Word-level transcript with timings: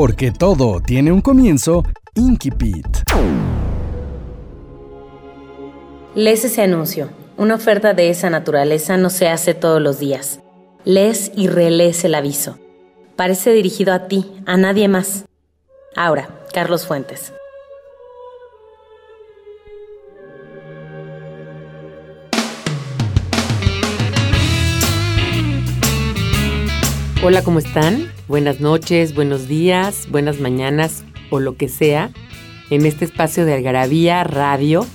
Porque 0.00 0.30
todo 0.32 0.80
tiene 0.80 1.12
un 1.12 1.20
comienzo, 1.20 1.84
Inkipit. 2.14 2.86
Lees 6.14 6.42
ese 6.46 6.62
anuncio. 6.62 7.10
Una 7.36 7.56
oferta 7.56 7.92
de 7.92 8.08
esa 8.08 8.30
naturaleza 8.30 8.96
no 8.96 9.10
se 9.10 9.28
hace 9.28 9.52
todos 9.52 9.82
los 9.82 9.98
días. 9.98 10.40
Lees 10.86 11.32
y 11.36 11.48
relees 11.48 12.02
el 12.04 12.14
aviso. 12.14 12.58
Parece 13.14 13.52
dirigido 13.52 13.92
a 13.92 14.08
ti, 14.08 14.24
a 14.46 14.56
nadie 14.56 14.88
más. 14.88 15.26
Ahora, 15.94 16.30
Carlos 16.50 16.86
Fuentes. 16.86 17.34
Hola, 27.22 27.44
¿cómo 27.44 27.58
están? 27.58 28.10
Buenas 28.28 28.60
noches, 28.60 29.14
buenos 29.14 29.46
días, 29.46 30.08
buenas 30.10 30.40
mañanas 30.40 31.04
o 31.28 31.38
lo 31.38 31.54
que 31.54 31.68
sea 31.68 32.10
en 32.70 32.86
este 32.86 33.04
espacio 33.04 33.44
de 33.44 33.52
Algarabía 33.52 34.24
Radio, 34.24 34.86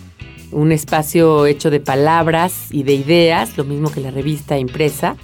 un 0.52 0.72
espacio 0.72 1.46
hecho 1.46 1.70
de 1.70 1.80
palabras 1.80 2.70
y 2.72 2.82
de 2.82 2.96
ideas, 2.96 3.56
lo 3.58 3.64
mismo 3.64 3.92
que 3.92 4.00
la 4.00 4.10
revista 4.10 4.58
impresa, 4.58 5.18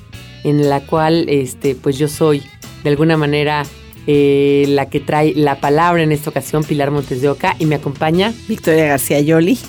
en 0.44 0.70
la 0.70 0.82
cual 0.82 1.26
este, 1.28 1.74
pues 1.74 1.98
yo 1.98 2.08
soy 2.08 2.44
de 2.84 2.92
alguna 2.92 3.18
manera 3.18 3.64
eh, 4.08 4.66
la 4.70 4.90
que 4.90 5.00
trae 5.00 5.34
la 5.36 5.60
palabra 5.60 6.02
en 6.02 6.12
esta 6.12 6.32
ocasión, 6.32 6.64
Pilar 6.64 6.90
Montes 6.90 7.22
de 7.22 7.30
Oca, 7.30 7.56
y 7.60 7.68
me 7.68 7.76
acompaña 7.76 8.34
Victoria 8.48 8.86
García 8.86 9.20
Yoli, 9.20 9.60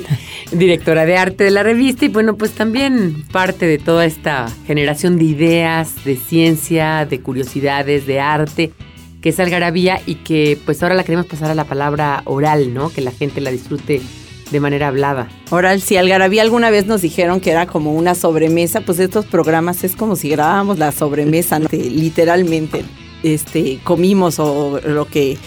directora 0.52 1.04
de 1.04 1.18
arte 1.18 1.44
de 1.44 1.50
la 1.50 1.62
revista, 1.62 2.06
y 2.06 2.08
bueno, 2.08 2.36
pues 2.36 2.52
también 2.52 3.24
parte 3.30 3.66
de 3.66 3.78
toda 3.78 4.06
esta 4.06 4.48
generación 4.66 5.18
de 5.18 5.24
ideas, 5.24 6.04
de 6.04 6.16
ciencia, 6.16 7.04
de 7.04 7.20
curiosidades, 7.20 8.06
de 8.06 8.20
arte, 8.20 8.72
que 9.20 9.30
es 9.30 9.40
Algarabía 9.40 10.00
y 10.06 10.16
que 10.16 10.58
pues 10.64 10.82
ahora 10.82 10.94
la 10.94 11.04
queremos 11.04 11.26
pasar 11.26 11.50
a 11.50 11.54
la 11.54 11.64
palabra 11.64 12.22
oral, 12.26 12.74
¿no? 12.74 12.90
Que 12.90 13.00
la 13.00 13.10
gente 13.10 13.40
la 13.40 13.50
disfrute 13.50 14.02
de 14.50 14.60
manera 14.60 14.88
hablada. 14.88 15.28
Oral, 15.50 15.80
si 15.80 15.96
Algarabía 15.96 16.42
alguna 16.42 16.70
vez 16.70 16.86
nos 16.86 17.00
dijeron 17.00 17.40
que 17.40 17.50
era 17.50 17.66
como 17.66 17.94
una 17.94 18.14
sobremesa, 18.14 18.82
pues 18.82 18.98
estos 18.98 19.24
programas 19.24 19.82
es 19.82 19.96
como 19.96 20.16
si 20.16 20.28
grabábamos 20.28 20.78
la 20.78 20.92
sobremesa, 20.92 21.58
¿no? 21.58 21.68
literalmente 21.72 22.84
este, 23.24 23.80
comimos 23.82 24.38
o 24.38 24.80
lo 24.84 25.06
que 25.06 25.38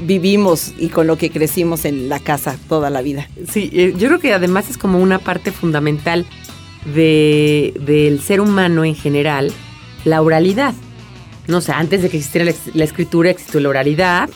vivimos 0.00 0.72
y 0.78 0.88
con 0.88 1.06
lo 1.06 1.16
que 1.16 1.30
crecimos 1.30 1.84
en 1.84 2.08
la 2.08 2.20
casa 2.20 2.56
toda 2.68 2.88
la 2.88 3.02
vida. 3.02 3.28
Sí, 3.50 3.70
eh, 3.72 3.94
yo 3.96 4.08
creo 4.08 4.20
que 4.20 4.32
además 4.32 4.70
es 4.70 4.78
como 4.78 4.98
una 4.98 5.18
parte 5.18 5.50
fundamental 5.50 6.24
de, 6.94 7.74
del 7.80 8.20
ser 8.20 8.40
humano 8.40 8.84
en 8.84 8.94
general, 8.94 9.52
la 10.04 10.22
oralidad. 10.22 10.74
No 11.48 11.60
sé, 11.60 11.72
antes 11.72 12.02
de 12.02 12.10
que 12.10 12.16
existiera 12.18 12.52
la, 12.74 12.84
escritura 12.84 13.30
existió 13.30 13.60
la 13.60 13.68
oralidad. 13.68 14.30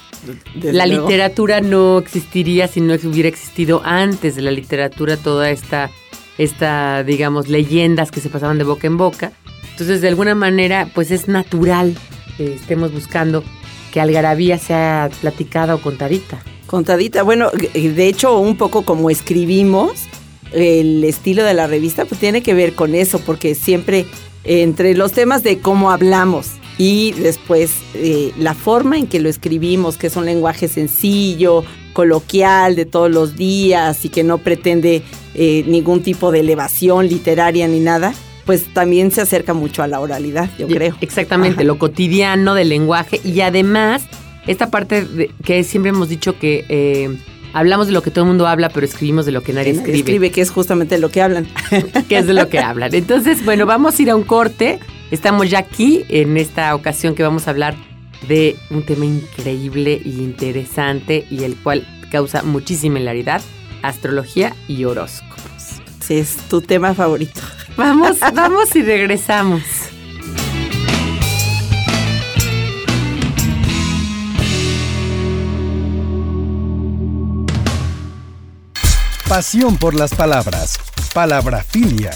Desde 0.54 0.72
la 0.72 0.86
luego. 0.86 1.08
literatura 1.08 1.60
no 1.60 1.98
existiría 1.98 2.68
si 2.68 2.80
no 2.80 2.94
hubiera 2.94 3.28
existido 3.28 3.80
antes 3.84 4.36
de 4.36 4.42
la 4.42 4.50
literatura 4.50 5.16
toda 5.16 5.50
esta, 5.50 5.90
esta, 6.38 7.02
digamos, 7.02 7.48
leyendas 7.48 8.10
que 8.10 8.20
se 8.20 8.28
pasaban 8.28 8.58
de 8.58 8.64
boca 8.64 8.86
en 8.86 8.96
boca. 8.96 9.32
Entonces, 9.72 10.02
de 10.02 10.08
alguna 10.08 10.34
manera, 10.34 10.88
pues 10.94 11.10
es 11.10 11.26
natural 11.26 11.96
estemos 12.38 12.92
buscando 12.92 13.44
que 13.92 14.00
Algarabía 14.00 14.58
sea 14.58 15.10
platicada 15.20 15.74
o 15.74 15.80
contadita. 15.80 16.42
Contadita, 16.66 17.22
bueno, 17.22 17.50
de 17.50 18.06
hecho 18.06 18.38
un 18.38 18.56
poco 18.56 18.82
como 18.82 19.10
escribimos, 19.10 20.04
el 20.52 21.04
estilo 21.04 21.44
de 21.44 21.54
la 21.54 21.66
revista 21.66 22.04
pues 22.04 22.20
tiene 22.20 22.42
que 22.42 22.54
ver 22.54 22.74
con 22.74 22.94
eso, 22.94 23.20
porque 23.20 23.54
siempre 23.54 24.06
entre 24.44 24.94
los 24.94 25.12
temas 25.12 25.42
de 25.42 25.58
cómo 25.58 25.90
hablamos 25.90 26.52
y 26.78 27.12
después 27.12 27.72
eh, 27.94 28.32
la 28.38 28.54
forma 28.54 28.96
en 28.96 29.06
que 29.06 29.20
lo 29.20 29.28
escribimos, 29.28 29.96
que 29.96 30.06
es 30.06 30.16
un 30.16 30.24
lenguaje 30.24 30.66
sencillo, 30.66 31.64
coloquial 31.92 32.76
de 32.76 32.86
todos 32.86 33.10
los 33.10 33.36
días 33.36 34.04
y 34.04 34.08
que 34.08 34.22
no 34.22 34.38
pretende 34.38 35.02
eh, 35.34 35.64
ningún 35.66 36.02
tipo 36.02 36.30
de 36.30 36.40
elevación 36.40 37.08
literaria 37.08 37.68
ni 37.68 37.80
nada, 37.80 38.14
pues 38.50 38.74
también 38.74 39.12
se 39.12 39.20
acerca 39.20 39.54
mucho 39.54 39.84
a 39.84 39.86
la 39.86 40.00
oralidad, 40.00 40.50
yo 40.58 40.66
creo. 40.66 40.96
Exactamente, 41.00 41.58
Ajá. 41.60 41.64
lo 41.68 41.78
cotidiano 41.78 42.54
del 42.54 42.68
lenguaje 42.70 43.20
y 43.22 43.42
además 43.42 44.02
esta 44.48 44.70
parte 44.72 45.04
de- 45.04 45.30
que 45.44 45.62
siempre 45.62 45.90
hemos 45.90 46.08
dicho 46.08 46.36
que 46.36 46.64
eh, 46.68 47.16
hablamos 47.52 47.86
de 47.86 47.92
lo 47.92 48.02
que 48.02 48.10
todo 48.10 48.24
el 48.24 48.28
mundo 48.30 48.48
habla, 48.48 48.68
pero 48.70 48.84
escribimos 48.84 49.24
de 49.24 49.30
lo 49.30 49.44
que 49.44 49.52
nadie 49.52 49.70
escribe, 49.70 49.98
escribe, 49.98 50.30
que 50.32 50.40
es 50.40 50.50
justamente 50.50 50.98
lo 50.98 51.10
que 51.12 51.22
hablan. 51.22 51.46
que 52.08 52.18
es 52.18 52.26
de 52.26 52.34
lo 52.34 52.48
que 52.48 52.58
hablan. 52.58 52.92
Entonces, 52.92 53.44
bueno, 53.44 53.66
vamos 53.66 53.96
a 53.96 54.02
ir 54.02 54.10
a 54.10 54.16
un 54.16 54.24
corte. 54.24 54.80
Estamos 55.12 55.48
ya 55.48 55.60
aquí 55.60 56.04
en 56.08 56.36
esta 56.36 56.74
ocasión 56.74 57.14
que 57.14 57.22
vamos 57.22 57.46
a 57.46 57.50
hablar 57.50 57.76
de 58.26 58.56
un 58.70 58.82
tema 58.84 59.04
increíble 59.04 60.02
y 60.04 60.10
interesante 60.22 61.24
y 61.30 61.44
el 61.44 61.54
cual 61.54 61.86
causa 62.10 62.42
muchísima 62.42 62.98
hilaridad, 62.98 63.42
astrología 63.82 64.56
y 64.66 64.82
horóscopos. 64.84 65.38
Sí, 66.00 66.14
es 66.14 66.36
tu 66.48 66.60
tema 66.62 66.94
favorito. 66.94 67.40
Vamos, 67.76 68.18
vamos 68.34 68.76
y 68.76 68.82
regresamos. 68.82 69.62
Pasión 79.28 79.76
por 79.76 79.94
las 79.94 80.12
palabras. 80.12 80.78
Palabrafilia. 81.14 82.10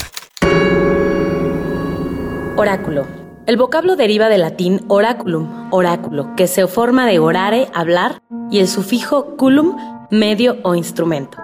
Oráculo. 2.57 3.07
El 3.47 3.57
vocablo 3.57 3.95
deriva 3.95 4.29
del 4.29 4.41
latín 4.41 4.85
oraculum, 4.89 5.69
oráculo, 5.71 6.35
que 6.35 6.47
se 6.47 6.67
forma 6.67 7.07
de 7.07 7.19
orare, 7.19 7.69
hablar, 7.75 8.21
y 8.51 8.59
el 8.59 8.69
sufijo 8.69 9.37
culum, 9.37 9.77
medio 10.11 10.57
o 10.63 10.75
instrumento. 10.75 11.39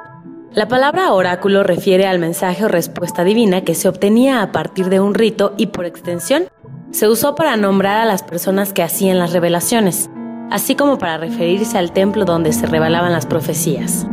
La 0.53 0.67
palabra 0.67 1.13
oráculo 1.13 1.63
refiere 1.63 2.09
al 2.09 2.19
mensaje 2.19 2.65
o 2.65 2.69
respuesta 2.69 3.23
divina 3.23 3.63
que 3.63 3.77
se 3.77 3.89
obtenía 3.89 4.43
a 4.43 4.51
partir 4.51 4.89
de 4.89 4.99
un 4.99 5.15
rito 5.15 5.55
y 5.57 5.69
por 5.69 5.87
extensión 5.87 6.49
se 6.91 7.09
usó 7.09 7.37
para 7.37 7.57
nombrar 7.57 7.99
a 7.99 8.05
las 8.05 8.25
personas 8.25 8.73
que 8.73 8.83
hacían 8.83 9.21
las 9.21 9.33
revelaciones, 9.33 10.11
así 10.51 10.75
como 10.75 10.99
para 10.99 11.19
referirse 11.19 11.79
al 11.79 11.93
templo 11.93 12.25
donde 12.25 12.53
se 12.53 12.67
revelaban 12.67 13.13
las 13.13 13.27
profecías. 13.27 14.09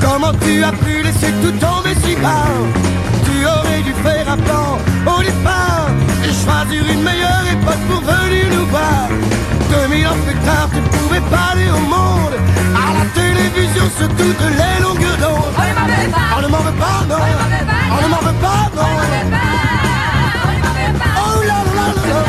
Comment 0.00 0.32
tu 0.40 0.62
as 0.62 0.72
pu 0.72 1.02
laisser 1.02 1.32
tout 1.42 1.52
tomber 1.52 1.94
si 2.04 2.14
bas? 2.16 2.46
Tu 3.24 3.46
aurais 3.46 3.82
dû 3.82 3.92
faire 4.02 4.26
un 4.30 4.36
plan 4.36 4.78
au 5.06 5.22
départ 5.22 5.88
et 6.24 6.32
choisir 6.44 6.82
une 6.92 7.02
meilleure 7.02 7.44
époque 7.52 7.82
pour 7.88 8.00
venir 8.00 8.46
nous 8.52 8.66
voir. 8.66 9.08
2000 9.70 10.06
ans 10.06 10.20
plus 10.26 10.38
tard, 10.46 10.68
tu 10.74 10.80
pouvais 10.98 11.20
parler 11.30 11.68
au 11.70 11.80
monde 11.80 12.34
à 12.74 12.86
la 12.98 13.04
télévision 13.14 13.84
sur 13.98 14.08
toutes 14.08 14.46
les 14.60 14.82
longueurs 14.82 15.18
d'onde. 15.18 15.54
On 16.36 16.42
ne 16.42 16.48
m'en 16.48 16.58
veut 16.58 16.78
pas, 16.78 17.04
non. 17.08 17.16
On 17.92 18.02
ne 18.02 18.08
m'en 18.08 18.22
veut 18.28 18.40
pas, 18.40 18.62
non. 18.76 18.92
Oh 21.16 21.42
là 21.42 21.58
là 21.76 21.86
là 21.96 22.04
là. 22.08 22.20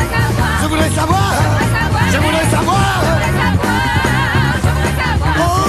Je 0.62 0.68
voudrais 0.68 0.90
savoir. 0.90 1.32
Je 2.12 2.18
voudrais 2.18 2.50
savoir. 2.50 3.51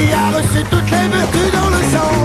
Qui 0.00 0.12
as 0.12 0.30
reçu 0.36 0.64
toutes 0.70 0.90
les 0.90 1.08
vertus 1.08 1.50
dans 1.52 1.70
le 1.76 1.82
sang. 1.92 2.16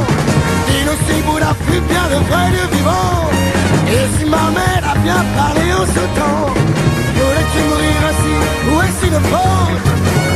Dis-nous 0.68 1.00
si 1.08 1.22
Bouddha 1.24 1.52
fut 1.66 1.82
bien 1.82 2.06
le 2.10 2.20
vrai 2.28 2.46
Dieu 2.54 2.66
vivant 2.72 3.30
Et 3.88 4.06
si 4.18 4.26
Mohamed 4.26 4.84
a 4.84 4.96
bien 5.06 5.22
parlé 5.38 5.74
en 5.74 5.86
ce 5.86 6.04
temps 6.18 6.46
Voulais-tu 7.18 7.60
mourir 7.70 8.00
ainsi 8.10 8.34
ou 8.70 8.74
ainsi 8.80 9.08
de 9.16 9.20
faute 9.30 9.86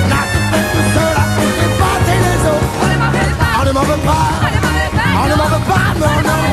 N'a-tu 0.10 0.40
fait 0.52 0.68
tout 0.72 0.88
cela 0.96 1.24
pour 1.36 1.52
épater 1.68 2.18
les 2.26 2.40
autres 2.54 2.74
On 2.80 2.90
ne 2.90 2.98
m'en 3.02 3.12
veut 3.12 3.34
pas, 3.40 3.54
On 3.60 3.66
ne 3.66 3.72
m'en 3.74 3.84
veut 3.84 4.04
pas 4.06 4.40
on 4.42 4.48
ne 4.52 4.56
m'en 4.60 4.70
veut 4.76 4.86
pas, 4.96 5.16
On 5.18 5.28
ne 5.28 5.36
m'en 5.36 5.50
veut 5.54 5.66
pas, 5.72 5.88
non, 6.00 6.16
non. 6.30 6.44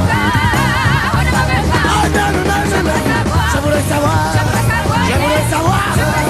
On 1.13 1.23
ne 1.23 1.31
m'en 1.35 1.45
veut 1.51 1.65
pas. 1.71 1.85
Ah 1.85 2.07
non, 2.17 2.29
non, 2.33 2.61
non, 2.73 2.83
non 2.89 2.99
Je 3.53 3.59
voulais 3.63 3.85
savoir. 3.89 4.23
Je 5.09 5.15
voulais 5.21 5.47
savoir. 5.51 5.85
Je 5.95 6.01
voudrais 6.01 6.27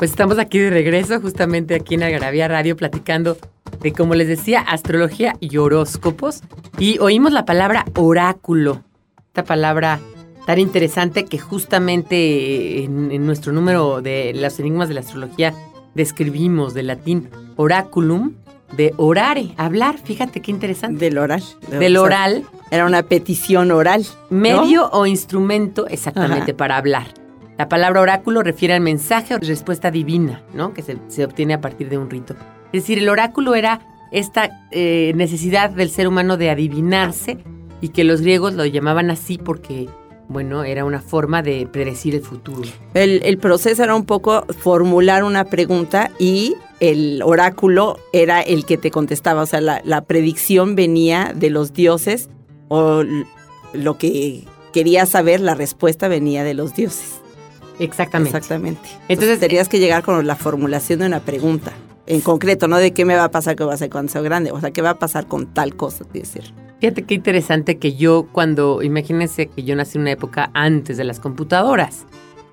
Pues 0.00 0.12
estamos 0.12 0.38
aquí 0.38 0.58
de 0.58 0.70
regreso, 0.70 1.20
justamente 1.20 1.74
aquí 1.74 1.94
en 1.94 2.02
Algarabía 2.02 2.48
Radio, 2.48 2.74
platicando 2.74 3.36
de, 3.82 3.92
como 3.92 4.14
les 4.14 4.28
decía, 4.28 4.60
astrología 4.60 5.36
y 5.40 5.58
horóscopos. 5.58 6.40
Y 6.78 6.98
oímos 7.00 7.32
la 7.32 7.44
palabra 7.44 7.84
oráculo, 7.94 8.82
esta 9.26 9.44
palabra 9.44 10.00
tan 10.46 10.58
interesante 10.58 11.26
que 11.26 11.38
justamente 11.38 12.82
en, 12.82 13.12
en 13.12 13.26
nuestro 13.26 13.52
número 13.52 14.00
de 14.00 14.32
los 14.34 14.58
enigmas 14.58 14.88
de 14.88 14.94
la 14.94 15.00
astrología 15.00 15.52
describimos 15.94 16.72
del 16.72 16.86
latín 16.86 17.28
oraculum, 17.56 18.36
de 18.74 18.94
orare, 18.96 19.52
hablar, 19.58 19.98
fíjate 19.98 20.40
qué 20.40 20.50
interesante. 20.50 20.98
Del 20.98 21.18
oral. 21.18 21.42
Del 21.68 21.98
O 21.98 22.00
sea, 22.00 22.06
oral, 22.06 22.44
Era 22.70 22.86
una 22.86 23.02
petición 23.02 23.70
oral. 23.70 24.06
¿no? 24.30 24.38
medio 24.38 24.88
o 24.92 25.04
instrumento 25.04 25.86
exactamente 25.88 26.52
Ajá. 26.52 26.56
para 26.56 26.78
hablar. 26.78 27.19
La 27.60 27.68
palabra 27.68 28.00
oráculo 28.00 28.42
refiere 28.42 28.72
al 28.72 28.80
mensaje 28.80 29.34
o 29.34 29.38
respuesta 29.38 29.90
divina, 29.90 30.42
¿no? 30.54 30.72
Que 30.72 30.80
se, 30.80 30.96
se 31.08 31.26
obtiene 31.26 31.52
a 31.52 31.60
partir 31.60 31.90
de 31.90 31.98
un 31.98 32.08
rito. 32.08 32.34
Es 32.72 32.84
decir, 32.84 32.96
el 32.96 33.06
oráculo 33.10 33.54
era 33.54 33.82
esta 34.12 34.66
eh, 34.70 35.12
necesidad 35.14 35.68
del 35.68 35.90
ser 35.90 36.08
humano 36.08 36.38
de 36.38 36.48
adivinarse 36.48 37.36
y 37.82 37.90
que 37.90 38.02
los 38.02 38.22
griegos 38.22 38.54
lo 38.54 38.64
llamaban 38.64 39.10
así 39.10 39.36
porque, 39.36 39.90
bueno, 40.26 40.64
era 40.64 40.86
una 40.86 41.02
forma 41.02 41.42
de 41.42 41.68
predecir 41.70 42.14
el 42.14 42.22
futuro. 42.22 42.66
El, 42.94 43.20
el 43.26 43.36
proceso 43.36 43.84
era 43.84 43.94
un 43.94 44.06
poco 44.06 44.46
formular 44.58 45.22
una 45.22 45.44
pregunta 45.44 46.10
y 46.18 46.54
el 46.80 47.20
oráculo 47.22 47.98
era 48.14 48.40
el 48.40 48.64
que 48.64 48.78
te 48.78 48.90
contestaba. 48.90 49.42
O 49.42 49.46
sea, 49.46 49.60
la, 49.60 49.82
la 49.84 50.00
predicción 50.06 50.76
venía 50.76 51.34
de 51.36 51.50
los 51.50 51.74
dioses 51.74 52.30
o 52.68 53.02
lo 53.74 53.98
que 53.98 54.44
querías 54.72 55.10
saber, 55.10 55.40
la 55.40 55.54
respuesta 55.54 56.08
venía 56.08 56.42
de 56.42 56.54
los 56.54 56.74
dioses. 56.74 57.20
Exactamente. 57.80 58.36
Exactamente. 58.36 58.80
Entonces, 58.84 59.08
Entonces 59.08 59.40
tenías 59.40 59.68
que 59.68 59.78
llegar 59.78 60.02
con 60.02 60.26
la 60.26 60.36
formulación 60.36 61.00
de 61.00 61.06
una 61.06 61.20
pregunta. 61.20 61.72
En 62.06 62.20
concreto, 62.20 62.68
no 62.68 62.76
de 62.76 62.92
qué 62.92 63.04
me 63.04 63.16
va 63.16 63.24
a 63.24 63.30
pasar, 63.30 63.56
qué 63.56 63.64
va 63.64 63.72
a 63.72 63.74
hacer 63.74 63.90
cuando 63.90 64.12
sea 64.12 64.20
grande. 64.20 64.52
O 64.52 64.60
sea, 64.60 64.70
qué 64.70 64.82
va 64.82 64.90
a 64.90 64.98
pasar 64.98 65.26
con 65.26 65.46
tal 65.46 65.76
cosa, 65.76 66.04
es 66.04 66.12
decir. 66.12 66.52
Fíjate 66.80 67.02
qué 67.02 67.14
interesante 67.14 67.78
que 67.78 67.94
yo 67.94 68.26
cuando, 68.32 68.82
imagínense 68.82 69.46
que 69.46 69.64
yo 69.64 69.76
nací 69.76 69.98
en 69.98 70.02
una 70.02 70.12
época 70.12 70.50
antes 70.54 70.96
de 70.96 71.04
las 71.04 71.20
computadoras. 71.20 72.06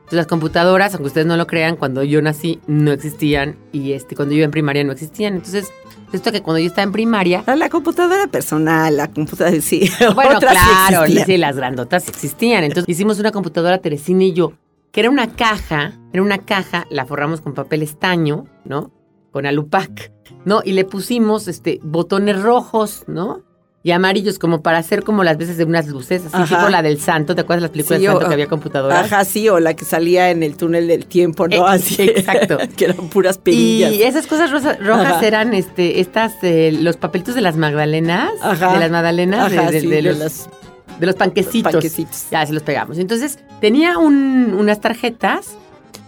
Entonces 0.08 0.18
las 0.18 0.28
computadoras, 0.28 0.94
aunque 0.94 1.08
ustedes 1.08 1.28
no 1.28 1.36
lo 1.36 1.48
crean, 1.48 1.76
cuando 1.76 2.04
yo 2.04 2.22
nací 2.22 2.60
no 2.68 2.92
existían 2.92 3.58
y 3.74 3.92
este, 3.92 4.16
cuando 4.16 4.34
yo 4.34 4.38
iba 4.38 4.46
en 4.46 4.52
primaria 4.52 4.84
no 4.84 4.94
existían. 4.94 5.36
Entonces, 5.36 5.70
esto 6.14 6.32
que 6.32 6.42
cuando 6.42 6.60
yo 6.60 6.68
estaba 6.68 6.84
en 6.84 6.94
primaria, 6.94 7.44
La, 7.46 7.56
la 7.56 7.70
computadora 7.70 8.28
personal, 8.28 8.96
la 8.96 9.12
computadora, 9.12 9.60
sí. 9.60 9.90
bueno, 10.16 10.38
otras 10.38 10.54
claro, 10.54 11.06
sí, 11.08 11.38
las 11.38 11.58
grandotas 11.58 12.08
existían. 12.08 12.64
Entonces 12.64 12.88
hicimos 12.88 13.20
una 13.20 13.32
computadora 13.32 13.80
Teresina 13.80 14.24
y 14.24 14.34
yo, 14.34 14.54
que 14.92 15.02
era 15.02 15.10
una 15.10 15.34
caja, 15.36 15.94
era 16.14 16.24
una 16.24 16.40
caja, 16.40 16.86
la 16.90 17.06
forramos 17.06 17.42
con 17.42 17.54
papel 17.54 17.84
estaño, 17.84 18.46
¿no? 18.66 18.92
Con 19.32 19.46
alupac, 19.46 20.12
¿no? 20.46 20.62
Y 20.64 20.72
le 20.72 20.86
pusimos 20.86 21.48
este 21.48 21.80
botones 21.84 22.42
rojos, 22.42 23.04
¿no? 23.08 23.42
Y 23.84 23.92
amarillos, 23.92 24.38
como 24.38 24.62
para 24.64 24.80
hacer 24.80 25.04
como 25.04 25.24
las 25.24 25.38
veces 25.38 25.56
de 25.56 25.64
unas 25.64 25.88
luces, 25.88 26.26
así 26.26 26.36
Ajá. 26.36 26.58
tipo 26.58 26.70
la 26.70 26.82
del 26.82 27.00
santo, 27.00 27.36
¿te 27.36 27.42
acuerdas 27.42 27.62
de 27.62 27.68
las 27.68 27.72
películas 27.72 28.00
Sí, 28.00 28.04
del 28.06 28.12
santo 28.12 28.26
o- 28.26 28.28
que 28.28 28.34
había 28.34 28.48
computadoras? 28.48 29.06
Ajá, 29.06 29.24
sí, 29.24 29.48
o 29.48 29.60
la 29.60 29.76
que 29.76 29.86
salía 29.86 30.30
en 30.30 30.44
el 30.44 30.58
túnel 30.58 30.88
del 30.88 31.06
tiempo, 31.06 31.48
¿no? 31.48 31.56
Eh, 31.56 31.62
Así. 31.66 32.02
exacto. 32.16 32.58
que 32.76 32.86
eran 32.86 33.08
puras 33.10 33.38
perillas. 33.38 33.94
Y 33.94 34.04
esas 34.04 34.28
cosas 34.28 34.52
rosa- 34.52 34.76
rojas 34.82 35.14
Ajá. 35.18 35.26
eran 35.28 35.54
este, 35.54 36.02
estas, 36.02 36.34
eh, 36.42 36.72
los 36.82 36.98
papelitos 36.98 37.36
de 37.36 37.42
las 37.42 37.56
magdalenas, 37.56 38.32
Ajá. 38.42 38.74
de 38.74 38.80
las 38.80 38.92
magdalenas, 38.92 39.52
de- 39.52 39.60
Ajá, 39.60 39.72
de, 39.72 39.80
sí, 39.80 39.88
de 39.88 39.96
de 39.98 40.02
los, 40.02 40.18
las- 40.18 40.50
de 41.00 41.06
los 41.06 41.16
panquecitos. 41.16 41.72
panquecitos. 41.72 42.28
Ya 42.32 42.46
se 42.46 42.54
los 42.54 42.64
pegamos. 42.64 42.98
Entonces, 42.98 43.40
tenía 43.62 43.98
un- 43.98 44.54
unas 44.58 44.82
tarjetas, 44.82 45.56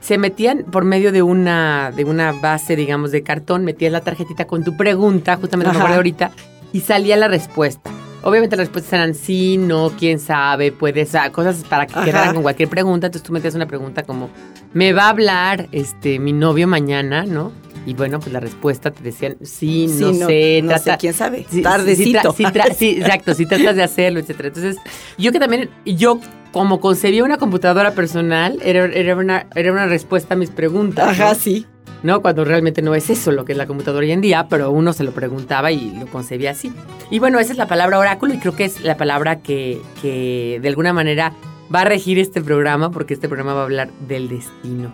se 0.01 0.17
metían 0.17 0.63
por 0.71 0.85
medio 0.85 1.11
de 1.11 1.21
una, 1.21 1.91
de 1.95 2.05
una 2.05 2.31
base, 2.31 2.75
digamos, 2.75 3.11
de 3.11 3.21
cartón, 3.23 3.65
metías 3.65 3.91
la 3.91 4.01
tarjetita 4.01 4.45
con 4.45 4.63
tu 4.63 4.75
pregunta, 4.77 5.35
justamente 5.35 5.71
me 5.71 5.77
acuerdo 5.77 5.95
ahorita, 5.97 6.31
y 6.73 6.81
salía 6.81 7.17
la 7.17 7.27
respuesta. 7.27 7.91
Obviamente 8.23 8.55
las 8.57 8.67
respuestas 8.67 8.93
eran 8.93 9.13
sí, 9.15 9.57
no, 9.57 9.91
quién 9.97 10.19
sabe, 10.19 10.71
puedes, 10.71 11.15
ah, 11.15 11.31
cosas 11.31 11.63
para 11.69 11.85
que 11.87 11.93
Ajá. 11.93 12.03
quedaran 12.05 12.33
con 12.33 12.43
cualquier 12.43 12.69
pregunta. 12.69 13.07
Entonces 13.07 13.25
tú 13.25 13.31
metías 13.33 13.55
una 13.55 13.67
pregunta 13.67 14.03
como, 14.03 14.29
¿me 14.73 14.91
va 14.93 15.03
a 15.05 15.09
hablar 15.09 15.67
este 15.71 16.19
mi 16.19 16.33
novio 16.33 16.67
mañana, 16.67 17.23
no? 17.23 17.51
Y 17.85 17.93
bueno, 17.93 18.19
pues 18.19 18.33
la 18.33 18.39
respuesta 18.41 18.91
te 18.91 19.01
decían, 19.01 19.37
sí, 19.41 19.87
Sí, 19.87 20.03
no, 20.03 20.27
sé, 20.27 20.61
no 20.63 20.71
sé, 20.77 20.83
trata- 20.83 20.97
quién 20.97 21.13
sabe. 21.13 21.45
Sí, 21.49 21.61
Tardecito. 21.61 22.33
Sí, 22.33 22.43
sí 22.77 22.89
exacto, 22.99 23.33
si 23.33 23.45
tratas 23.45 23.75
de 23.75 23.83
hacerlo, 23.83 24.19
etcétera. 24.19 24.49
Entonces, 24.49 24.75
yo 25.17 25.31
que 25.31 25.39
también, 25.39 25.69
yo 25.85 26.19
como 26.51 26.79
concebía 26.81 27.23
una 27.23 27.37
computadora 27.37 27.91
personal, 27.91 28.59
era, 28.63 28.85
era, 28.85 29.15
una, 29.15 29.47
era 29.55 29.71
una 29.71 29.85
respuesta 29.85 30.33
a 30.33 30.37
mis 30.37 30.49
preguntas. 30.49 31.07
Ajá, 31.07 31.29
¿no? 31.29 31.35
sí. 31.35 31.65
¿No? 32.03 32.21
Cuando 32.21 32.45
realmente 32.45 32.81
no 32.81 32.95
es 32.95 33.09
eso 33.09 33.31
lo 33.31 33.45
que 33.45 33.51
es 33.53 33.57
la 33.57 33.67
computadora 33.67 34.05
hoy 34.05 34.11
en 34.11 34.21
día, 34.21 34.47
pero 34.49 34.71
uno 34.71 34.93
se 34.93 35.03
lo 35.03 35.11
preguntaba 35.11 35.71
y 35.71 35.91
lo 35.99 36.07
concebía 36.07 36.51
así. 36.51 36.71
Y 37.09 37.19
bueno, 37.19 37.39
esa 37.39 37.51
es 37.51 37.57
la 37.57 37.67
palabra 37.67 37.99
oráculo 37.99 38.33
y 38.33 38.37
creo 38.39 38.55
que 38.55 38.65
es 38.65 38.81
la 38.83 38.97
palabra 38.97 39.39
que, 39.41 39.81
que 40.01 40.59
de 40.61 40.67
alguna 40.67 40.93
manera 40.93 41.33
va 41.73 41.81
a 41.81 41.85
regir 41.85 42.17
este 42.19 42.41
programa, 42.41 42.91
porque 42.91 43.13
este 43.13 43.27
programa 43.27 43.53
va 43.53 43.61
a 43.61 43.63
hablar 43.65 43.89
del 44.07 44.27
destino. 44.29 44.93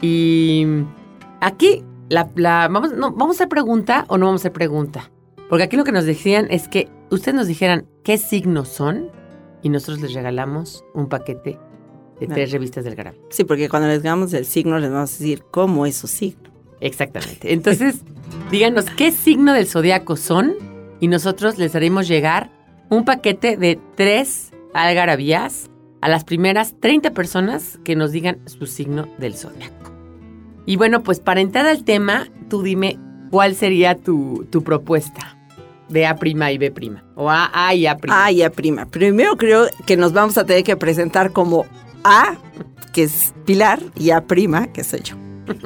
Y 0.00 0.66
aquí, 1.40 1.82
la, 2.08 2.28
la- 2.34 2.68
vamos, 2.70 2.92
no, 2.92 3.12
¿vamos 3.12 3.36
a 3.36 3.38
hacer 3.38 3.48
pregunta 3.48 4.04
o 4.08 4.18
no 4.18 4.26
vamos 4.26 4.40
a 4.40 4.42
hacer 4.42 4.52
pregunta? 4.52 5.10
Porque 5.48 5.64
aquí 5.64 5.76
lo 5.76 5.84
que 5.84 5.92
nos 5.92 6.04
decían 6.04 6.46
es 6.50 6.68
que 6.68 6.88
ustedes 7.10 7.34
nos 7.34 7.46
dijeran 7.46 7.86
qué 8.04 8.18
signos 8.18 8.68
son 8.68 9.08
y 9.62 9.68
nosotros 9.68 10.00
les 10.00 10.14
regalamos 10.14 10.84
un 10.94 11.08
paquete 11.08 11.58
de 12.26 12.34
tres 12.34 12.52
revistas 12.52 12.84
del 12.84 12.94
Garabia. 12.94 13.20
Sí, 13.30 13.44
porque 13.44 13.68
cuando 13.68 13.88
les 13.88 14.02
damos 14.02 14.32
el 14.32 14.44
signo, 14.44 14.78
les 14.78 14.90
vamos 14.90 15.10
a 15.10 15.18
decir 15.18 15.42
cómo 15.50 15.86
es 15.86 15.96
su 15.96 16.06
signo. 16.06 16.50
Exactamente. 16.80 17.52
Entonces, 17.52 18.00
díganos 18.50 18.86
qué 18.96 19.12
signo 19.12 19.52
del 19.52 19.66
zodiaco 19.66 20.16
son 20.16 20.54
y 21.00 21.08
nosotros 21.08 21.58
les 21.58 21.74
haremos 21.74 22.08
llegar 22.08 22.50
un 22.90 23.04
paquete 23.04 23.56
de 23.56 23.78
tres 23.96 24.50
algarabías 24.74 25.70
a 26.00 26.08
las 26.08 26.24
primeras 26.24 26.74
30 26.80 27.12
personas 27.12 27.78
que 27.84 27.96
nos 27.96 28.12
digan 28.12 28.38
su 28.46 28.66
signo 28.66 29.08
del 29.18 29.34
zodiaco. 29.34 29.92
Y 30.66 30.76
bueno, 30.76 31.02
pues 31.02 31.20
para 31.20 31.40
entrar 31.40 31.66
al 31.66 31.84
tema, 31.84 32.28
tú 32.48 32.62
dime 32.62 32.98
cuál 33.30 33.54
sería 33.54 33.96
tu, 33.96 34.46
tu 34.50 34.62
propuesta 34.62 35.38
de 35.88 36.06
A' 36.06 36.16
y 36.22 36.58
B', 36.58 36.72
o 37.14 37.30
A, 37.30 37.50
A 37.52 37.74
y 37.74 37.86
A'. 37.86 37.96
A 38.08 38.32
y 38.32 38.42
A 38.42 38.50
prima. 38.50 38.86
Primero 38.86 39.36
creo 39.36 39.66
que 39.86 39.96
nos 39.96 40.12
vamos 40.12 40.38
a 40.38 40.44
tener 40.44 40.64
que 40.64 40.76
presentar 40.76 41.32
como 41.32 41.66
A, 42.04 42.36
que 42.92 43.04
es 43.04 43.32
Pilar, 43.44 43.80
y 43.96 44.10
A 44.10 44.26
prima, 44.26 44.72
que 44.72 44.84
soy 44.84 45.00
yo. 45.00 45.16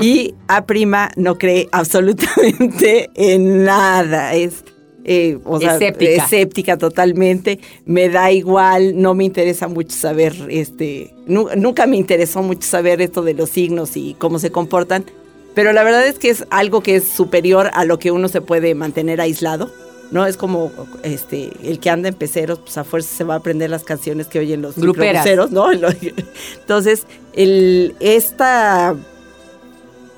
Y 0.00 0.34
A 0.48 0.64
prima 0.66 1.10
no 1.16 1.36
cree 1.38 1.68
absolutamente 1.72 3.10
en 3.14 3.64
nada. 3.64 4.34
Es, 4.34 4.64
eh, 5.04 5.38
o 5.44 5.60
sea, 5.60 5.74
Escéptica. 5.74 6.24
escéptica 6.24 6.76
totalmente. 6.78 7.60
Me 7.84 8.08
da 8.08 8.32
igual, 8.32 9.00
no 9.00 9.14
me 9.14 9.24
interesa 9.24 9.68
mucho 9.68 9.94
saber, 9.96 10.34
este, 10.48 11.14
nu- 11.26 11.48
nunca 11.56 11.86
me 11.86 11.96
interesó 11.96 12.42
mucho 12.42 12.66
saber 12.66 13.00
esto 13.00 13.22
de 13.22 13.34
los 13.34 13.50
signos 13.50 13.96
y 13.96 14.14
cómo 14.18 14.38
se 14.38 14.50
comportan. 14.50 15.04
Pero 15.54 15.72
la 15.72 15.84
verdad 15.84 16.06
es 16.06 16.18
que 16.18 16.28
es 16.30 16.44
algo 16.50 16.82
que 16.82 16.96
es 16.96 17.04
superior 17.08 17.70
a 17.72 17.84
lo 17.84 17.98
que 17.98 18.10
uno 18.10 18.28
se 18.28 18.40
puede 18.42 18.74
mantener 18.74 19.20
aislado. 19.20 19.70
No 20.10 20.24
es 20.24 20.36
como 20.36 20.72
este 21.02 21.50
el 21.62 21.80
que 21.80 21.90
anda 21.90 22.08
en 22.08 22.14
peceros, 22.14 22.60
pues 22.60 22.78
a 22.78 22.84
fuerza 22.84 23.16
se 23.16 23.24
va 23.24 23.34
a 23.34 23.36
aprender 23.38 23.70
las 23.70 23.82
canciones 23.82 24.28
que 24.28 24.38
oyen 24.38 24.62
los 24.62 24.76
microbuseros, 24.76 25.50
¿no? 25.50 25.70
Entonces, 26.60 27.06
el, 27.32 27.94
esta 28.00 28.94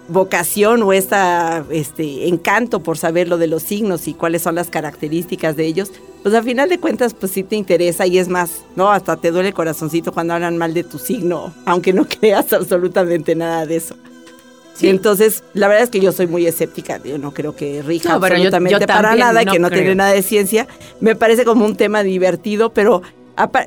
vocación 0.09 0.83
o 0.83 0.92
esta 0.92 1.64
este 1.71 2.28
encanto 2.28 2.80
por 2.80 2.97
saber 2.99 3.28
lo 3.28 3.38
de 3.38 3.47
los 3.47 3.62
signos 3.62 4.09
y 4.09 4.14
cuáles 4.14 4.42
son 4.42 4.54
las 4.54 4.71
características 4.71 5.54
de 5.57 5.66
ellos, 5.66 5.92
pues 6.23 6.35
al 6.35 6.45
final 6.45 6.68
de 6.68 6.78
cuentas 6.78 7.14
pues 7.14 7.33
sí 7.33 7.42
te 7.42 7.57
interesa 7.57 8.07
y 8.07 8.18
es 8.18 8.28
más, 8.28 8.62
no, 8.75 8.90
hasta 8.90 9.16
te 9.16 9.30
duele 9.30 9.49
el 9.49 9.54
corazoncito 9.54 10.12
cuando 10.12 10.35
hablan 10.35 10.57
mal 10.57 10.75
de 10.75 10.85
tu 10.85 10.99
signo, 10.99 11.52
aunque 11.64 11.92
no 11.92 12.07
creas 12.21 12.52
absolutamente 12.52 13.35
nada 13.35 13.66
de 13.66 13.76
eso. 13.76 13.95
Sí. 14.78 14.88
Entonces, 14.88 15.42
la 15.54 15.66
verdad 15.68 15.85
es 15.85 15.90
que 15.90 15.99
yo 16.00 16.12
soy 16.12 16.26
muy 16.28 16.47
escéptica, 16.47 17.00
yo 17.02 17.18
no 17.18 17.35
creo 17.35 17.56
que 17.56 17.82
rija 17.82 18.11
No, 18.14 18.20
pero 18.20 18.37
yo- 18.37 18.42
absolutamente 18.42 18.80
yo 18.80 18.87
para 18.87 19.16
nada 19.16 19.42
y 19.42 19.44
no 19.44 19.52
que 19.52 19.58
no 19.58 19.68
creo. 19.68 19.80
tiene 19.80 19.94
nada 19.97 20.12
de 20.12 20.23
ciencia. 20.23 20.68
Me 21.00 21.16
parece 21.16 21.44
como 21.44 21.64
un 21.64 21.75
tema 21.76 22.02
divertido, 22.02 22.73
pero 22.73 23.02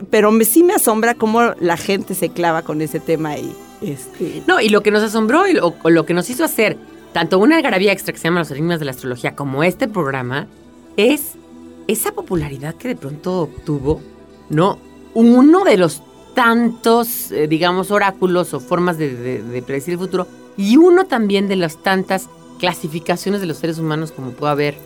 pero 0.10 0.32
me, 0.32 0.44
sí 0.46 0.64
me 0.64 0.74
asombra 0.74 1.14
cómo 1.16 1.42
la 1.60 1.78
gente 1.78 2.14
se 2.14 2.30
clava 2.30 2.62
con 2.62 2.82
ese 2.82 3.00
tema 3.00 3.38
y 3.38 3.54
este 3.82 4.42
No, 4.46 4.60
y 4.60 4.68
lo 4.70 4.82
que 4.84 4.92
nos 4.92 5.02
asombró 5.02 5.48
y 5.48 5.54
lo, 5.54 5.76
o 5.82 5.90
lo 5.90 6.06
que 6.06 6.14
nos 6.14 6.30
hizo 6.30 6.44
hacer 6.44 6.78
tanto 7.14 7.40
una 7.40 7.56
algarabía 7.58 7.92
extra 7.94 8.12
que 8.14 8.20
se 8.20 8.26
llama 8.26 8.40
Los 8.40 8.52
Enigmas 8.52 8.80
de 8.80 8.86
la 8.86 8.92
Astrología 8.92 9.34
como 9.36 9.64
este 9.64 9.88
programa 9.88 10.48
es 10.98 11.34
esa 11.88 12.12
popularidad 12.12 12.76
que 12.76 12.90
de 12.90 12.96
pronto 12.96 13.42
obtuvo, 13.44 14.02
¿no? 14.50 14.78
Uno 15.14 15.64
de 15.64 15.78
los 15.78 16.02
tantos, 16.36 17.32
eh, 17.32 17.48
digamos, 17.48 17.92
oráculos 17.92 18.54
o 18.54 18.60
formas 18.60 18.98
de, 18.98 19.16
de- 19.16 19.42
de 19.44 19.62
predecir 19.62 19.94
el 19.94 20.00
futuro 20.00 20.28
y 20.58 20.78
uno 20.78 21.06
también 21.06 21.48
de 21.48 21.56
las 21.56 21.78
tantas 21.78 22.28
clasificaciones 22.60 23.42
de 23.42 23.48
los 23.48 23.58
seres 23.58 23.80
humanos 23.80 24.12
como 24.12 24.32
puede 24.32 24.52
haber 24.52 24.78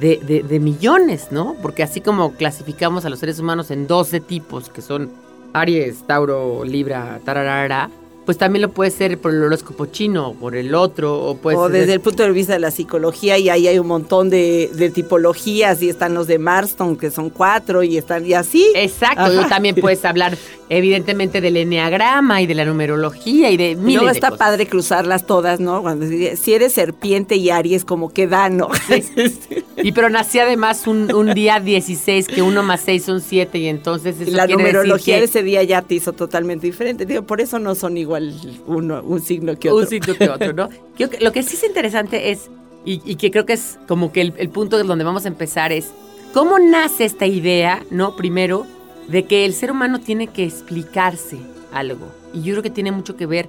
de, 0.00 0.16
de- 0.18 0.42
de 0.42 0.60
millones, 0.60 1.28
¿no? 1.30 1.54
Porque 1.62 1.82
así 1.82 2.00
como 2.00 2.32
clasificamos 2.32 3.04
a 3.04 3.08
los 3.10 3.18
seres 3.20 3.38
humanos 3.38 3.70
en 3.70 3.86
12 3.86 4.20
tipos, 4.20 4.68
que 4.68 4.82
son 4.82 5.10
Aries, 5.52 6.04
Tauro, 6.06 6.64
Libra, 6.64 7.20
tararara, 7.24 7.90
pues 8.24 8.38
también 8.38 8.62
lo 8.62 8.70
puede 8.70 8.90
ser 8.90 9.18
por 9.18 9.32
el 9.32 9.42
horóscopo 9.42 9.86
chino, 9.86 10.30
o 10.30 10.34
por 10.34 10.56
el 10.56 10.74
otro, 10.74 11.22
o 11.22 11.36
puede 11.36 11.56
o 11.56 11.68
ser... 11.68 11.80
desde 11.80 11.92
el 11.94 12.00
punto 12.00 12.22
de 12.22 12.32
vista 12.32 12.54
de 12.54 12.58
la 12.58 12.70
psicología 12.70 13.38
y 13.38 13.48
ahí 13.48 13.68
hay 13.68 13.78
un 13.78 13.86
montón 13.86 14.30
de, 14.30 14.70
de 14.74 14.90
tipologías 14.90 15.82
y 15.82 15.88
están 15.88 16.14
los 16.14 16.26
de 16.26 16.38
Marston 16.38 16.96
que 16.96 17.10
son 17.10 17.30
cuatro 17.30 17.82
y 17.82 17.96
están 17.98 18.26
y 18.26 18.34
así. 18.34 18.66
Exacto, 18.74 19.22
Ajá. 19.22 19.46
y 19.46 19.48
también 19.48 19.74
puedes 19.76 20.04
hablar 20.04 20.36
evidentemente 20.68 21.40
del 21.40 21.56
enneagrama 21.56 22.40
y 22.40 22.46
de 22.46 22.54
la 22.54 22.64
numerología 22.64 23.50
y 23.50 23.56
de 23.56 23.76
miles 23.76 24.04
de 24.04 24.10
está 24.12 24.30
cosas. 24.30 24.38
padre 24.38 24.66
cruzarlas 24.66 25.26
todas, 25.26 25.60
¿no? 25.60 25.82
Cuando 25.82 26.06
si 26.06 26.54
eres 26.54 26.72
serpiente 26.72 27.36
y 27.36 27.50
Aries 27.50 27.84
como 27.84 28.12
que 28.12 28.26
da, 28.26 28.48
¿no? 28.48 28.68
Y 29.76 29.92
pero 29.92 30.08
nací 30.08 30.38
además 30.38 30.86
un, 30.86 31.12
un 31.14 31.34
día 31.34 31.60
16, 31.60 32.28
que 32.28 32.40
uno 32.40 32.62
más 32.62 32.80
seis 32.80 33.04
son 33.04 33.20
siete, 33.20 33.58
y 33.58 33.66
entonces 33.66 34.18
eso 34.18 34.30
la 34.30 34.46
quiere 34.46 34.62
numerología 34.62 35.16
decir 35.16 35.28
de 35.28 35.32
que 35.32 35.38
ese 35.38 35.42
día 35.44 35.62
ya 35.62 35.82
te 35.82 35.96
hizo 35.96 36.12
totalmente 36.14 36.66
diferente. 36.66 37.04
Digo, 37.04 37.22
por 37.22 37.42
eso 37.42 37.58
no 37.58 37.74
son 37.74 37.98
igual 38.18 38.34
uno, 38.66 39.02
un 39.02 39.20
signo 39.20 39.56
que 39.58 39.70
otro. 39.70 39.84
un 39.84 39.86
sitio 39.86 40.16
que 40.16 40.28
otro, 40.28 40.52
¿no? 40.52 40.68
Que 40.96 41.08
lo 41.20 41.32
que 41.32 41.42
sí 41.42 41.56
es 41.56 41.64
interesante 41.64 42.30
es, 42.30 42.50
y, 42.84 43.02
y 43.04 43.16
que 43.16 43.30
creo 43.30 43.46
que 43.46 43.54
es 43.54 43.78
como 43.88 44.12
que 44.12 44.20
el, 44.20 44.34
el 44.36 44.48
punto 44.48 44.76
de 44.76 44.84
donde 44.84 45.04
vamos 45.04 45.24
a 45.24 45.28
empezar 45.28 45.72
es, 45.72 45.90
¿cómo 46.32 46.58
nace 46.58 47.04
esta 47.04 47.26
idea, 47.26 47.82
no? 47.90 48.14
Primero, 48.16 48.66
de 49.08 49.24
que 49.24 49.44
el 49.44 49.54
ser 49.54 49.70
humano 49.70 50.00
tiene 50.00 50.28
que 50.28 50.44
explicarse 50.44 51.38
algo. 51.72 52.06
Y 52.32 52.42
yo 52.42 52.54
creo 52.54 52.62
que 52.62 52.70
tiene 52.70 52.92
mucho 52.92 53.16
que 53.16 53.26
ver 53.26 53.48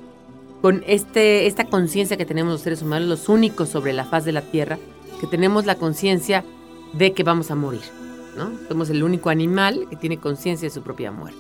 con 0.61 0.83
este, 0.87 1.45
esta 1.45 1.65
conciencia 1.65 2.17
que 2.17 2.25
tenemos 2.25 2.53
los 2.53 2.61
seres 2.61 2.81
humanos, 2.81 3.07
los 3.07 3.29
únicos 3.29 3.69
sobre 3.69 3.93
la 3.93 4.05
faz 4.05 4.25
de 4.25 4.31
la 4.31 4.41
Tierra, 4.41 4.79
que 5.21 5.27
tenemos 5.27 5.65
la 5.65 5.75
conciencia 5.75 6.43
de 6.93 7.13
que 7.13 7.23
vamos 7.23 7.51
a 7.51 7.55
morir, 7.55 7.81
¿no? 8.37 8.51
Somos 8.67 8.89
el 8.89 9.03
único 9.03 9.29
animal 9.29 9.85
que 9.89 9.95
tiene 9.95 10.17
conciencia 10.17 10.67
de 10.67 10.73
su 10.73 10.81
propia 10.81 11.11
muerte. 11.11 11.39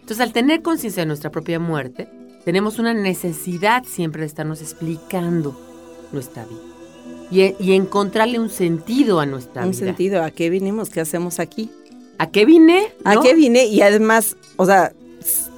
Entonces, 0.00 0.20
al 0.20 0.32
tener 0.32 0.62
conciencia 0.62 1.02
de 1.02 1.06
nuestra 1.06 1.30
propia 1.30 1.58
muerte, 1.58 2.08
tenemos 2.44 2.78
una 2.78 2.94
necesidad 2.94 3.84
siempre 3.84 4.20
de 4.22 4.26
estarnos 4.26 4.60
explicando 4.60 5.58
nuestra 6.12 6.44
vida 6.44 6.60
y, 7.30 7.54
y 7.62 7.72
encontrarle 7.74 8.38
un 8.38 8.48
sentido 8.50 9.20
a 9.20 9.26
nuestra 9.26 9.64
Un 9.64 9.70
vida. 9.72 9.78
sentido, 9.86 10.22
¿a 10.24 10.30
qué 10.30 10.48
vinimos? 10.50 10.88
¿Qué 10.90 11.00
hacemos 11.00 11.38
aquí? 11.40 11.70
¿A 12.18 12.30
qué 12.30 12.44
vine? 12.46 12.86
¿A 13.04 13.20
qué 13.20 13.34
vine? 13.34 13.66
Y 13.66 13.82
además, 13.82 14.36
o 14.56 14.64
sea, 14.66 14.92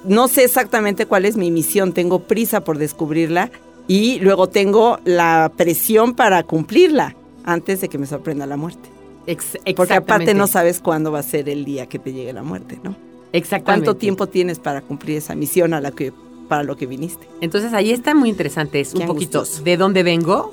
no 0.03 0.27
sé 0.27 0.43
exactamente 0.43 1.05
cuál 1.05 1.25
es 1.25 1.37
mi 1.37 1.49
misión, 1.51 1.93
tengo 1.93 2.19
prisa 2.23 2.63
por 2.63 2.77
descubrirla 2.77 3.49
y 3.87 4.19
luego 4.19 4.47
tengo 4.47 4.99
la 5.05 5.51
presión 5.55 6.13
para 6.13 6.43
cumplirla 6.43 7.15
antes 7.45 7.81
de 7.81 7.89
que 7.89 7.97
me 7.97 8.05
sorprenda 8.05 8.45
la 8.45 8.57
muerte. 8.57 8.89
Ex- 9.27 9.57
Porque 9.75 9.93
aparte 9.93 10.33
no 10.33 10.47
sabes 10.47 10.79
cuándo 10.81 11.11
va 11.11 11.19
a 11.19 11.23
ser 11.23 11.47
el 11.49 11.63
día 11.65 11.85
que 11.87 11.99
te 11.99 12.11
llegue 12.13 12.33
la 12.33 12.43
muerte, 12.43 12.79
¿no? 12.83 12.95
Exactamente. 13.33 13.85
¿Cuánto 13.85 13.95
tiempo 13.99 14.27
tienes 14.27 14.59
para 14.59 14.81
cumplir 14.81 15.17
esa 15.17 15.35
misión 15.35 15.73
a 15.73 15.79
la 15.81 15.91
que 15.91 16.11
para 16.51 16.63
lo 16.63 16.75
que 16.75 16.85
viniste? 16.85 17.29
Entonces 17.39 17.71
ahí 17.71 17.91
está 17.91 18.13
muy 18.13 18.27
interesante, 18.27 18.81
es 18.81 18.93
un 18.93 19.05
poquito 19.07 19.37
angustioso. 19.39 19.63
de 19.63 19.77
dónde 19.77 20.03
vengo, 20.03 20.51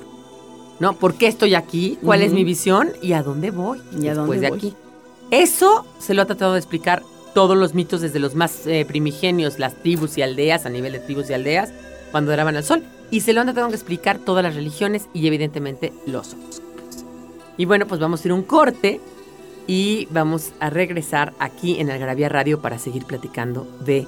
¿no? 0.79 0.93
¿Por 0.93 1.15
qué 1.15 1.27
estoy 1.27 1.55
aquí? 1.55 1.99
¿Cuál 2.01 2.21
es 2.21 2.27
Ujú. 2.29 2.35
mi 2.37 2.43
visión? 2.45 2.91
¿Y 3.01 3.11
a 3.11 3.21
dónde 3.21 3.51
voy 3.51 3.81
¿Y 4.01 4.07
a 4.07 4.15
dónde 4.15 4.39
de 4.39 4.47
voy? 4.49 4.57
aquí? 4.57 4.73
Eso 5.29 5.85
se 5.99 6.13
lo 6.13 6.21
ha 6.21 6.25
tratado 6.25 6.53
de 6.53 6.59
explicar 6.59 7.03
todos 7.33 7.57
los 7.57 7.73
mitos 7.73 7.99
desde 7.99 8.19
los 8.19 8.33
más 8.33 8.65
eh, 8.65 8.85
primigenios, 8.87 9.59
las 9.59 9.75
tribus 9.75 10.17
y 10.17 10.21
aldeas, 10.21 10.65
a 10.65 10.69
nivel 10.69 10.93
de 10.93 10.99
tribus 10.99 11.29
y 11.29 11.33
aldeas, 11.33 11.71
cuando 12.11 12.31
adoraban 12.31 12.55
al 12.55 12.63
sol. 12.63 12.81
Y 13.11 13.19
se 13.19 13.33
lo 13.33 13.41
han 13.41 13.47
tratado 13.47 13.67
de 13.67 13.75
explicar 13.75 14.19
todas 14.19 14.41
las 14.41 14.55
religiones 14.55 15.07
y 15.13 15.27
evidentemente 15.27 15.91
los 16.05 16.33
horóscopos. 16.33 17.05
Y 17.57 17.65
bueno, 17.65 17.87
pues 17.87 17.99
vamos 17.99 18.23
a 18.23 18.27
ir 18.29 18.31
a 18.31 18.35
un 18.35 18.43
corte 18.43 19.01
y 19.67 20.07
vamos 20.11 20.53
a 20.61 20.69
regresar 20.69 21.33
aquí 21.39 21.77
en 21.81 21.91
Algarabía 21.91 22.29
Radio 22.29 22.61
para 22.61 22.79
seguir 22.79 23.03
platicando 23.03 23.67
de 23.85 24.07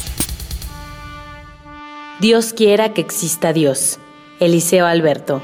Dios 2.21 2.53
quiera 2.53 2.93
que 2.93 3.01
exista 3.01 3.51
Dios. 3.51 3.97
Eliseo 4.39 4.85
Alberto. 4.85 5.41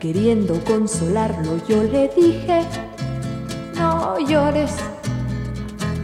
Queriendo 0.00 0.62
consolarlo, 0.64 1.58
yo 1.66 1.82
le 1.82 2.06
dije, 2.16 2.60
no 3.74 4.16
llores, 4.20 4.76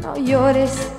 no 0.02 0.16
llores. 0.16 0.90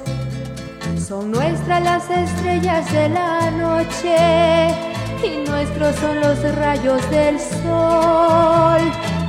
Son 0.97 1.29
nuestras 1.29 1.83
las 1.83 2.09
estrellas 2.09 2.89
de 2.93 3.09
la 3.09 3.51
noche 3.51 4.73
y 5.21 5.45
nuestros 5.45 5.93
son 5.97 6.21
los 6.21 6.55
rayos 6.55 7.01
del 7.09 7.37
sol. 7.37 8.81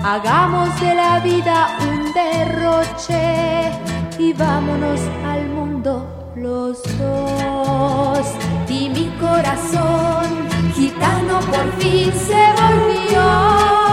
Hagamos 0.04 0.80
de 0.80 0.94
la 0.94 1.18
vida 1.18 1.76
un 1.88 2.12
derroche 2.12 3.72
y 4.16 4.32
vámonos 4.32 5.00
al 5.26 5.48
mundo 5.48 6.32
los 6.36 6.80
dos. 6.98 8.26
Y 8.68 8.90
mi 8.90 9.08
corazón 9.18 10.55
gitano 10.76 11.40
por 11.40 11.72
fin 11.80 12.12
se 12.12 12.34
volvió. 12.60 13.85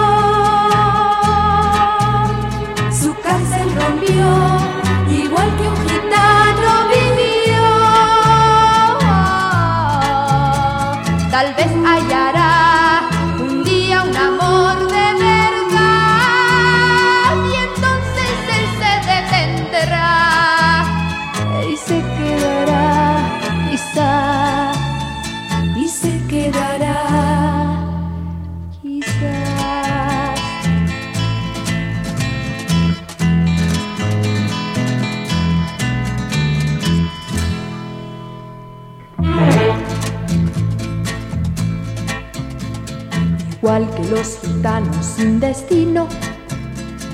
Los 44.10 44.38
gitanos 44.42 45.06
sin 45.06 45.40
destino, 45.40 46.08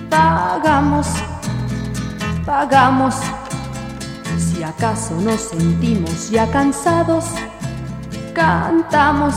pagamos, 0.10 1.08
pagamos. 2.46 3.16
Si 4.38 4.64
acaso 4.64 5.16
nos 5.22 5.42
sentimos 5.42 6.30
ya 6.30 6.50
cansados, 6.52 7.26
cantamos, 8.34 9.36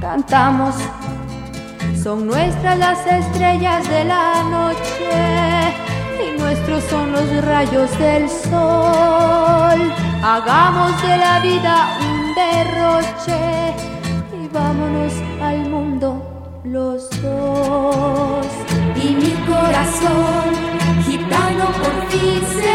cantamos. 0.00 0.74
Son 2.02 2.26
nuestras 2.26 2.78
las 2.78 3.06
estrellas 3.06 3.88
de 3.88 4.04
la 4.04 4.42
noche 4.44 5.74
y 6.18 6.40
nuestros 6.40 6.82
son 6.84 7.12
los 7.12 7.44
rayos 7.44 7.96
del 7.98 8.28
sol. 8.28 9.92
Hagamos 10.24 11.00
de 11.02 11.16
la 11.16 11.40
vida 11.40 11.98
un 12.00 12.34
derroche 12.34 13.74
y 14.32 14.48
vámonos 14.48 15.12
al 15.40 15.70
los 16.64 17.10
dos. 17.22 18.46
Y 18.96 19.14
mi 19.14 19.32
corazón 19.46 20.54
gitano 21.04 21.66
por 21.66 22.06
fin 22.10 22.42
se 22.46 22.71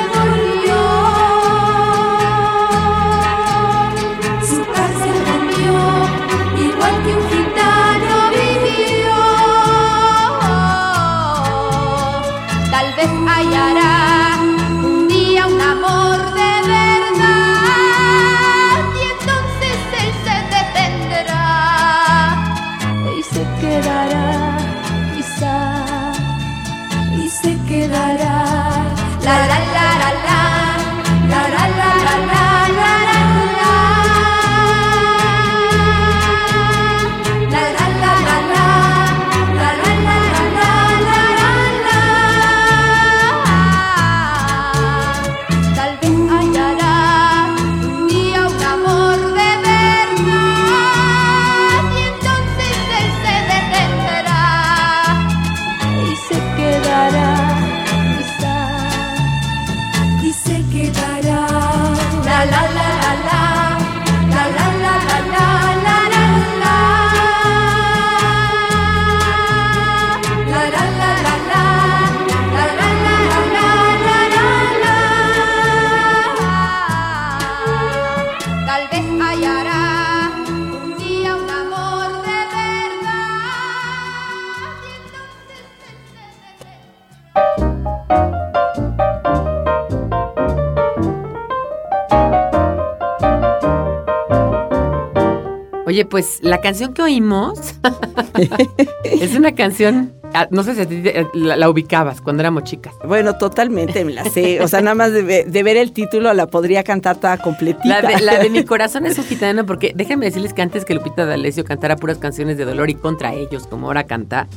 pues 96.18 96.40
la 96.42 96.60
canción 96.62 96.96
que 96.96 97.04
oímos 97.04 97.60
es 99.04 99.36
una 99.36 99.54
canción, 99.54 100.14
ah, 100.34 100.48
no 100.50 100.64
sé 100.64 100.74
si 100.74 100.82
a 100.82 100.86
ti 100.88 101.02
te- 101.04 101.28
la, 101.36 101.56
la 101.56 101.70
ubicabas 101.70 102.22
cuando 102.22 102.42
éramos 102.42 102.64
chicas. 102.64 102.96
Bueno, 103.06 103.38
totalmente 103.38 104.04
me 104.04 104.14
la 104.14 104.24
sé. 104.26 104.60
O 104.62 104.68
sea, 104.68 104.82
nada 104.82 104.96
más 104.96 105.12
de, 105.12 105.22
de 105.46 105.64
ver 105.64 105.78
el 105.78 105.92
título 105.92 106.34
la 106.34 106.48
podría 106.48 106.84
cantar 106.84 107.18
toda 107.18 107.38
completita. 107.38 108.02
La 108.02 108.02
de, 108.02 108.20
la 108.22 108.40
de 108.40 108.50
mi 108.50 108.64
corazón 108.66 109.06
es 109.06 109.20
un 109.20 109.26
gitano, 109.26 109.64
porque 109.68 109.94
déjenme 109.96 110.26
decirles 110.26 110.54
que 110.56 110.64
antes 110.64 110.86
que 110.86 110.96
Lupita 110.96 111.24
D'Alessio 111.28 111.64
cantara 111.66 111.96
puras 111.98 112.18
canciones 112.18 112.58
de 112.58 112.66
dolor 112.66 112.90
y 112.90 112.96
contra 112.96 113.36
ellos, 113.36 113.68
como 113.68 113.86
ahora 113.86 114.06
canta, 114.06 114.48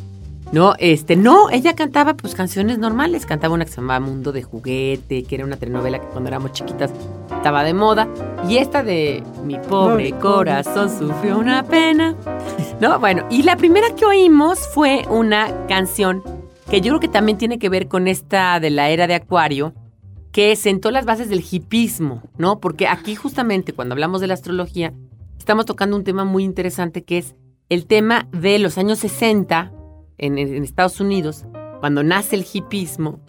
no, 0.53 0.75
este, 0.79 1.15
no, 1.15 1.49
ella 1.51 1.77
cantaba 1.77 2.15
pues 2.15 2.35
canciones 2.35 2.79
normales, 2.79 3.25
cantaba 3.25 3.55
una 3.55 3.65
que 3.65 3.71
se 3.71 3.77
llamaba 3.77 4.01
Mundo 4.01 4.33
de 4.33 4.43
Juguete, 4.43 5.23
que 5.23 5.35
era 5.37 5.45
una 5.45 5.57
telenovela 5.57 6.01
que 6.01 6.07
cuando 6.09 6.29
éramos 6.29 6.53
chiquitas 6.53 6.91
estaba 7.31 7.63
de 7.63 7.73
moda, 7.73 8.09
y 8.49 8.57
esta 8.57 8.83
de 8.83 9.23
Mi 9.45 9.59
pobre 9.59 10.11
corazón 10.13 10.91
sufrió 10.91 11.39
una 11.39 11.63
pena, 11.63 12.17
no, 12.81 12.99
bueno, 12.99 13.27
y 13.31 13.45
la 13.45 13.57
primera 13.57 13.95
que 13.95 14.05
oímos 14.05 14.59
fue 14.75 15.05
una 15.09 15.67
canción 15.69 16.23
que 16.69 16.81
yo 16.81 16.91
creo 16.91 17.01
que 17.01 17.09
también 17.09 17.39
tiene 17.39 17.59
que 17.59 17.69
ver 17.69 17.87
con 17.87 18.09
esta 18.09 18.59
de 18.59 18.71
la 18.71 18.91
era 18.91 19.07
de 19.07 19.15
Acuario, 19.15 19.73
que 20.33 20.57
sentó 20.57 20.91
las 20.91 21.05
bases 21.05 21.29
del 21.29 21.45
hipismo, 21.49 22.23
¿no? 22.39 22.59
Porque 22.59 22.89
aquí 22.89 23.15
justamente 23.15 23.73
cuando 23.73 23.95
hablamos 23.95 24.21
de 24.21 24.27
la 24.27 24.35
astrología, 24.35 24.93
estamos 25.39 25.67
tocando 25.67 25.97
un 25.97 26.05
tema 26.05 26.25
muy 26.25 26.43
interesante 26.43 27.03
que 27.03 27.19
es 27.19 27.35
el 27.69 27.87
tema 27.87 28.29
de 28.33 28.59
los 28.59 28.79
años 28.79 28.99
60 29.01 29.73
en, 30.21 30.39
Estados 30.63 31.01
Unidos, 31.01 31.45
cuando 31.81 32.03
nace 32.03 32.37
el 32.37 32.47
hipismo, 32.53 33.21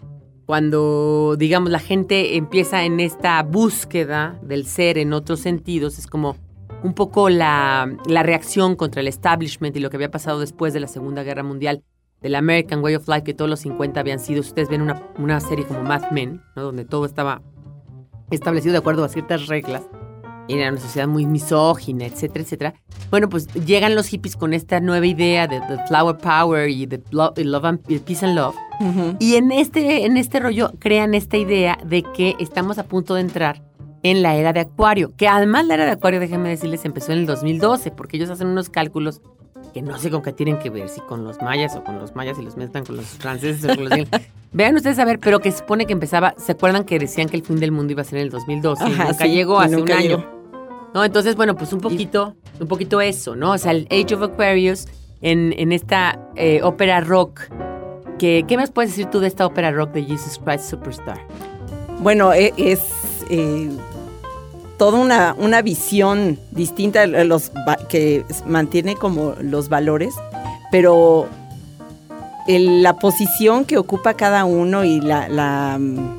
cuando, 0.46 1.36
digamos, 1.38 1.70
la 1.70 1.78
gente 1.78 2.36
empieza 2.36 2.84
en 2.84 3.00
esta 3.00 3.42
búsqueda 3.42 4.38
del 4.42 4.66
ser 4.66 4.98
en 4.98 5.12
otros 5.12 5.40
sentidos, 5.40 5.98
es 5.98 6.06
como 6.06 6.36
un 6.82 6.94
poco 6.94 7.30
la, 7.30 7.96
la 8.06 8.22
reacción 8.22 8.76
contra 8.76 9.00
el 9.00 9.08
establishment 9.08 9.76
y 9.76 9.80
lo 9.80 9.88
que 9.88 9.96
había 9.96 10.10
pasado 10.10 10.40
después 10.40 10.74
de 10.74 10.80
la 10.80 10.88
Segunda 10.88 11.22
Guerra 11.22 11.42
Mundial, 11.42 11.82
del 12.20 12.34
American 12.34 12.82
Way 12.82 12.96
of 12.96 13.08
Life, 13.08 13.24
que 13.24 13.34
todos 13.34 13.50
los 13.50 13.60
50 13.60 13.98
habían 13.98 14.18
sido, 14.18 14.42
si 14.42 14.50
ustedes 14.50 14.68
ven 14.68 14.82
una, 14.82 15.02
una 15.18 15.40
serie 15.40 15.64
como 15.64 15.82
Mad 15.82 16.10
Men, 16.10 16.42
¿no? 16.56 16.62
donde 16.62 16.84
todo 16.84 17.04
estaba 17.04 17.42
establecido 18.30 18.72
de 18.72 18.78
acuerdo 18.78 19.04
a 19.04 19.08
ciertas 19.08 19.46
reglas, 19.46 19.82
era 20.48 20.70
una 20.70 20.80
sociedad 20.80 21.08
muy 21.08 21.26
misógina, 21.26 22.06
etcétera, 22.06 22.44
etcétera. 22.44 22.74
Bueno, 23.10 23.28
pues 23.28 23.46
llegan 23.54 23.94
los 23.94 24.06
hippies 24.06 24.36
con 24.36 24.54
esta 24.54 24.80
nueva 24.80 25.06
idea 25.06 25.46
de, 25.46 25.60
de 25.60 25.78
flower 25.86 26.18
power 26.18 26.68
y 26.68 26.86
de 26.86 27.02
love, 27.10 27.36
love 27.38 27.64
and, 27.64 27.80
peace 28.04 28.24
and 28.24 28.36
love. 28.36 28.54
Ujú. 28.80 29.16
Y 29.18 29.36
en 29.36 29.52
este, 29.52 30.04
en 30.04 30.16
este 30.16 30.40
rollo 30.40 30.72
crean 30.78 31.14
esta 31.14 31.36
idea 31.36 31.78
de 31.84 32.02
que 32.14 32.34
estamos 32.38 32.78
a 32.78 32.84
punto 32.84 33.14
de 33.14 33.20
entrar 33.20 33.62
en 34.02 34.22
la 34.22 34.34
era 34.34 34.52
de 34.52 34.60
Acuario, 34.60 35.12
que 35.16 35.28
además 35.28 35.66
la 35.66 35.74
era 35.74 35.84
de 35.84 35.92
Acuario, 35.92 36.20
déjenme 36.20 36.48
decirles, 36.48 36.84
empezó 36.84 37.12
en 37.12 37.18
el 37.18 37.26
2012, 37.26 37.92
porque 37.92 38.16
ellos 38.16 38.30
hacen 38.30 38.48
unos 38.48 38.68
cálculos 38.68 39.20
que 39.72 39.82
no 39.82 39.98
sé 39.98 40.10
con 40.10 40.22
qué 40.22 40.32
tienen 40.32 40.58
que 40.58 40.70
ver, 40.70 40.88
si 40.88 41.00
con 41.00 41.24
los 41.24 41.40
mayas 41.40 41.74
o 41.76 41.82
con 41.84 41.98
los 41.98 42.14
mayas 42.14 42.38
y 42.38 42.42
los 42.42 42.56
mezclan 42.56 42.84
con 42.84 42.96
los 42.96 43.06
franceses 43.06 43.64
o 43.64 43.74
con 43.74 43.88
los... 43.88 43.98
Vean 44.52 44.76
ustedes 44.76 44.98
a 44.98 45.04
ver, 45.04 45.18
pero 45.18 45.40
que 45.40 45.50
se 45.50 45.58
supone 45.58 45.86
que 45.86 45.92
empezaba, 45.94 46.34
¿se 46.36 46.52
acuerdan 46.52 46.84
que 46.84 46.98
decían 46.98 47.28
que 47.28 47.36
el 47.36 47.42
fin 47.42 47.58
del 47.58 47.72
mundo 47.72 47.92
iba 47.92 48.02
a 48.02 48.04
ser 48.04 48.18
en 48.18 48.24
el 48.24 48.30
2012? 48.30 48.84
y 48.84 48.90
nunca 48.90 49.14
sí, 49.14 49.30
llegó 49.30 49.58
hace 49.58 49.76
nunca 49.76 49.94
un 49.94 49.98
año. 49.98 50.08
llegó. 50.18 50.42
No, 50.94 51.04
entonces, 51.04 51.36
bueno, 51.36 51.56
pues 51.56 51.72
un 51.72 51.80
poquito, 51.80 52.36
un 52.60 52.68
poquito 52.68 53.00
eso, 53.00 53.34
¿no? 53.34 53.52
O 53.52 53.58
sea, 53.58 53.72
el 53.72 53.88
Age 53.90 54.14
of 54.14 54.22
Aquarius 54.22 54.88
en, 55.22 55.54
en 55.56 55.72
esta 55.72 56.18
eh, 56.36 56.60
ópera 56.62 57.00
rock. 57.00 57.40
Que, 58.18 58.44
¿Qué 58.46 58.58
más 58.58 58.70
puedes 58.70 58.90
decir 58.90 59.06
tú 59.06 59.20
de 59.20 59.26
esta 59.28 59.46
ópera 59.46 59.70
rock 59.70 59.92
de 59.92 60.04
Jesus 60.04 60.38
Christ 60.44 60.64
Superstar? 60.68 61.26
Bueno, 62.00 62.34
e- 62.34 62.52
es 62.58 62.80
eh, 63.30 63.70
toda 64.82 64.98
una, 64.98 65.36
una 65.38 65.62
visión 65.62 66.40
distinta 66.50 67.06
de 67.06 67.24
los 67.24 67.52
que 67.88 68.24
mantiene 68.46 68.96
como 68.96 69.36
los 69.40 69.68
valores, 69.68 70.12
pero 70.72 71.28
el- 72.48 72.82
la 72.82 72.96
posición 72.96 73.64
que 73.64 73.78
ocupa 73.78 74.14
cada 74.14 74.44
uno 74.44 74.82
y 74.82 75.00
la, 75.00 75.28
la, 75.28 75.76
mm, 75.78 76.16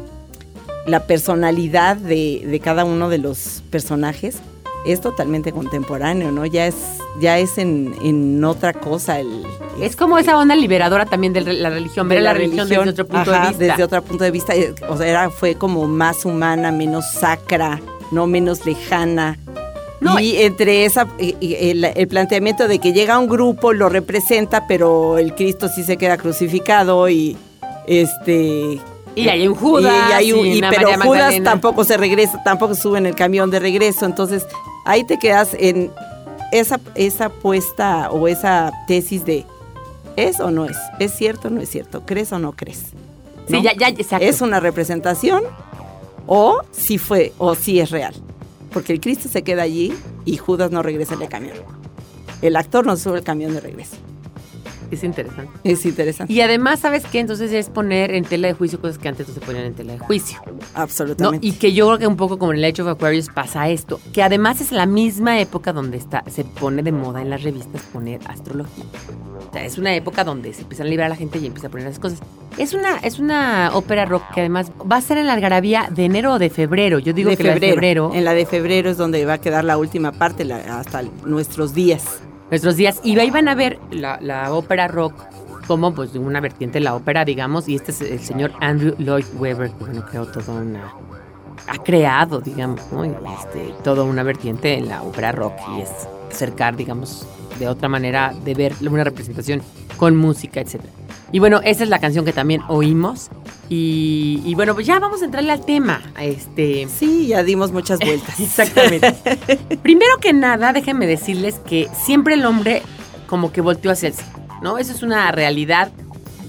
la 0.85 1.05
personalidad 1.05 1.97
de, 1.97 2.43
de 2.47 2.59
cada 2.61 2.85
uno 2.85 3.09
de 3.09 3.17
los 3.17 3.61
personajes 3.69 4.37
es 4.85 5.01
totalmente 5.01 5.51
contemporáneo, 5.51 6.31
¿no? 6.31 6.45
Ya 6.45 6.65
es, 6.65 6.75
ya 7.19 7.39
es 7.39 7.57
en, 7.57 7.93
en 8.01 8.41
otra 8.45 8.71
cosa 8.71 9.19
el, 9.19 9.43
Es 9.81 9.97
como 9.97 10.17
esa 10.19 10.37
onda 10.37 10.55
liberadora 10.55 11.05
también 11.05 11.33
de 11.33 11.41
la 11.41 11.69
religión, 11.69 12.07
ver 12.07 12.21
la, 12.21 12.31
religión, 12.31 12.69
desde 12.69 12.89
otro 12.89 13.07
punto 13.07 13.29
ajá, 13.29 13.41
de 13.43 13.47
vista. 13.49 13.65
Desde 13.65 13.83
otro 13.83 14.01
punto 14.03 14.23
de 14.23 14.31
vista, 14.31 14.55
eh, 14.55 14.73
o 14.87 14.95
sea, 14.95 15.05
era, 15.07 15.29
fue 15.29 15.55
como 15.55 15.85
más 15.85 16.23
humana, 16.23 16.71
menos 16.71 17.11
sacra, 17.11 17.81
no 18.13 18.27
menos 18.27 18.65
lejana. 18.65 19.37
No, 19.99 20.19
y 20.19 20.35
entre 20.41 20.83
esa, 20.85 21.07
el, 21.17 21.85
el 21.85 22.07
planteamiento 22.09 22.67
de 22.67 22.79
que 22.79 22.91
llega 22.91 23.17
un 23.17 23.27
grupo, 23.29 23.71
lo 23.73 23.87
representa, 23.87 24.67
pero 24.67 25.17
el 25.17 25.33
Cristo 25.33 25.69
sí 25.73 25.83
se 25.83 25.95
queda 25.97 26.17
crucificado 26.17 27.07
y 27.07 27.37
este 27.87 28.79
Y 29.15 29.29
hay 29.29 29.47
un 29.47 29.55
Judas, 29.55 29.93
y 30.09 30.11
hay 30.13 30.33
un- 30.33 30.45
y 30.45 30.59
pero 30.59 30.71
María 30.81 30.97
Judas 30.97 31.07
Magdalena. 31.07 31.49
tampoco 31.51 31.83
se 31.85 31.95
regresa, 31.97 32.41
tampoco 32.43 32.75
sube 32.75 32.97
en 32.97 33.05
el 33.05 33.15
camión 33.15 33.49
de 33.49 33.59
regreso. 33.59 34.05
Entonces, 34.05 34.45
ahí 34.85 35.03
te 35.05 35.17
quedas 35.19 35.55
en 35.57 35.89
esa, 36.51 36.79
esa 36.95 37.29
puesta 37.29 38.09
o 38.11 38.27
esa 38.27 38.71
tesis 38.87 39.23
de 39.25 39.45
¿es 40.17 40.39
o 40.41 40.51
no 40.51 40.65
es? 40.65 40.77
¿Es 40.99 41.13
cierto 41.15 41.47
o 41.47 41.51
no 41.51 41.61
es 41.61 41.69
cierto? 41.69 42.01
¿Crees 42.05 42.31
o 42.33 42.39
no 42.39 42.51
crees? 42.53 42.87
Sí, 43.47 43.61
ya, 43.61 43.73
ya, 43.77 43.87
exacto. 43.89 44.25
¿Es 44.25 44.41
una 44.41 44.59
representación 44.59 45.43
o 46.27 46.61
si 46.71 46.97
fue 46.97 47.33
o 47.37 47.55
si 47.55 47.79
es 47.79 47.91
real? 47.91 48.13
Porque 48.71 48.93
el 48.93 48.99
Cristo 48.99 49.29
se 49.29 49.43
queda 49.43 49.63
allí 49.63 49.93
y 50.25 50.37
Judas 50.37 50.71
no 50.71 50.81
regresa 50.81 51.13
en 51.13 51.21
el 51.21 51.29
camión. 51.29 51.57
El 52.41 52.55
actor 52.55 52.85
no 52.85 52.97
sube 52.97 53.19
el 53.19 53.23
camión 53.23 53.53
de 53.53 53.61
regreso. 53.61 53.97
Es 54.93 55.03
interesante. 55.03 55.51
Es 55.63 55.85
interesante. 55.85 56.31
Y 56.33 56.41
además, 56.41 56.79
¿sabes 56.79 57.03
qué? 57.11 57.19
Entonces 57.19 57.51
es 57.51 57.69
poner 57.69 58.11
en 58.13 58.23
tela 58.25 58.47
de 58.47 58.53
juicio 58.53 58.79
cosas 58.79 58.97
que 58.97 59.07
antes 59.09 59.27
no 59.27 59.33
se 59.33 59.39
ponían 59.41 59.65
en 59.65 59.73
tela 59.73 59.93
de 59.93 59.99
juicio. 59.99 60.39
¿no? 60.45 60.53
Absolutamente. 60.75 61.45
Y 61.45 61.53
que 61.53 61.73
yo 61.73 61.87
creo 61.87 61.99
que 61.99 62.07
un 62.07 62.15
poco 62.17 62.37
como 62.37 62.51
en 62.53 62.59
el 62.59 62.65
Age 62.65 62.81
of 62.81 62.87
Aquarius 62.89 63.29
pasa 63.29 63.69
esto, 63.69 63.99
que 64.13 64.23
además 64.23 64.61
es 64.61 64.71
la 64.71 64.85
misma 64.85 65.39
época 65.39 65.73
donde 65.73 65.97
está, 65.97 66.23
se 66.29 66.43
pone 66.43 66.83
de 66.83 66.91
moda 66.91 67.21
en 67.21 67.29
las 67.29 67.43
revistas 67.43 67.81
poner 67.93 68.19
astrología. 68.27 68.83
O 69.49 69.53
sea, 69.53 69.65
es 69.65 69.77
una 69.77 69.93
época 69.95 70.23
donde 70.23 70.51
se 70.53 70.61
empiezan 70.63 70.87
a 70.87 70.89
liberar 70.89 71.07
a 71.07 71.09
la 71.09 71.15
gente 71.15 71.37
y 71.37 71.45
empieza 71.45 71.67
a 71.67 71.69
poner 71.69 71.87
esas 71.87 71.99
cosas. 71.99 72.19
Es 72.57 72.73
una, 72.73 72.97
es 72.99 73.19
una 73.19 73.71
ópera 73.73 74.05
rock 74.05 74.23
que 74.33 74.39
además 74.41 74.71
va 74.91 74.97
a 74.97 75.01
ser 75.01 75.17
en 75.17 75.27
la 75.27 75.33
algarabía 75.33 75.89
de 75.91 76.05
enero 76.05 76.33
o 76.33 76.39
de 76.39 76.49
febrero. 76.49 76.97
Yo 76.99 77.13
digo 77.13 77.29
de 77.31 77.37
que 77.37 77.43
la 77.43 77.49
de 77.49 77.59
febrero. 77.59 77.75
febrero, 77.75 78.11
En 78.13 78.25
la 78.25 78.33
de 78.33 78.45
febrero 78.45 78.89
es 78.89 78.97
donde 78.97 79.25
va 79.25 79.33
a 79.33 79.37
quedar 79.41 79.63
la 79.63 79.77
última 79.77 80.11
parte, 80.11 80.43
la- 80.45 80.79
hasta 80.79 81.03
nuestros 81.25 81.73
días. 81.73 82.03
Nuestros 82.53 82.75
días. 82.75 83.01
Y 83.03 83.17
ahí 83.17 83.31
van 83.31 83.47
a 83.47 83.55
ver 83.55 83.79
la, 83.89 84.19
la 84.21 84.53
ópera 84.53 84.87
rock 84.87 85.15
como 85.65 85.91
pues 85.93 86.13
de 86.13 86.19
una 86.19 86.39
vertiente 86.39 86.77
de 86.77 86.83
la 86.83 86.93
ópera, 86.93 87.25
digamos. 87.25 87.67
Y 87.67 87.73
este 87.73 87.91
es 87.91 88.01
el 88.01 88.19
señor 88.19 88.51
Andrew 88.59 88.93
Lloyd 88.99 89.25
Webber, 89.39 89.71
que 89.71 89.75
bueno, 89.83 90.03
toda 90.03 90.61
una... 90.61 90.93
Ha 91.67 91.77
creado, 91.81 92.41
digamos. 92.41 92.79
Este, 93.39 93.73
toda 93.83 94.03
una 94.03 94.21
vertiente 94.21 94.77
en 94.77 94.87
la 94.87 95.01
ópera 95.01 95.31
rock 95.31 95.53
y 95.75 95.81
es 95.81 95.89
acercar, 96.29 96.75
digamos, 96.75 97.25
de 97.57 97.67
otra 97.67 97.89
manera 97.89 98.33
de 98.45 98.53
ver 98.53 98.73
una 98.81 99.03
representación 99.03 99.63
con 99.97 100.15
música, 100.15 100.61
etcétera. 100.61 100.91
Y 101.33 101.39
bueno, 101.39 101.59
esa 101.63 101.83
es 101.83 101.89
la 101.89 101.99
canción 101.99 102.23
que 102.23 102.31
también 102.31 102.61
oímos. 102.69 103.29
Y, 103.67 104.41
y 104.45 104.55
bueno, 104.55 104.73
pues 104.75 104.85
ya 104.87 104.99
vamos 104.99 105.21
a 105.21 105.25
entrarle 105.25 105.51
al 105.51 105.65
tema. 105.65 105.99
Este, 106.21 106.87
Sí, 106.87 107.27
ya 107.27 107.43
dimos 107.43 107.71
muchas 107.73 107.99
vueltas. 107.99 108.39
Exactamente. 108.39 109.13
Primero 109.81 110.17
que 110.21 110.31
nada, 110.31 110.71
déjenme 110.73 111.05
decirles 111.07 111.55
que 111.65 111.89
siempre 112.05 112.35
el 112.35 112.45
hombre 112.45 112.83
como 113.27 113.51
que 113.51 113.59
volteó 113.61 113.91
hacia 113.91 114.07
el 114.09 114.13
cielo, 114.13 114.31
¿no? 114.61 114.77
Eso 114.77 114.93
es 114.93 115.01
una 115.03 115.29
realidad 115.31 115.91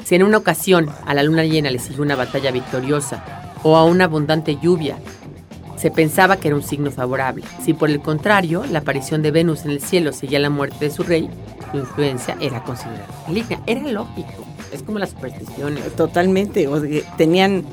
Si 0.04 0.16
en 0.16 0.24
una 0.24 0.38
ocasión 0.38 0.90
a 1.06 1.14
la 1.14 1.24
luna 1.24 1.46
llena 1.46 1.70
le 1.70 1.80
siguió 1.80 2.02
una 2.02 2.16
batalla 2.16 2.52
victoriosa 2.52 3.54
o 3.64 3.78
a 3.78 3.86
una 3.86 4.06
abundante 4.06 4.58
lluvia, 4.62 4.98
se 5.84 5.92
pensaba 5.92 6.38
que 6.38 6.48
era 6.48 6.56
un 6.56 6.64
signo 6.64 6.92
favorable. 6.92 7.44
Si 7.62 7.74
por 7.74 7.90
el 7.90 8.00
contrario, 8.00 8.64
la 8.72 8.80
aparición 8.80 9.22
de 9.22 9.32
Venus 9.32 9.66
en 9.66 9.72
el 9.72 9.82
cielo 9.82 10.14
seguía 10.14 10.40
la 10.40 10.50
muerte 10.50 10.86
de 10.86 10.90
su 10.90 11.04
rey, 11.04 11.30
su 11.74 11.78
influencia 11.78 12.38
era 12.40 12.64
considerada 12.64 13.06
maligna. 13.28 13.60
Era 13.68 13.82
lógico. 13.82 14.46
Es 14.72 14.82
como 14.82 14.98
las 14.98 15.10
supersticiones. 15.10 15.94
Totalmente. 15.98 16.70
o 16.70 16.80
sea, 16.80 17.18
tenían, 17.18 17.66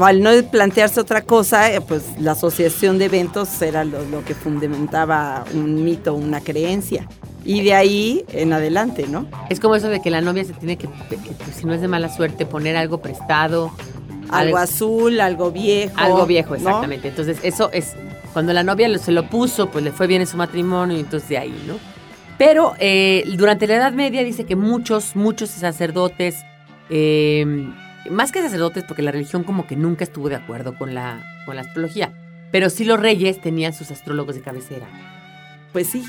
al 0.00 0.22
no 0.22 0.30
plantearse 0.48 1.00
otra 1.00 1.22
cosa, 1.22 1.72
eh, 1.72 1.80
pues 1.80 2.04
la 2.20 2.32
asociación 2.32 2.98
de 2.98 3.06
eventos 3.06 3.60
era 3.62 3.82
lo, 3.82 4.04
lo 4.04 4.24
que 4.24 4.36
fundamentaba 4.36 5.44
un 5.52 5.82
mito, 5.82 6.14
una 6.14 6.40
creencia. 6.40 7.08
Y 7.44 7.62
de 7.62 7.74
ahí 7.74 8.24
en 8.28 8.52
adelante, 8.52 9.08
¿no? 9.08 9.26
Es 9.50 9.58
como 9.58 9.74
eso 9.74 9.88
de 9.88 10.00
que 10.00 10.10
la 10.10 10.20
novia 10.20 10.44
se 10.44 10.52
tiene 10.52 10.78
que, 10.78 10.86
que, 10.86 11.16
pues, 11.16 11.56
si 11.56 11.66
no 11.66 11.74
es 11.74 11.80
de 11.80 11.88
mala 11.88 12.14
suerte, 12.14 12.46
poner 12.46 12.76
algo 12.76 12.98
prestado. 12.98 13.72
Algo 14.30 14.58
azul, 14.58 15.20
algo 15.20 15.50
viejo. 15.50 15.94
Algo 15.96 16.26
viejo, 16.26 16.50
¿no? 16.50 16.56
exactamente. 16.56 17.08
Entonces, 17.08 17.38
eso 17.42 17.70
es, 17.72 17.94
cuando 18.32 18.52
la 18.52 18.62
novia 18.62 18.96
se 18.98 19.12
lo 19.12 19.28
puso, 19.28 19.70
pues 19.70 19.84
le 19.84 19.92
fue 19.92 20.06
bien 20.06 20.20
en 20.20 20.26
su 20.26 20.36
matrimonio 20.36 20.96
y 20.96 21.00
entonces 21.00 21.28
de 21.28 21.38
ahí, 21.38 21.64
¿no? 21.66 21.74
Pero 22.38 22.74
eh, 22.78 23.24
durante 23.36 23.66
la 23.66 23.76
Edad 23.76 23.92
Media 23.92 24.22
dice 24.22 24.44
que 24.44 24.54
muchos, 24.54 25.16
muchos 25.16 25.50
sacerdotes, 25.50 26.36
eh, 26.88 27.44
más 28.10 28.30
que 28.30 28.40
sacerdotes, 28.40 28.84
porque 28.84 29.02
la 29.02 29.10
religión 29.10 29.42
como 29.42 29.66
que 29.66 29.74
nunca 29.74 30.04
estuvo 30.04 30.28
de 30.28 30.36
acuerdo 30.36 30.78
con 30.78 30.94
la, 30.94 31.20
con 31.46 31.56
la 31.56 31.62
astrología, 31.62 32.12
pero 32.52 32.70
sí 32.70 32.84
los 32.84 33.00
reyes 33.00 33.40
tenían 33.40 33.72
sus 33.72 33.90
astrólogos 33.90 34.36
de 34.36 34.42
cabecera. 34.42 34.86
Pues 35.72 35.88
sí. 35.88 36.04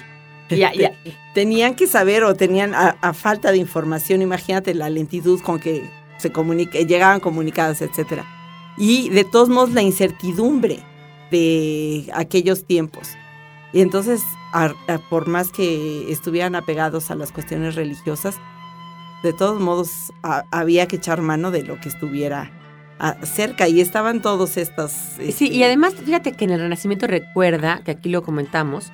Ya, 0.50 0.74
ya. 0.74 0.94
Tenían 1.34 1.76
que 1.76 1.86
saber 1.86 2.24
o 2.24 2.34
tenían 2.36 2.74
a, 2.74 2.98
a 3.02 3.14
falta 3.14 3.52
de 3.52 3.58
información, 3.58 4.22
imagínate 4.22 4.74
la 4.74 4.90
lentitud 4.90 5.40
con 5.42 5.60
que 5.60 5.90
se 6.20 6.32
comunica, 6.32 6.78
llegaban 6.80 7.20
comunicados, 7.20 7.82
etcétera. 7.82 8.26
Y 8.78 9.10
de 9.10 9.24
todos 9.24 9.50
modos 9.50 9.72
la 9.72 9.82
incertidumbre 9.82 10.80
de 11.32 12.10
aquellos 12.14 12.66
tiempos. 12.66 13.10
Y 13.74 13.82
entonces, 13.82 14.22
a- 14.54 14.74
a- 14.88 14.98
por 15.10 15.28
más 15.28 15.52
que 15.52 16.12
estuvieran 16.12 16.56
apegados 16.56 17.12
a 17.12 17.16
las 17.16 17.32
cuestiones 17.32 17.76
religiosas, 17.76 18.38
de 19.24 19.34
todos 19.34 19.60
modos 19.60 20.12
a- 20.24 20.44
había 20.52 20.88
que 20.88 20.96
echar 20.96 21.22
mano 21.22 21.52
de 21.52 21.64
lo 21.64 21.80
que 21.80 21.90
estuviera 21.90 22.52
cerca. 23.24 23.68
Y 23.70 23.80
estaban 23.80 24.22
todos 24.22 24.58
estos... 24.58 24.92
Sí, 24.92 25.24
este, 25.30 25.46
y 25.46 25.64
además, 25.64 25.94
fíjate 25.96 26.34
que 26.34 26.44
en 26.46 26.52
el 26.52 26.60
Renacimiento 26.60 27.08
recuerda, 27.08 27.82
que 27.86 27.92
aquí 27.92 28.10
lo 28.10 28.24
comentamos, 28.24 28.92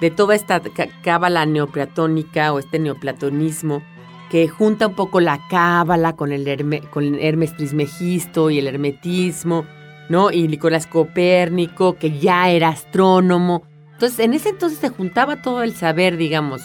de 0.00 0.10
toda 0.10 0.34
esta 0.34 0.60
cábala 1.02 1.46
neoplatónica 1.46 2.52
o 2.52 2.58
este 2.58 2.78
neoplatonismo 2.78 3.82
que 4.30 4.48
junta 4.48 4.88
un 4.88 4.94
poco 4.94 5.20
la 5.20 5.40
cábala 5.48 6.14
con 6.14 6.32
el, 6.32 6.82
con 6.90 7.14
Hermes 7.16 7.56
Trismegisto 7.56 8.50
y 8.50 8.58
el 8.58 8.66
hermetismo, 8.66 9.64
¿no? 10.08 10.30
Y 10.30 10.48
Nicolás 10.48 10.86
Copérnico, 10.86 11.96
que 11.96 12.18
ya 12.18 12.50
era 12.50 12.68
astrónomo. 12.68 13.62
Entonces, 13.92 14.18
en 14.20 14.34
ese 14.34 14.50
entonces 14.50 14.78
se 14.78 14.88
juntaba 14.88 15.42
todo 15.42 15.62
el 15.62 15.74
saber, 15.74 16.16
digamos, 16.16 16.62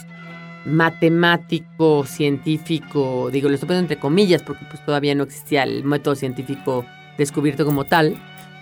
matemático, 0.65 2.05
científico, 2.05 3.29
digo, 3.31 3.49
lo 3.49 3.55
estoy 3.55 3.67
poniendo 3.67 3.93
entre 3.93 3.99
comillas 3.99 4.43
porque 4.43 4.65
pues 4.65 4.83
todavía 4.85 5.15
no 5.15 5.23
existía 5.23 5.63
el 5.63 5.83
método 5.83 6.15
científico 6.15 6.85
descubierto 7.17 7.65
como 7.65 7.85
tal, 7.85 8.15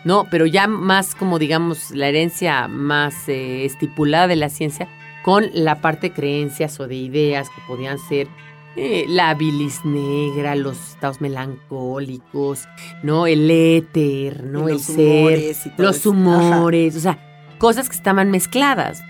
¿no? 0.05 0.25
Pero 0.31 0.45
ya 0.45 0.67
más 0.67 1.15
como 1.15 1.39
digamos 1.39 1.91
la 1.91 2.07
herencia 2.07 2.67
más 2.67 3.27
eh, 3.27 3.65
estipulada 3.65 4.27
de 4.27 4.37
la 4.37 4.49
ciencia 4.49 4.87
con 5.23 5.45
la 5.53 5.81
parte 5.81 6.09
de 6.09 6.15
creencias 6.15 6.79
o 6.79 6.87
de 6.87 6.95
ideas 6.95 7.49
que 7.49 7.61
podían 7.67 7.99
ser 7.99 8.27
eh, 8.75 9.05
la 9.07 9.33
bilis 9.33 9.83
negra, 9.85 10.55
los 10.55 10.77
estados 10.91 11.21
melancólicos, 11.21 12.67
¿no? 13.03 13.27
El 13.27 13.49
éter, 13.49 14.43
¿no? 14.43 14.69
Y 14.69 14.73
El 14.73 14.79
ser, 14.79 15.55
los 15.77 15.97
eso. 15.97 16.11
humores, 16.11 16.95
o 16.95 16.99
sea, 16.99 17.17
cosas 17.57 17.89
que 17.89 17.95
estaban 17.95 18.31
mezcladas. 18.31 19.01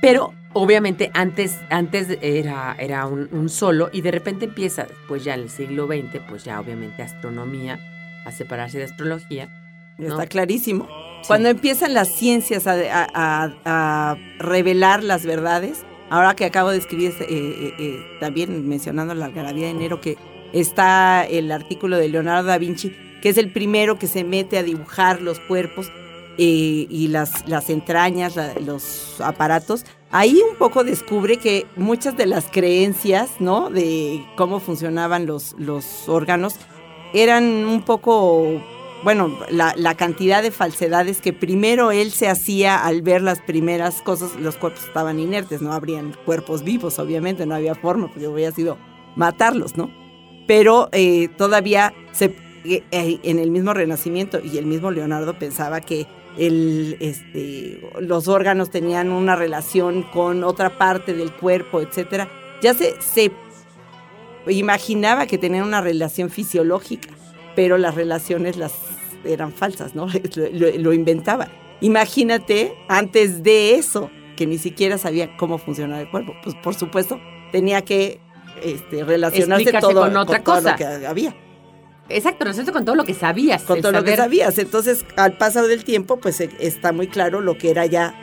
Pero 0.00 0.32
obviamente 0.52 1.10
antes, 1.14 1.58
antes 1.70 2.16
era, 2.22 2.76
era 2.78 3.06
un, 3.06 3.28
un 3.32 3.48
solo 3.48 3.90
y 3.92 4.00
de 4.00 4.10
repente 4.12 4.44
empieza, 4.46 4.86
pues 5.08 5.24
ya 5.24 5.34
en 5.34 5.40
el 5.40 5.50
siglo 5.50 5.86
XX, 5.86 6.20
pues 6.28 6.44
ya 6.44 6.60
obviamente 6.60 7.02
astronomía 7.02 7.78
a 8.24 8.30
separarse 8.32 8.78
de 8.78 8.84
astrología. 8.84 9.48
¿no? 9.98 10.06
Está 10.08 10.26
clarísimo. 10.26 10.86
Sí. 10.86 11.26
Cuando 11.26 11.48
empiezan 11.48 11.92
las 11.94 12.08
ciencias 12.14 12.68
a, 12.68 12.74
a- 12.74 13.08
a- 13.12 13.52
a 13.64 14.16
revelar 14.38 15.02
las 15.02 15.26
verdades, 15.26 15.84
ahora 16.10 16.34
que 16.34 16.44
acabo 16.44 16.70
de 16.70 16.78
escribir, 16.78 17.10
este, 17.10 17.24
eh, 17.24 17.28
eh, 17.38 17.74
eh, 17.78 18.06
también 18.20 18.68
mencionando 18.68 19.14
la 19.14 19.26
algarabía 19.26 19.66
de 19.66 19.72
enero, 19.72 20.00
que 20.00 20.16
está 20.52 21.24
el 21.24 21.52
artículo 21.52 21.96
de 21.96 22.08
Leonardo 22.08 22.48
da 22.48 22.58
Vinci, 22.58 22.94
que 23.22 23.28
es 23.28 23.38
el 23.38 23.52
primero 23.52 23.98
que 23.98 24.06
se 24.06 24.24
mete 24.24 24.58
a 24.58 24.62
dibujar 24.62 25.20
los 25.20 25.40
cuerpos 25.40 25.90
y 26.40 27.08
las, 27.08 27.48
las 27.48 27.68
entrañas, 27.68 28.36
los 28.64 29.20
aparatos, 29.20 29.84
ahí 30.12 30.40
un 30.48 30.56
poco 30.56 30.84
descubre 30.84 31.38
que 31.38 31.66
muchas 31.74 32.16
de 32.16 32.26
las 32.26 32.46
creencias, 32.48 33.28
¿no? 33.40 33.70
De 33.70 34.24
cómo 34.36 34.60
funcionaban 34.60 35.26
los, 35.26 35.56
los 35.58 36.08
órganos, 36.08 36.54
eran 37.12 37.44
un 37.44 37.82
poco, 37.82 38.62
bueno, 39.04 39.38
la, 39.50 39.74
la 39.76 39.94
cantidad 39.94 40.42
de 40.42 40.50
falsedades 40.50 41.20
que 41.20 41.32
primero 41.32 41.92
él 41.92 42.10
se 42.10 42.28
hacía 42.28 42.84
al 42.84 43.02
ver 43.02 43.22
las 43.22 43.40
primeras 43.40 44.02
cosas, 44.02 44.34
los 44.36 44.56
cuerpos 44.56 44.84
estaban 44.84 45.20
inertes, 45.20 45.62
no 45.62 45.72
habrían 45.72 46.16
cuerpos 46.24 46.64
vivos, 46.64 46.98
obviamente, 46.98 47.46
no 47.46 47.54
había 47.54 47.74
forma, 47.74 48.08
porque 48.08 48.26
hubiera 48.26 48.52
sido 48.52 48.76
matarlos, 49.16 49.76
¿no? 49.76 49.90
Pero 50.46 50.88
eh, 50.92 51.28
todavía 51.36 51.92
se, 52.12 52.34
eh, 52.64 52.82
eh, 52.90 53.20
en 53.22 53.38
el 53.38 53.50
mismo 53.50 53.72
Renacimiento 53.72 54.40
y 54.42 54.58
el 54.58 54.66
mismo 54.66 54.90
Leonardo 54.90 55.38
pensaba 55.38 55.80
que 55.80 56.06
el, 56.36 56.96
este, 57.00 57.80
los 58.00 58.28
órganos 58.28 58.70
tenían 58.70 59.10
una 59.10 59.36
relación 59.36 60.02
con 60.02 60.44
otra 60.44 60.78
parte 60.78 61.14
del 61.14 61.32
cuerpo, 61.32 61.80
etcétera. 61.80 62.28
Ya 62.62 62.74
se, 62.74 63.00
se 63.00 63.30
imaginaba 64.48 65.26
que 65.26 65.38
tenían 65.38 65.64
una 65.64 65.80
relación 65.80 66.30
fisiológica, 66.30 67.10
pero 67.58 67.76
las 67.76 67.96
relaciones 67.96 68.56
las 68.56 68.72
eran 69.24 69.52
falsas, 69.52 69.96
¿no? 69.96 70.06
Lo, 70.52 70.92
inventaba. 70.92 71.48
Imagínate 71.80 72.72
antes 72.86 73.42
de 73.42 73.74
eso, 73.74 74.12
que 74.36 74.46
ni 74.46 74.58
siquiera 74.58 74.96
sabía 74.96 75.36
cómo 75.36 75.58
funcionaba 75.58 76.00
el 76.00 76.08
cuerpo. 76.08 76.34
Pues 76.44 76.54
por 76.54 76.76
supuesto, 76.76 77.20
tenía 77.50 77.82
que 77.82 78.20
este, 78.62 79.02
relacionarse 79.02 79.62
Explicarse 79.64 79.88
todo, 79.92 80.02
con 80.02 80.16
otra 80.16 80.40
todo 80.40 80.54
cosa. 80.54 80.70
lo 80.70 80.76
que 80.76 80.84
había 81.04 81.34
Exacto, 82.08 82.44
resulta 82.44 82.70
con 82.70 82.84
todo 82.84 82.94
lo 82.94 83.04
que 83.04 83.14
sabías. 83.14 83.64
con 83.64 83.80
todo 83.80 83.90
lo 83.90 84.04
que 84.04 84.14
sabías. 84.14 84.56
Entonces, 84.58 85.04
al 85.16 85.36
paso 85.36 85.66
del 85.66 85.82
tiempo, 85.82 86.18
pues 86.18 86.40
eh, 86.40 86.50
está 86.60 86.92
muy 86.92 87.08
claro 87.08 87.40
lo 87.40 87.58
que 87.58 87.72
era 87.72 87.86
ya 87.86 88.14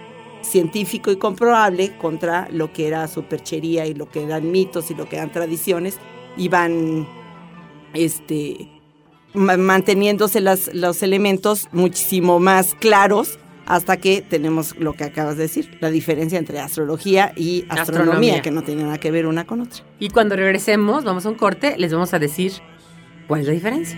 científico 0.43 1.11
y 1.11 1.17
comprobable 1.17 1.97
contra 1.97 2.47
lo 2.51 2.71
que 2.71 2.87
era 2.87 3.05
superchería 3.09 3.85
y 3.85 3.95
lo 3.95 4.07
que 4.07 4.23
eran 4.23 4.49
mitos 4.49 4.91
y 4.91 4.95
lo 4.95 5.09
que 5.09 5.17
eran 5.17 5.33
tradiciones. 5.33 5.97
Iban 6.37 7.05
este, 7.93 8.69
ma- 8.69 8.74
manteniéndose 9.35 10.41
las, 10.41 10.73
los 10.73 11.03
elementos 11.03 11.67
muchísimo 11.71 12.39
más 12.39 12.75
claros 12.75 13.39
hasta 13.65 13.97
que 13.97 14.21
tenemos 14.21 14.75
lo 14.77 14.93
que 14.93 15.03
acabas 15.03 15.37
de 15.37 15.43
decir, 15.43 15.77
la 15.81 15.89
diferencia 15.89 16.37
entre 16.37 16.59
astrología 16.59 17.33
y 17.35 17.65
astronomía, 17.69 17.81
Astronomía. 17.81 18.41
que 18.41 18.51
no 18.51 18.61
tiene 18.61 18.83
nada 18.83 18.99
que 18.99 19.11
ver 19.11 19.25
una 19.25 19.45
con 19.45 19.61
otra. 19.61 19.83
Y 19.99 20.09
cuando 20.09 20.35
regresemos, 20.35 21.03
vamos 21.03 21.25
a 21.25 21.29
un 21.29 21.35
corte, 21.35 21.75
les 21.77 21.91
vamos 21.91 22.13
a 22.13 22.19
decir 22.19 22.53
cuál 23.27 23.41
es 23.41 23.47
la 23.47 23.53
diferencia. 23.53 23.97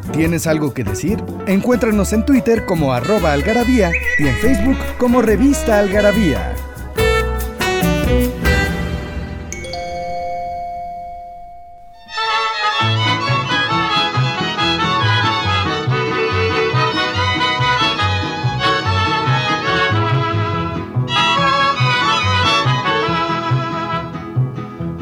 ¿Tienes 0.13 0.45
algo 0.45 0.73
que 0.73 0.83
decir? 0.83 1.23
Encuéntranos 1.47 2.11
en 2.11 2.25
Twitter 2.25 2.65
como 2.65 2.93
arroba 2.93 3.31
algarabía 3.31 3.91
y 4.19 4.27
en 4.27 4.35
Facebook 4.35 4.77
como 4.97 5.21
revista 5.21 5.79
algarabía. 5.79 6.53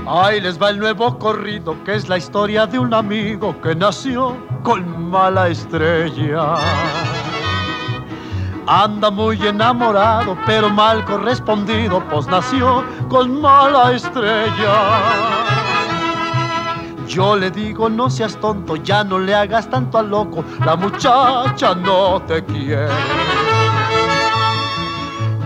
Ahí 0.07 0.39
les 0.39 0.61
va 0.61 0.69
el 0.69 0.77
nuevo 0.77 1.17
corrido, 1.17 1.83
que 1.83 1.95
es 1.95 2.07
la 2.07 2.17
historia 2.17 2.67
de 2.67 2.77
un 2.77 2.93
amigo 2.93 3.59
que 3.61 3.73
nació 3.73 4.48
con 4.63 5.09
mala 5.09 5.49
estrella. 5.49 6.55
Anda 8.67 9.09
muy 9.09 9.41
enamorado, 9.45 10.37
pero 10.45 10.69
mal 10.69 11.03
correspondido, 11.05 12.03
pues 12.09 12.27
nació 12.27 12.83
con 13.09 13.41
mala 13.41 13.93
estrella. 13.93 14.75
Yo 17.07 17.35
le 17.35 17.49
digo, 17.49 17.89
no 17.89 18.09
seas 18.09 18.37
tonto, 18.37 18.75
ya 18.75 19.03
no 19.03 19.17
le 19.17 19.33
hagas 19.33 19.67
tanto 19.67 19.97
al 19.97 20.09
loco, 20.09 20.43
la 20.63 20.75
muchacha 20.75 21.73
no 21.73 22.21
te 22.21 22.45
quiere. 22.45 22.87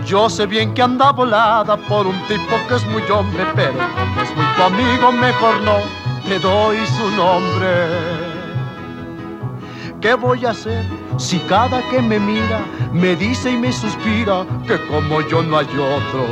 Yo 0.04 0.28
sé 0.28 0.44
bien 0.46 0.74
que 0.74 0.82
anda 0.82 1.12
volada 1.12 1.78
por 1.78 2.06
un 2.06 2.20
tipo 2.26 2.54
que 2.68 2.74
es 2.74 2.86
muy 2.88 3.02
hombre, 3.10 3.46
pero 3.54 3.72
como 3.72 4.20
es 4.20 4.36
muy 4.36 4.44
tu 4.54 4.62
amigo, 4.62 5.12
mejor 5.12 5.62
no 5.62 5.78
te 6.28 6.38
doy 6.38 6.76
su 6.86 7.10
nombre. 7.16 8.13
¿Qué 10.04 10.12
voy 10.12 10.44
a 10.44 10.50
hacer 10.50 10.84
si 11.16 11.38
cada 11.38 11.80
que 11.88 12.02
me 12.02 12.20
mira 12.20 12.60
me 12.92 13.16
dice 13.16 13.52
y 13.52 13.56
me 13.56 13.72
suspira 13.72 14.44
que 14.66 14.78
como 14.86 15.22
yo 15.22 15.42
no 15.42 15.56
hay 15.56 15.64
otro? 15.64 16.26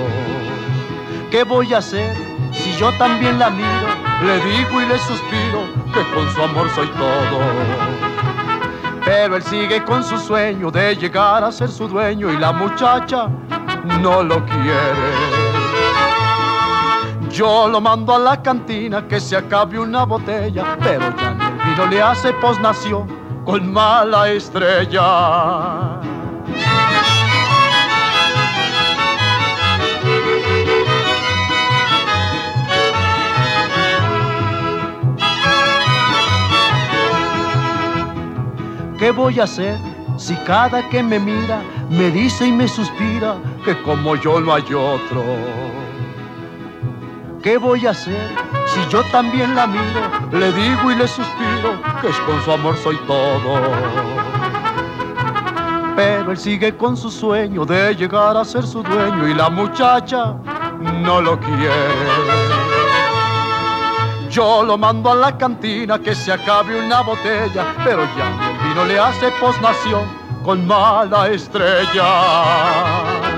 ¿Qué 1.31 1.43
voy 1.43 1.73
a 1.73 1.79
hacer 1.79 2.15
si 2.53 2.71
yo 2.77 2.93
también 2.99 3.39
la 3.39 3.49
miro, 3.49 3.89
le 4.27 4.35
digo 4.45 4.79
y 4.79 4.85
le 4.85 4.99
suspiro 4.99 5.63
que 5.95 6.03
con 6.15 6.31
su 6.35 6.43
amor 6.43 6.69
soy 6.75 6.87
todo? 6.89 7.39
Pero 9.07 9.37
él 9.37 9.43
sigue 9.43 9.83
con 9.85 10.05
su 10.05 10.19
sueño 10.19 10.71
de 10.71 10.95
llegar 10.95 11.43
a 11.43 11.51
ser 11.51 11.71
su 11.71 11.89
dueño 11.89 12.31
y 12.31 12.37
la 12.37 12.53
muchacha 12.53 13.31
no 14.03 14.23
lo 14.23 14.45
quiere. 14.45 15.13
Yo 17.31 17.69
lo 17.69 17.81
mando 17.81 18.17
a 18.17 18.19
la 18.19 18.43
cantina 18.43 19.09
que 19.09 19.19
se 19.19 19.35
acabe 19.35 19.79
una 19.79 20.05
botella, 20.05 20.77
pero 20.79 21.17
ya 21.17 21.31
el 21.31 21.71
vino 21.71 21.87
le 21.87 22.03
hace 22.03 22.35
pues 22.35 22.61
nació 22.61 23.22
con 23.45 23.73
mala 23.73 24.31
estrella. 24.31 26.01
¿Qué 38.99 39.11
voy 39.11 39.41
a 39.41 39.45
hacer 39.45 39.77
si 40.17 40.37
cada 40.47 40.89
que 40.89 41.03
me 41.03 41.19
mira 41.19 41.61
me 41.91 42.11
dice 42.11 42.47
y 42.47 42.53
me 42.53 42.69
suspira 42.69 43.35
que 43.65 43.81
como 43.83 44.15
yo 44.15 44.41
no 44.41 44.55
hay 44.55 44.63
otro? 44.73 45.25
¿Qué 47.43 47.59
voy 47.59 47.85
a 47.89 47.91
hacer 47.91 48.31
si 48.73 48.89
yo 48.89 49.03
también 49.11 49.55
la 49.55 49.67
miro, 49.67 50.01
le 50.33 50.53
digo 50.53 50.91
y 50.91 50.97
le 50.97 51.07
suspiro 51.07 51.81
que 52.01 52.09
es 52.09 52.19
con 52.21 52.43
su 52.43 52.53
amor 52.53 52.77
soy 52.79 52.97
todo? 53.07 53.61
Pero 55.95 56.31
él 56.31 56.39
sigue 56.39 56.77
con 56.77 56.97
su 56.97 57.11
sueño 57.11 57.67
de 57.67 57.95
llegar 57.95 58.37
a 58.37 58.45
ser 58.45 58.67
su 58.67 58.83
dueño 58.83 59.29
y 59.29 59.35
la 59.35 59.51
muchacha 59.51 60.35
no 60.81 61.21
lo 61.21 61.39
quiere. 61.39 61.71
Yo 64.31 64.63
lo 64.63 64.79
mando 64.79 65.13
a 65.13 65.17
la 65.17 65.37
cantina 65.37 65.99
que 65.99 66.15
se 66.15 66.33
acabe 66.33 66.83
una 66.83 67.03
botella, 67.03 67.75
pero 67.85 68.05
ya 68.17 68.51
el 68.51 68.69
vino 68.69 68.85
le 68.87 68.99
hace 68.99 69.31
posnación 69.33 70.07
con 70.43 70.67
mala 70.67 71.29
estrella. 71.29 73.32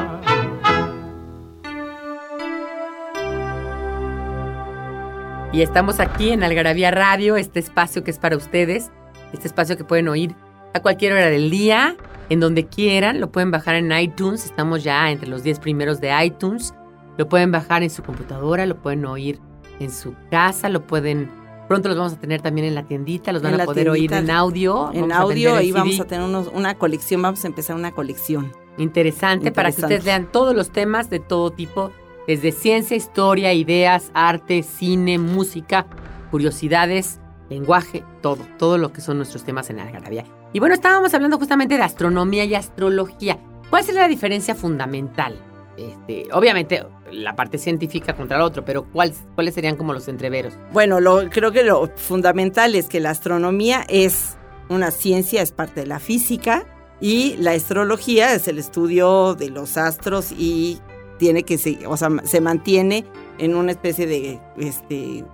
Y 5.54 5.62
estamos 5.62 6.00
aquí 6.00 6.30
en 6.30 6.42
Algarabía 6.42 6.90
Radio, 6.90 7.36
este 7.36 7.60
espacio 7.60 8.02
que 8.02 8.10
es 8.10 8.18
para 8.18 8.36
ustedes, 8.36 8.90
este 9.32 9.46
espacio 9.46 9.76
que 9.76 9.84
pueden 9.84 10.08
oír 10.08 10.34
a 10.74 10.80
cualquier 10.82 11.12
hora 11.12 11.26
del 11.30 11.48
día, 11.48 11.96
en 12.28 12.40
donde 12.40 12.66
quieran, 12.66 13.20
lo 13.20 13.30
pueden 13.30 13.52
bajar 13.52 13.76
en 13.76 13.92
iTunes, 13.92 14.44
estamos 14.44 14.82
ya 14.82 15.10
entre 15.12 15.28
los 15.28 15.44
10 15.44 15.60
primeros 15.60 16.00
de 16.00 16.10
iTunes, 16.24 16.74
lo 17.16 17.28
pueden 17.28 17.52
bajar 17.52 17.84
en 17.84 17.90
su 17.90 18.02
computadora, 18.02 18.66
lo 18.66 18.82
pueden 18.82 19.04
oír 19.06 19.38
en 19.78 19.92
su 19.92 20.16
casa, 20.28 20.68
lo 20.68 20.84
pueden, 20.88 21.30
pronto 21.68 21.88
los 21.88 21.96
vamos 21.98 22.14
a 22.14 22.18
tener 22.18 22.40
también 22.42 22.66
en 22.66 22.74
la 22.74 22.82
tiendita, 22.82 23.30
los 23.32 23.42
van 23.42 23.54
a 23.60 23.64
poder 23.64 23.88
oír 23.90 24.12
en 24.12 24.30
audio. 24.32 24.90
En 24.92 25.12
audio 25.12 25.54
ahí 25.54 25.70
vamos 25.70 26.00
a 26.00 26.04
tener 26.06 26.24
unos- 26.26 26.50
una 26.52 26.74
colección, 26.74 27.22
vamos 27.22 27.44
a 27.44 27.46
empezar 27.46 27.76
una 27.76 27.92
colección. 27.92 28.50
Interesante, 28.76 29.52
para 29.52 29.70
que 29.70 29.82
ustedes 29.82 30.04
lean 30.04 30.32
todos 30.32 30.52
los 30.56 30.70
temas 30.70 31.08
de 31.10 31.20
todo 31.20 31.50
tipo, 31.52 31.92
desde 32.26 32.52
ciencia, 32.52 32.96
historia, 32.96 33.52
ideas, 33.52 34.10
arte, 34.14 34.62
cine, 34.62 35.18
música, 35.18 35.86
curiosidades, 36.30 37.20
lenguaje, 37.50 38.02
todo, 38.22 38.38
todo 38.58 38.78
lo 38.78 38.92
que 38.92 39.00
son 39.00 39.18
nuestros 39.18 39.44
temas 39.44 39.70
en 39.70 39.78
Algarabía. 39.80 40.24
Y 40.52 40.58
bueno, 40.60 40.74
estábamos 40.74 41.12
hablando 41.14 41.38
justamente 41.38 41.76
de 41.76 41.82
astronomía 41.82 42.44
y 42.44 42.54
astrología. 42.54 43.38
¿Cuál 43.70 43.84
sería 43.84 44.02
la 44.02 44.08
diferencia 44.08 44.54
fundamental? 44.54 45.36
Este, 45.76 46.28
obviamente, 46.32 46.86
la 47.10 47.34
parte 47.34 47.58
científica 47.58 48.14
contra 48.14 48.36
el 48.36 48.42
otro, 48.42 48.64
pero 48.64 48.84
¿cuál- 48.92 49.12
¿cuáles 49.34 49.54
serían 49.54 49.76
como 49.76 49.92
los 49.92 50.06
entreveros? 50.08 50.54
Bueno, 50.72 51.00
lo, 51.00 51.28
creo 51.30 51.50
que 51.52 51.64
lo 51.64 51.88
fundamental 51.96 52.74
es 52.76 52.88
que 52.88 53.00
la 53.00 53.10
astronomía 53.10 53.84
es 53.88 54.36
una 54.68 54.90
ciencia, 54.90 55.42
es 55.42 55.52
parte 55.52 55.80
de 55.80 55.86
la 55.86 55.98
física, 55.98 56.64
y 57.00 57.36
la 57.38 57.50
astrología 57.50 58.32
es 58.34 58.46
el 58.48 58.58
estudio 58.58 59.34
de 59.34 59.50
los 59.50 59.76
astros 59.76 60.30
y 60.32 60.78
tiene 61.18 61.44
que 61.44 61.58
se, 61.58 61.86
o 61.86 61.96
sea, 61.96 62.10
se 62.24 62.40
mantiene 62.40 63.04
en 63.38 63.54
una 63.54 63.72
especie 63.72 64.06
de 64.06 64.40
este, 64.56 65.24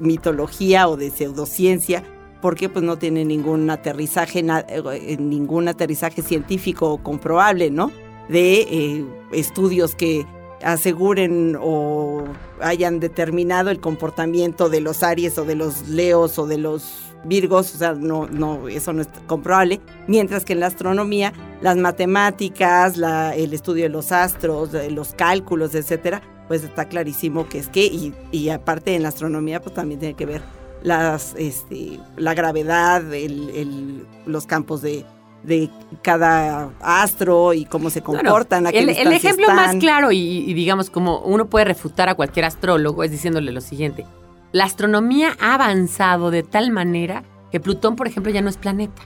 mitología 0.00 0.88
o 0.88 0.96
de 0.96 1.10
pseudociencia 1.10 2.02
porque 2.40 2.68
pues 2.68 2.84
no 2.84 2.96
tiene 2.96 3.24
ningún 3.24 3.68
aterrizaje, 3.70 4.44
eh, 4.46 5.16
ningún 5.18 5.68
aterrizaje 5.68 6.22
científico 6.22 6.98
comprobable, 7.02 7.70
¿no? 7.70 7.90
De 8.28 8.60
eh, 8.60 9.04
estudios 9.32 9.94
que 9.94 10.24
aseguren 10.62 11.56
o 11.60 12.24
hayan 12.60 13.00
determinado 13.00 13.70
el 13.70 13.80
comportamiento 13.80 14.68
de 14.68 14.80
los 14.80 15.02
Aries 15.02 15.38
o 15.38 15.44
de 15.44 15.54
los 15.54 15.88
Leos 15.88 16.38
o 16.38 16.46
de 16.46 16.58
los 16.58 17.07
Virgos, 17.24 17.74
o 17.74 17.78
sea, 17.78 17.92
no, 17.94 18.26
no, 18.28 18.68
eso 18.68 18.92
no 18.92 19.02
es 19.02 19.08
comprobable, 19.26 19.80
mientras 20.06 20.44
que 20.44 20.52
en 20.52 20.60
la 20.60 20.66
astronomía, 20.66 21.32
las 21.60 21.76
matemáticas, 21.76 22.96
la- 22.96 23.34
el 23.34 23.52
estudio 23.52 23.84
de 23.84 23.88
los 23.90 24.12
astros, 24.12 24.72
de 24.72 24.90
los 24.90 25.12
cálculos, 25.14 25.74
etcétera, 25.74 26.22
pues 26.48 26.64
está 26.64 26.86
clarísimo 26.86 27.48
que 27.48 27.58
es 27.58 27.68
que, 27.68 27.84
y, 27.86 28.14
y 28.32 28.48
aparte 28.50 28.94
en 28.94 29.02
la 29.02 29.08
astronomía, 29.10 29.60
pues 29.60 29.74
también 29.74 30.00
tiene 30.00 30.14
que 30.14 30.26
ver 30.26 30.42
las, 30.82 31.34
este, 31.36 31.98
la 32.16 32.34
gravedad, 32.34 33.12
el- 33.12 33.50
el- 33.50 34.06
los 34.26 34.46
campos 34.46 34.80
de, 34.80 35.04
de 35.42 35.68
cada 36.02 36.70
astro 36.80 37.52
y 37.54 37.64
cómo 37.64 37.90
se 37.90 38.00
Claro, 38.02 38.18
comportan. 38.22 38.64
qué 38.66 38.78
El, 38.78 38.88
el 38.90 39.12
ejemplo 39.12 39.46
más 39.48 39.76
claro 39.76 40.10
y, 40.12 40.18
y 40.18 40.54
digamos 40.54 40.90
como 40.90 41.20
uno 41.20 41.46
puede 41.46 41.64
refutar 41.66 42.08
a 42.08 42.14
cualquier 42.14 42.44
astrólogo 42.46 43.02
es 43.04 43.10
diciéndole 43.10 43.52
lo 43.52 43.60
siguiente. 43.60 44.04
La 44.52 44.64
astronomía 44.64 45.36
ha 45.40 45.54
avanzado 45.54 46.30
de 46.30 46.42
tal 46.42 46.70
manera 46.70 47.22
que 47.50 47.60
Plutón, 47.60 47.96
por 47.96 48.06
ejemplo, 48.06 48.32
ya 48.32 48.40
no 48.42 48.48
es 48.48 48.56
planeta. 48.56 49.02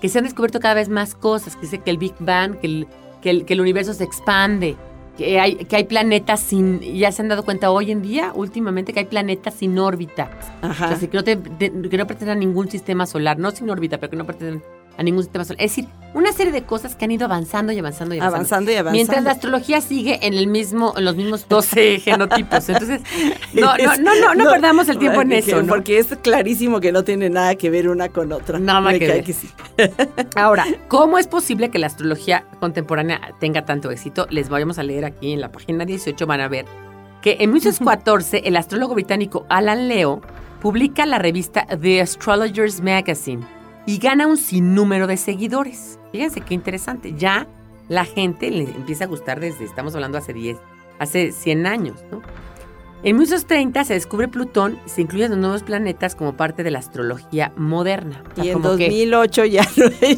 Que 0.00 0.08
se 0.08 0.18
han 0.18 0.24
descubierto 0.24 0.60
cada 0.60 0.74
vez 0.74 0.88
más 0.88 1.14
cosas, 1.14 1.54
que 1.56 1.62
dice 1.62 1.78
que 1.78 1.90
el 1.90 1.98
Big 1.98 2.14
Bang, 2.18 2.58
que 2.58 2.66
el, 2.66 2.86
que 3.22 3.30
el, 3.30 3.44
que 3.44 3.52
el 3.54 3.60
universo 3.60 3.94
se 3.94 4.04
expande, 4.04 4.76
que 5.16 5.38
hay, 5.38 5.56
que 5.56 5.76
hay 5.76 5.84
planetas 5.84 6.40
sin... 6.40 6.80
Ya 6.80 7.12
se 7.12 7.22
han 7.22 7.28
dado 7.28 7.44
cuenta 7.44 7.70
hoy 7.70 7.90
en 7.92 8.02
día, 8.02 8.32
últimamente, 8.34 8.92
que 8.92 9.00
hay 9.00 9.04
planetas 9.06 9.54
sin 9.54 9.78
órbita. 9.78 10.30
O 10.62 10.66
Ajá. 10.66 10.96
sea, 10.96 11.08
que 11.08 11.16
no, 11.16 11.22
te- 11.24 11.38
que 11.38 11.96
no 11.98 12.06
pertenecen 12.06 12.30
a 12.30 12.34
ningún 12.34 12.68
sistema 12.70 13.06
solar, 13.06 13.38
no 13.38 13.50
sin 13.52 13.70
órbita, 13.70 13.98
pero 13.98 14.10
que 14.10 14.16
no 14.16 14.24
pertenecen 14.26 14.62
a 14.96 15.02
ningún 15.02 15.22
sistema 15.22 15.44
solar. 15.44 15.62
Es 15.62 15.70
decir, 15.72 15.88
una 16.14 16.32
serie 16.32 16.52
de 16.52 16.62
cosas 16.62 16.94
que 16.94 17.04
han 17.04 17.10
ido 17.10 17.24
avanzando 17.24 17.72
y 17.72 17.78
avanzando 17.78 18.14
y 18.14 18.18
avanzando. 18.18 18.36
avanzando 18.36 18.70
y 18.70 18.74
avanzando. 18.74 18.96
Mientras 18.96 19.24
la 19.24 19.30
astrología 19.30 19.80
sigue 19.80 20.18
en 20.26 20.34
el 20.34 20.46
mismo, 20.46 20.94
en 20.96 21.04
los 21.04 21.16
mismos 21.16 21.48
12 21.48 22.00
genotipos. 22.04 22.68
Entonces, 22.68 23.00
no, 23.54 23.76
no, 23.76 23.96
no, 23.96 24.14
no, 24.14 24.34
no, 24.34 24.50
perdamos 24.50 24.88
el 24.88 24.98
tiempo 24.98 25.22
en 25.22 25.32
eso. 25.32 25.64
Porque 25.66 25.98
es 25.98 26.08
clarísimo 26.22 26.80
que 26.80 26.92
no 26.92 27.04
tiene 27.04 27.30
nada 27.30 27.54
que 27.54 27.70
ver 27.70 27.88
una 27.88 28.08
con 28.10 28.32
otra. 28.32 28.58
Nada 28.58 28.80
Me 28.80 28.98
que 28.98 29.06
ver. 29.08 29.24
Ahora, 30.36 30.66
¿cómo 30.88 31.18
es 31.18 31.26
posible 31.26 31.70
que 31.70 31.78
la 31.78 31.86
astrología 31.86 32.44
contemporánea 32.60 33.20
tenga 33.40 33.64
tanto 33.64 33.90
éxito? 33.90 34.26
Les 34.30 34.48
vamos 34.48 34.78
a 34.78 34.82
leer 34.82 35.04
aquí 35.04 35.32
en 35.32 35.40
la 35.40 35.50
página 35.50 35.84
18, 35.84 36.26
van 36.26 36.40
a 36.40 36.48
ver 36.48 36.66
que 37.22 37.36
en 37.40 37.50
1914 37.50 38.42
el 38.44 38.56
astrólogo 38.56 38.94
británico 38.94 39.46
Alan 39.48 39.88
Leo 39.88 40.20
publica 40.60 41.06
la 41.06 41.18
revista 41.18 41.66
The 41.80 42.00
Astrologer's 42.00 42.80
Magazine 42.80 43.46
y 43.86 43.98
gana 43.98 44.26
un 44.26 44.36
sinnúmero 44.36 45.06
de 45.06 45.16
seguidores. 45.16 45.98
Fíjense 46.12 46.40
qué 46.40 46.54
interesante. 46.54 47.14
Ya 47.16 47.46
la 47.88 48.04
gente 48.04 48.50
le 48.50 48.64
empieza 48.64 49.04
a 49.04 49.06
gustar 49.08 49.40
desde, 49.40 49.64
estamos 49.64 49.94
hablando 49.94 50.18
hace 50.18 50.32
10, 50.32 50.58
hace 50.98 51.32
100 51.32 51.66
años, 51.66 51.96
¿no? 52.10 52.22
En 53.04 53.16
1930 53.16 53.82
se 53.84 53.94
descubre 53.94 54.28
Plutón 54.28 54.78
y 54.86 54.88
se 54.88 55.00
incluyen 55.02 55.30
los 55.32 55.38
nuevos 55.40 55.64
planetas 55.64 56.14
como 56.14 56.36
parte 56.36 56.62
de 56.62 56.70
la 56.70 56.78
astrología 56.78 57.50
moderna. 57.56 58.22
O 58.30 58.34
sea, 58.36 58.44
Y 58.44 58.48
en 58.50 58.54
como 58.54 58.76
que- 58.76 58.84
2008 58.84 59.44
ya, 59.46 59.66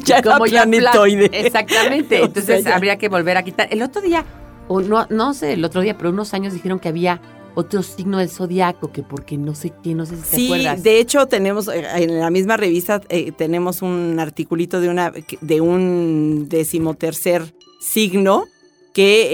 ya 0.05 0.18
era 0.18 0.22
como 0.35 0.44
ya 0.46 0.64
plan- 0.64 0.70
planetoide. 0.70 1.31
Exactamente. 1.33 2.16
O 2.16 2.18
sea, 2.18 2.27
Entonces 2.27 2.64
ya. 2.64 2.77
habría 2.77 2.98
que 2.98 3.09
volver 3.09 3.38
a 3.38 3.42
quitar. 3.42 3.68
El 3.70 3.81
otro 3.83 4.03
día, 4.03 4.24
o 4.68 4.83
no, 4.83 5.07
no 5.09 5.33
sé, 5.33 5.55
el 5.55 5.64
otro 5.64 5.81
día, 5.81 5.96
pero 5.96 6.11
unos 6.11 6.35
años 6.35 6.53
dijeron 6.53 6.79
que 6.79 6.88
había 6.90 7.20
otro 7.55 7.83
signo 7.83 8.19
del 8.19 8.29
zodiaco, 8.29 8.90
que 8.93 9.03
porque 9.03 9.37
no 9.38 9.55
sé 9.55 9.73
qué, 9.83 9.95
no 9.95 10.07
sé 10.07 10.17
si 10.17 10.23
te 10.23 10.37
Sí, 10.37 10.45
acuerdas. 10.47 10.83
de 10.83 10.99
hecho 10.99 11.27
tenemos 11.27 11.69
eh, 11.69 11.85
en 11.97 12.19
la 12.21 12.31
misma 12.31 12.57
revista 12.57 13.01
eh, 13.09 13.33
tenemos 13.33 13.81
un 13.83 14.19
articulito 14.19 14.81
de 14.81 14.88
una 14.88 15.12
de 15.40 15.61
un 15.61 16.47
decimotercer 16.49 17.55
signo 17.81 18.47
que 18.93 19.29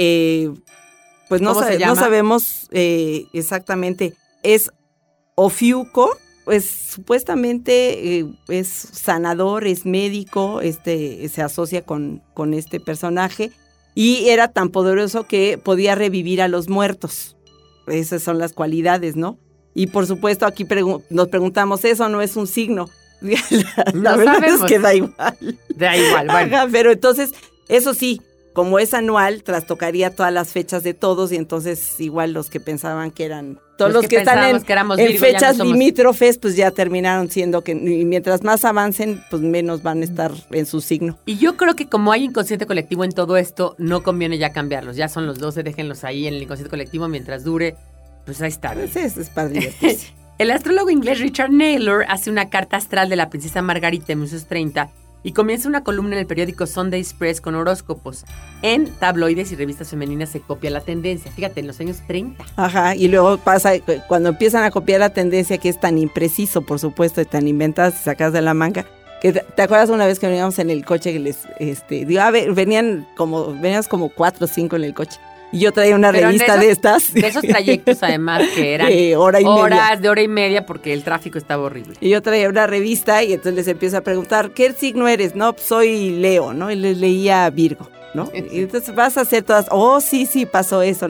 eh, 0.45 0.51
pues 1.29 1.41
no, 1.41 1.55
¿Cómo 1.55 1.65
se 1.67 1.73
sabe- 1.75 1.87
no 1.87 1.95
sabemos 1.97 2.69
eh, 2.73 3.27
exactamente 3.33 4.15
es 4.43 4.71
Ofiuco 5.35 6.11
pues 6.45 6.69
supuestamente 6.69 8.19
eh, 8.19 8.27
es 8.49 8.67
sanador, 8.69 9.67
es 9.67 9.87
médico, 9.87 10.61
este 10.63 11.29
se 11.29 11.43
asocia 11.43 11.83
con, 11.83 12.23
con 12.35 12.55
este 12.55 12.81
personaje 12.81 13.53
y 13.95 14.29
era 14.31 14.49
tan 14.49 14.71
poderoso 14.71 15.25
que 15.29 15.59
podía 15.63 15.95
revivir 15.95 16.41
a 16.43 16.49
los 16.49 16.69
muertos. 16.69 17.37
Esas 17.91 18.23
son 18.23 18.39
las 18.39 18.53
cualidades, 18.53 19.17
¿no? 19.17 19.39
Y 19.75 19.89
por 19.89 20.07
supuesto 20.07 20.47
aquí 20.47 20.65
pregu- 20.65 21.03
nos 21.11 21.29
preguntamos, 21.29 21.85
¿eso 21.85 22.09
no 22.09 22.23
es 22.23 22.37
un 22.37 22.47
signo? 22.47 22.89
la 23.93 24.17
verdad 24.17 24.35
sabemos. 24.35 24.61
es 24.63 24.67
que 24.67 24.79
da 24.79 24.95
igual. 24.95 25.59
Da 25.77 25.97
igual, 25.97 26.27
bueno. 26.29 26.57
Ajá, 26.57 26.69
pero 26.73 26.91
entonces, 26.91 27.33
eso 27.69 27.93
sí, 27.95 28.21
como 28.53 28.79
es 28.79 28.95
anual, 28.95 29.43
trastocaría 29.43 30.15
todas 30.15 30.33
las 30.33 30.53
fechas 30.53 30.83
de 30.83 30.95
todos 30.95 31.31
y 31.33 31.37
entonces 31.37 32.01
igual 32.01 32.33
los 32.33 32.51
que 32.51 32.61
pensaban 32.61 33.11
que 33.11 33.25
eran... 33.25 33.59
Todos 33.77 33.93
los, 33.93 34.03
Los 34.03 34.11
que, 34.11 34.17
que 34.17 34.23
están 34.23 34.57
en, 34.57 34.63
que 34.63 34.75
no 34.75 35.19
fechas 35.19 35.57
somos. 35.57 35.73
limítrofes, 35.73 36.37
pues 36.37 36.55
ya 36.55 36.71
terminaron 36.71 37.31
siendo 37.31 37.65
que 37.65 37.73
y 37.73 38.05
mientras 38.05 38.43
más 38.43 38.67
avancen, 38.67 39.25
pues 39.31 39.41
menos 39.41 39.83
van 39.83 40.03
a 40.03 40.05
estar 40.05 40.33
en 40.51 40.67
su 40.67 40.83
signo. 40.83 41.17
Y 41.25 41.39
yo 41.39 41.57
creo 41.57 41.75
que 41.77 41.89
como 41.89 42.13
hay 42.13 42.25
inconsciente 42.25 42.67
colectivo 42.67 43.05
en 43.05 43.13
todo 43.13 43.39
esto, 43.39 43.77
no 43.79 44.03
conviene 44.03 44.37
ya 44.37 44.53
cambiarlos. 44.53 44.97
Ya 44.97 45.09
son 45.09 45.27
los 45.27 45.39
12, 45.39 45.63
déjenlos 45.63 46.05
ahí 46.05 46.27
en 46.27 46.35
el 46.35 46.43
inconsciente 46.43 46.69
colectivo 46.69 47.09
mientras 47.09 47.43
dure. 47.43 47.75
Pues 48.27 48.43
ahí 48.43 48.51
está. 48.51 48.75
Pues 48.75 48.95
eso 48.97 49.23
es 49.23 49.31
divertirse. 49.51 50.13
El 50.37 50.51
astrólogo 50.51 50.91
inglés 50.91 51.21
Richard 51.21 51.51
Naylor 51.51 52.05
hace 52.07 52.31
una 52.31 52.51
carta 52.51 52.77
astral 52.77 53.09
de 53.09 53.17
la 53.17 53.31
princesa 53.31 53.63
Margarita 53.63 54.13
en 54.13 54.21
1930 54.21 54.91
y 55.23 55.33
comienza 55.33 55.69
una 55.69 55.85
columna 55.85 56.15
en 56.15 56.21
el 56.21 56.27
periódico 56.27 56.67
Sunday 56.67 57.01
Express 57.01 57.41
con 57.41 57.55
horóscopos. 57.55 58.25
En 58.63 58.87
tabloides 58.87 59.53
y 59.53 59.57
revistas 59.57 59.91
femeninas 59.91 60.31
se 60.31 60.41
copia 60.41 60.71
la 60.71 60.81
tendencia. 60.81 61.31
Fíjate, 61.31 61.61
en 61.61 61.67
los 61.67 61.81
años 61.81 61.99
30. 62.07 62.45
Ajá, 62.57 62.95
y 62.95 63.09
luego 63.09 63.39
pasa 63.39 63.75
eh, 63.75 63.83
cuando 64.09 64.31
empiezan 64.31 64.65
a 64.65 64.71
copiar 64.71 65.01
la 65.01 65.11
tendencia 65.11 65.59
que 65.59 65.69
es 65.69 65.79
tan 65.79 65.99
impreciso, 65.99 66.63
por 66.63 66.79
supuesto, 66.79 67.21
y 67.21 67.27
tan 67.27 67.49
inventadas 67.49 68.01
y 68.01 68.05
sacadas 68.05 68.33
de 68.33 68.43
la 68.43 68.55
manga. 68.55 68.87
Que 69.21 69.35
te, 69.35 69.41
te 69.41 69.63
acuerdas 69.63 69.91
una 69.91 70.07
vez 70.07 70.19
que 70.19 70.27
veníamos 70.27 70.59
en 70.59 70.71
el 70.71 70.85
coche 70.85 71.13
que 71.13 71.21
les, 71.21 71.41
este, 71.59 72.07
venían 72.07 73.07
como, 73.17 73.53
veníamos 73.53 73.87
como 73.87 74.09
cuatro 74.09 74.47
o 74.47 74.49
cinco 74.49 74.77
en 74.77 74.85
el 74.85 74.95
coche. 74.95 75.21
Y 75.53 75.59
yo 75.61 75.73
traía 75.73 75.97
una 75.97 76.13
Pero 76.13 76.29
revista 76.29 76.47
esos- 76.55 76.61
de 76.61 76.71
estas. 76.71 77.13
De 77.15 77.27
esos 77.27 77.43
trayectos, 77.43 78.03
además, 78.03 78.43
que 78.55 78.75
eran 78.75 78.89
Eh, 78.91 79.17
hora 79.17 79.41
y 79.41 79.45
horas 79.45 79.79
media. 79.91 80.01
de 80.01 80.09
hora 80.09 80.23
y 80.23 80.29
media 80.29 80.67
porque 80.67 80.93
el 80.93 81.03
tráfico 81.03 81.39
estaba 81.39 81.65
horrible. 81.65 81.95
Y 82.01 82.09
yo 82.09 82.23
traía 82.23 82.49
una 82.49 82.67
revista 82.69 83.23
y 83.25 83.33
entonces 83.33 83.55
les 83.55 83.69
empiezo 83.69 83.97
a 83.97 84.01
preguntar, 84.03 84.53
¿qué 84.53 84.73
signo 84.73 85.09
eres? 85.09 85.35
No, 85.35 85.53
pues 85.53 85.67
soy 85.67 86.11
Leo, 86.11 86.53
¿no? 86.55 86.71
Y 86.71 86.77
les 86.77 86.99
leía 86.99 87.51
Virgo, 87.51 87.89
¿no? 88.15 88.31
Y 88.33 88.61
entonces 88.61 88.95
vas 88.95 89.17
a 89.19 89.23
hacer 89.23 89.43
todas, 89.43 89.67
oh, 89.71 90.01
sí, 90.01 90.27
sí, 90.27 90.47
pasó 90.47 90.83
eso. 90.83 91.09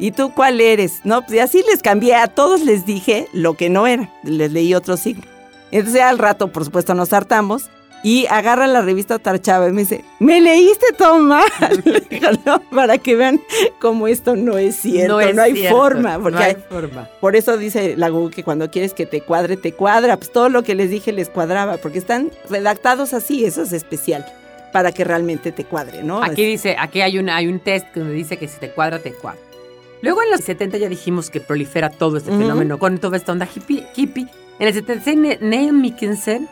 ¿Y 0.00 0.10
tú 0.12 0.32
cuál 0.34 0.60
eres? 0.60 1.00
No, 1.04 1.22
pues 1.22 1.34
y 1.34 1.38
así 1.40 1.62
les 1.70 1.82
cambié, 1.82 2.14
a 2.16 2.28
todos 2.28 2.62
les 2.62 2.84
dije 2.86 3.26
lo 3.32 3.54
que 3.54 3.68
no 3.70 3.86
era, 3.86 4.10
les 4.24 4.52
leí 4.52 4.74
otro 4.74 4.96
signo. 4.96 5.24
Entonces 5.70 6.00
al 6.02 6.18
rato, 6.18 6.48
por 6.52 6.64
supuesto, 6.64 6.94
nos 6.94 7.12
hartamos 7.12 7.68
Y 8.04 8.26
agarra 8.26 8.66
la 8.68 8.80
revista 8.80 9.16
otra 9.16 9.40
chava 9.40 9.68
y 9.68 9.72
me 9.72 9.80
dice, 9.82 10.04
me 10.20 10.40
leíste 10.40 10.86
todo 10.96 11.18
mal. 11.18 11.44
Le 11.84 12.00
digo, 12.08 12.28
no, 12.46 12.60
para 12.70 12.98
que 12.98 13.16
vean 13.16 13.40
cómo 13.80 14.06
esto 14.06 14.36
no 14.36 14.56
es 14.56 14.76
cierto, 14.76 15.14
no, 15.14 15.20
es 15.20 15.36
hay 15.36 15.54
cierto, 15.56 15.76
forma. 15.76 16.18
Porque 16.18 16.38
no 16.38 16.44
hay 16.44 16.50
hay- 16.54 16.62
forma. 16.68 17.08
por 17.20 17.34
eso 17.34 17.56
dice 17.56 17.96
la 17.96 18.08
Google 18.08 18.34
que 18.34 18.44
cuando 18.44 18.70
quieres 18.70 18.94
que 18.94 19.04
te 19.04 19.20
cuadre, 19.22 19.56
te 19.56 19.72
cuadra. 19.72 20.16
Pues 20.16 20.30
todo 20.30 20.48
lo 20.48 20.62
que 20.62 20.74
les 20.76 20.90
dije 20.90 21.12
les 21.12 21.28
cuadraba, 21.28 21.78
porque 21.78 21.98
están 21.98 22.30
redactados 22.48 23.14
así, 23.14 23.44
eso 23.44 23.62
es 23.62 23.72
especial, 23.72 24.24
para 24.72 24.92
que 24.92 25.02
realmente 25.02 25.50
te 25.50 25.64
cuadre, 25.64 26.02
¿no? 26.04 26.22
Aquí 26.22 26.44
dice, 26.44 26.76
aquí 26.78 27.00
hay 27.00 27.18
un, 27.18 27.28
hay 27.28 27.48
un 27.48 27.58
test 27.58 27.86
que 27.92 28.00
dice 28.04 28.36
que 28.36 28.46
si 28.46 28.58
te 28.60 28.70
cuadra, 28.70 29.00
te 29.00 29.12
cuadra. 29.12 29.40
Luego 30.02 30.22
en 30.22 30.30
los 30.30 30.42
70 30.42 30.76
ya 30.78 30.88
dijimos 30.88 31.30
que 31.30 31.40
prolifera 31.40 31.90
todo 31.90 32.18
este 32.18 32.30
fenómeno 32.30 32.78
con 32.78 32.98
toda 32.98 33.16
esta 33.16 33.32
onda 33.32 33.48
hippie, 33.52 33.84
hippie. 33.96 34.28
En 34.60 34.68
el 34.68 34.74
76 34.74 35.16
Ne- 35.16 35.38
Neil 35.40 35.72
Mickinson 35.72 36.48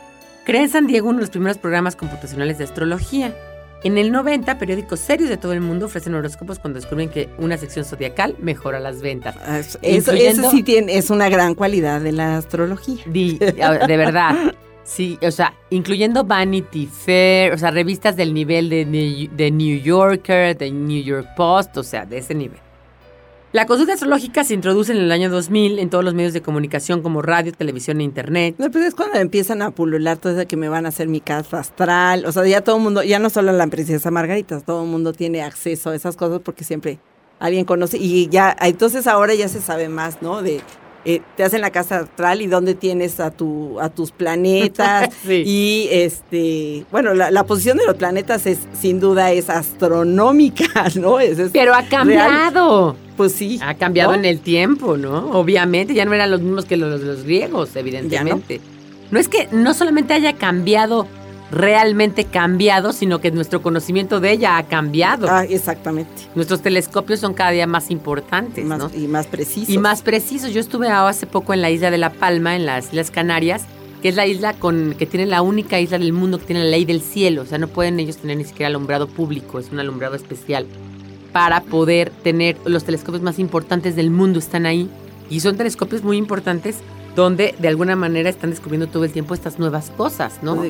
crea 0.47 0.61
en 0.61 0.69
San 0.69 0.87
Diego 0.87 1.09
uno 1.09 1.17
de 1.17 1.23
los 1.23 1.29
primeros 1.29 1.57
programas 1.57 1.97
computacionales 1.97 2.57
de 2.57 2.63
astrología. 2.63 3.35
En 3.83 3.97
el 3.97 4.13
90, 4.13 4.57
periódicos 4.57 5.01
serios 5.01 5.29
de 5.29 5.35
todo 5.35 5.51
el 5.51 5.59
mundo 5.59 5.87
ofrecen 5.87 6.15
horóscopos 6.15 6.57
cuando 6.57 6.79
descubren 6.79 7.09
que 7.09 7.27
una 7.37 7.57
sección 7.57 7.83
zodiacal 7.83 8.33
mejora 8.39 8.79
las 8.79 9.01
ventas. 9.01 9.35
Ah, 9.45 9.59
Eso, 9.59 10.49
sí 10.49 10.63
tiene, 10.63 10.97
es 10.97 11.09
una 11.09 11.27
gran 11.27 11.53
cualidad 11.53 11.99
de 11.99 12.13
la 12.13 12.37
astrología. 12.37 13.03
De 13.05 13.97
verdad. 13.97 14.55
Sí, 14.85 15.19
o 15.21 15.31
sea, 15.31 15.53
incluyendo 15.69 16.23
Vanity 16.23 16.85
Fair, 16.85 17.51
o 17.51 17.57
sea, 17.57 17.71
revistas 17.71 18.15
del 18.15 18.33
nivel 18.33 18.69
de 18.69 18.85
New, 18.85 19.29
de 19.35 19.51
New 19.51 19.81
Yorker, 19.81 20.57
de 20.57 20.71
New 20.71 21.03
York 21.03 21.27
Post, 21.35 21.75
o 21.75 21.83
sea, 21.83 22.05
de 22.05 22.19
ese 22.19 22.33
nivel. 22.33 22.59
La 23.53 23.65
consulta 23.65 23.93
astrológica 23.93 24.43
se 24.43 24.53
introduce 24.53 24.91
en 24.91 24.97
el 24.97 25.11
año 25.11 25.29
2000 25.29 25.79
en 25.79 25.89
todos 25.89 26.03
los 26.03 26.13
medios 26.13 26.33
de 26.33 26.41
comunicación 26.41 27.01
como 27.01 27.21
radio, 27.21 27.53
televisión 27.53 28.01
e 28.01 28.03
internet. 28.03 28.55
No, 28.57 28.69
pues 28.69 28.83
es 28.83 28.93
cuando 28.93 29.19
empiezan 29.19 29.61
a 29.61 29.71
pulular 29.71 30.17
todo 30.17 30.37
eso 30.37 30.47
que 30.47 30.57
me 30.57 30.67
van 30.67 30.85
a 30.85 30.89
hacer 30.89 31.07
mi 31.07 31.21
casa 31.21 31.59
astral. 31.59 32.25
O 32.25 32.31
sea, 32.33 32.45
ya 32.45 32.61
todo 32.61 32.75
el 32.75 32.83
mundo, 32.83 33.03
ya 33.03 33.19
no 33.19 33.29
solo 33.29 33.53
la 33.53 33.67
princesa 33.67 34.11
Margarita, 34.11 34.59
todo 34.59 34.83
el 34.83 34.89
mundo 34.89 35.13
tiene 35.13 35.43
acceso 35.43 35.91
a 35.91 35.95
esas 35.95 36.17
cosas 36.17 36.41
porque 36.43 36.65
siempre 36.65 36.99
alguien 37.39 37.63
conoce. 37.63 37.97
Y 37.97 38.27
ya, 38.27 38.53
entonces 38.59 39.07
ahora 39.07 39.33
ya 39.33 39.47
se 39.47 39.61
sabe 39.61 39.87
más, 39.87 40.21
¿no? 40.21 40.41
De 40.41 40.59
eh, 41.05 41.21
te 41.37 41.45
hacen 41.45 41.61
la 41.61 41.71
casa 41.71 41.99
astral 41.99 42.41
y 42.41 42.47
dónde 42.47 42.75
tienes 42.75 43.21
a 43.21 43.31
tu, 43.31 43.79
a 43.79 43.89
tus 43.89 44.11
planetas. 44.11 45.09
Sí. 45.25 45.43
Y 45.45 45.89
este, 45.91 46.85
bueno, 46.91 47.13
la, 47.13 47.31
la 47.31 47.45
posición 47.45 47.77
de 47.77 47.85
los 47.85 47.95
planetas 47.95 48.45
es, 48.45 48.59
sin 48.73 48.99
duda, 48.99 49.31
es 49.31 49.49
astronómica, 49.49 50.65
¿no? 50.95 51.21
Es, 51.21 51.39
es 51.39 51.51
Pero 51.51 51.73
ha 51.73 51.81
real. 51.81 52.97
Pues 53.17 53.33
sí. 53.33 53.59
Ha 53.61 53.73
cambiado 53.73 54.11
¿no? 54.11 54.19
en 54.19 54.25
el 54.25 54.39
tiempo, 54.39 54.95
¿no? 54.95 55.31
Obviamente, 55.31 55.93
ya 55.93 56.05
no 56.05 56.13
eran 56.13 56.31
los 56.31 56.41
mismos 56.41 56.65
que 56.65 56.77
los, 56.77 57.01
los 57.01 57.23
griegos, 57.23 57.75
evidentemente. 57.75 58.61
no 59.11 59.19
es 59.19 59.27
que 59.27 59.49
no 59.51 59.73
solamente 59.73 60.13
haya 60.13 60.33
cambiado, 60.33 61.07
realmente 61.51 62.25
cambiado, 62.25 62.93
sino 62.93 63.19
que 63.19 63.31
nuestro 63.31 63.61
conocimiento 63.61 64.19
de 64.19 64.31
ella 64.31 64.57
ha 64.57 64.63
cambiado. 64.63 65.27
Ah, 65.29 65.45
exactamente. 65.45 66.11
Nuestros 66.35 66.61
telescopios 66.61 67.19
son 67.19 67.33
cada 67.33 67.51
día 67.51 67.67
más 67.67 67.89
importantes, 67.89 68.65
Más- 68.65 68.79
¿no? 68.79 68.91
Y 68.93 69.07
más 69.07 69.27
preciso. 69.27 69.71
Y 69.71 69.77
más 69.77 70.01
precisos. 70.01 70.53
Yo 70.53 70.59
estuve 70.59 70.89
hace 70.89 71.25
poco 71.25 71.53
en 71.53 71.61
la 71.61 71.69
isla 71.71 71.89
de 71.89 71.97
La 71.97 72.11
Palma, 72.11 72.55
en 72.55 72.65
las 72.65 72.87
Islas 72.87 73.11
Canarias, 73.11 73.65
que 74.01 74.09
es 74.09 74.15
la 74.15 74.27
isla 74.27 74.53
con 74.53 74.93
que 74.97 75.05
tiene 75.05 75.25
la 75.25 75.41
única 75.41 75.79
isla 75.79 75.97
del 75.97 76.13
mundo 76.13 76.37
que 76.37 76.45
tiene 76.45 76.63
la 76.63 76.69
ley 76.69 76.85
del 76.85 77.01
cielo. 77.01 77.41
O 77.41 77.45
sea, 77.45 77.57
no 77.57 77.67
pueden 77.67 77.99
ellos 77.99 78.17
tener 78.17 78.37
ni 78.37 78.43
siquiera 78.43 78.67
alumbrado 78.67 79.07
público, 79.07 79.57
es 79.57 79.71
un 79.71 79.79
alumbrado 79.79 80.15
especial 80.15 80.67
para 81.37 81.61
poder 81.61 82.09
tener 82.23 82.57
los 82.65 82.83
telescopios 82.83 83.21
más 83.21 83.37
importantes 83.37 83.95
del 83.95 84.09
mundo 84.09 84.39
están 84.39 84.65
ahí. 84.65 84.89
Y 85.29 85.41
son 85.41 85.55
telescopios 85.55 86.03
muy 86.03 86.17
importantes 86.17 86.79
donde 87.15 87.53
de 87.59 87.67
alguna 87.67 87.95
manera 87.95 88.27
están 88.27 88.49
descubriendo 88.49 88.87
todo 88.87 89.03
el 89.03 89.11
tiempo 89.11 89.35
estas 89.35 89.59
nuevas 89.59 89.91
cosas, 89.95 90.39
¿no? 90.41 90.63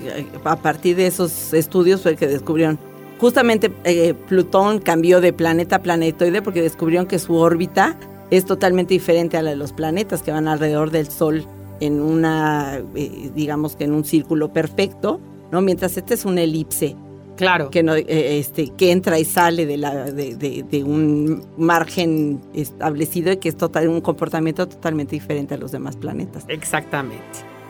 A 0.43 0.57
partir 0.57 0.97
de 0.97 1.07
esos 1.07 1.53
estudios 1.53 2.01
fue 2.01 2.17
que 2.17 2.27
descubrieron. 2.27 2.77
Justamente 3.17 3.71
eh, 3.85 4.13
Plutón 4.27 4.79
cambió 4.79 5.21
de 5.21 5.31
planeta 5.31 5.77
a 5.77 5.81
planetoide 5.81 6.41
porque 6.41 6.61
descubrieron 6.61 7.07
que 7.07 7.17
su 7.17 7.35
órbita 7.35 7.97
es 8.29 8.43
totalmente 8.43 8.93
diferente 8.93 9.37
a 9.37 9.43
la 9.43 9.51
de 9.51 9.55
los 9.55 9.71
planetas 9.71 10.21
que 10.21 10.31
van 10.31 10.49
alrededor 10.49 10.91
del 10.91 11.09
Sol 11.09 11.45
en 11.79 12.01
una, 12.01 12.81
eh, 12.93 13.31
digamos 13.33 13.77
que 13.77 13.85
en 13.85 13.93
un 13.93 14.03
círculo 14.03 14.51
perfecto, 14.51 15.21
¿no? 15.49 15.61
Mientras 15.61 15.95
este 15.95 16.15
es 16.15 16.25
una 16.25 16.41
elipse 16.41 16.97
Claro. 17.37 17.69
que, 17.69 17.83
no, 17.83 17.95
eh, 17.95 18.05
este, 18.39 18.69
que 18.77 18.91
entra 18.91 19.17
y 19.19 19.23
sale 19.25 19.65
de, 19.65 19.77
la, 19.77 20.05
de, 20.11 20.35
de- 20.35 20.65
de 20.69 20.83
un 20.83 21.45
margen 21.57 22.41
establecido 22.53 23.31
y 23.31 23.37
que 23.37 23.47
es 23.49 23.55
total, 23.55 23.87
un 23.87 24.01
comportamiento 24.01 24.67
totalmente 24.67 25.11
diferente 25.15 25.53
a 25.53 25.57
los 25.57 25.71
demás 25.71 25.95
planetas. 25.95 26.43
Exactamente. 26.49 27.23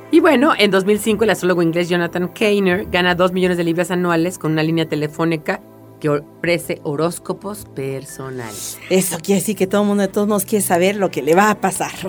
Y 0.09 0.21
bueno, 0.21 0.53
en 0.57 0.71
2005 0.71 1.25
el 1.25 1.29
astrólogo 1.31 1.61
inglés 1.61 1.89
Jonathan 1.89 2.29
Kainer 2.29 2.85
gana 2.89 3.13
2 3.13 3.33
millones 3.33 3.57
de 3.57 3.65
libras 3.65 3.91
anuales 3.91 4.37
con 4.39 4.53
una 4.53 4.63
línea 4.63 4.87
telefónica 4.87 5.59
que 5.99 6.09
ofrece 6.09 6.79
horóscopos 6.83 7.65
personales. 7.73 8.77
Eso 8.89 9.17
quiere 9.17 9.41
decir 9.41 9.55
que 9.55 9.67
todo 9.67 9.81
el 9.81 9.87
mundo 9.87 10.01
de 10.03 10.07
todos 10.09 10.27
modos 10.27 10.45
quiere 10.45 10.63
saber 10.63 10.95
lo 10.95 11.09
que 11.11 11.21
le 11.21 11.33
va 11.35 11.49
a 11.49 11.59
pasar. 11.59 11.91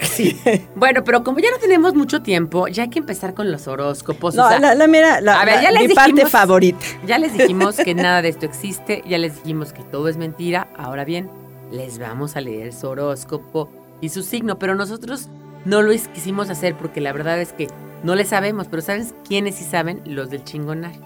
Bueno, 0.77 1.03
pero 1.05 1.25
como 1.25 1.39
ya 1.39 1.51
no 1.51 1.59
tenemos 1.59 1.95
mucho 1.95 2.23
tiempo, 2.23 2.69
ya 2.69 2.85
hay 2.85 2.91
que 2.91 2.99
empezar 2.99 3.35
con 3.35 3.51
los 3.51 3.67
horóscopos. 3.67 4.35
no, 4.35 4.45
o 4.47 4.49
sea, 4.49 4.59
la, 4.61 4.75
la 4.75 4.87
mera, 4.87 5.21
la, 5.21 5.41
a 5.41 5.45
ver, 5.45 5.55
la- 5.57 5.63
ya 5.63 5.71
les 5.71 5.89
mi 5.89 5.95
parte 5.95 6.13
dijimos- 6.13 6.31
favorita. 6.31 6.85
Ya 7.07 7.19
les 7.19 7.33
dijimos 7.33 7.77
que 7.77 7.95
nada 7.97 8.23
de 8.23 8.29
esto 8.29 8.47
existe, 8.47 9.03
ya 9.07 9.19
les 9.19 9.37
dijimos 9.37 9.73
que 9.73 9.83
todo 9.83 10.09
es 10.09 10.17
mentira. 10.17 10.69
Ahora 10.77 11.05
bien, 11.05 11.31
les 11.73 11.99
vamos 11.99 12.37
a 12.37 12.41
leer 12.41 12.73
su 12.73 12.89
horóscopo 12.89 13.71
y 14.01 14.11
su 14.11 14.23
signo, 14.23 14.59
pero 14.59 14.75
nosotros 14.75 15.29
no 15.65 15.83
lo 15.83 15.93
quisimos 16.15 16.51
hacer 16.51 16.77
porque 16.77 17.01
la 17.01 17.13
verdad 17.13 17.41
es 17.41 17.53
que 17.53 17.67
no 18.05 18.15
le 18.15 18.25
sabemos, 18.25 18.69
pero 18.69 18.83
¿sabes 18.83 19.15
quiénes 19.27 19.57
sí 19.57 19.65
saben? 19.65 20.01
Los 20.05 20.31
del 20.31 20.45
chingonario. 20.45 21.01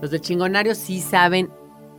Los 0.00 0.10
del 0.10 0.22
chingonario 0.22 0.74
sí 0.74 1.00
saben 1.00 1.50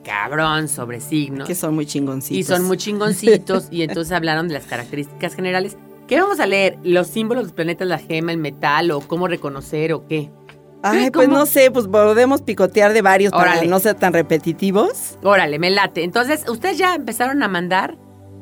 cabrón 0.04 0.68
sobre 0.68 1.00
signos. 1.00 1.48
Que 1.48 1.56
son 1.56 1.76
muy 1.76 1.86
chingoncitos. 1.86 2.38
Y 2.40 2.44
son 2.44 2.66
muy 2.66 2.78
chingoncitos 2.78 3.68
y 3.72 3.84
entonces 3.84 4.12
hablaron 4.12 4.48
de 4.48 4.56
las 4.56 4.66
características 4.66 5.36
generales. 5.36 5.78
¿Qué 6.08 6.20
vamos 6.20 6.40
a 6.40 6.46
leer? 6.46 6.78
¿Los 6.84 7.08
símbolos 7.08 7.44
de 7.44 7.48
los 7.48 7.54
planetas, 7.54 7.88
la 7.88 7.98
gema, 7.98 8.32
el 8.32 8.38
metal 8.38 8.92
o 8.92 9.00
cómo 9.02 9.28
reconocer 9.28 9.94
o 9.94 10.06
qué? 10.08 10.30
Ay, 10.84 11.12
pues 11.12 11.30
no 11.30 11.46
sé, 11.46 11.70
pues 11.72 11.88
podemos 11.88 12.42
picotear 12.42 12.94
de 12.94 13.02
varios 13.02 13.32
para 13.32 13.52
Órale. 13.52 13.68
no 13.68 13.80
ser 13.80 13.96
tan 13.96 14.14
repetitivos. 14.14 15.18
Órale, 15.24 15.60
me 15.60 15.70
late. 15.70 16.04
Entonces, 16.04 16.44
ustedes 16.50 16.78
ya 16.78 16.96
empezaron 16.96 17.44
a 17.44 17.48
mandar 17.48 17.98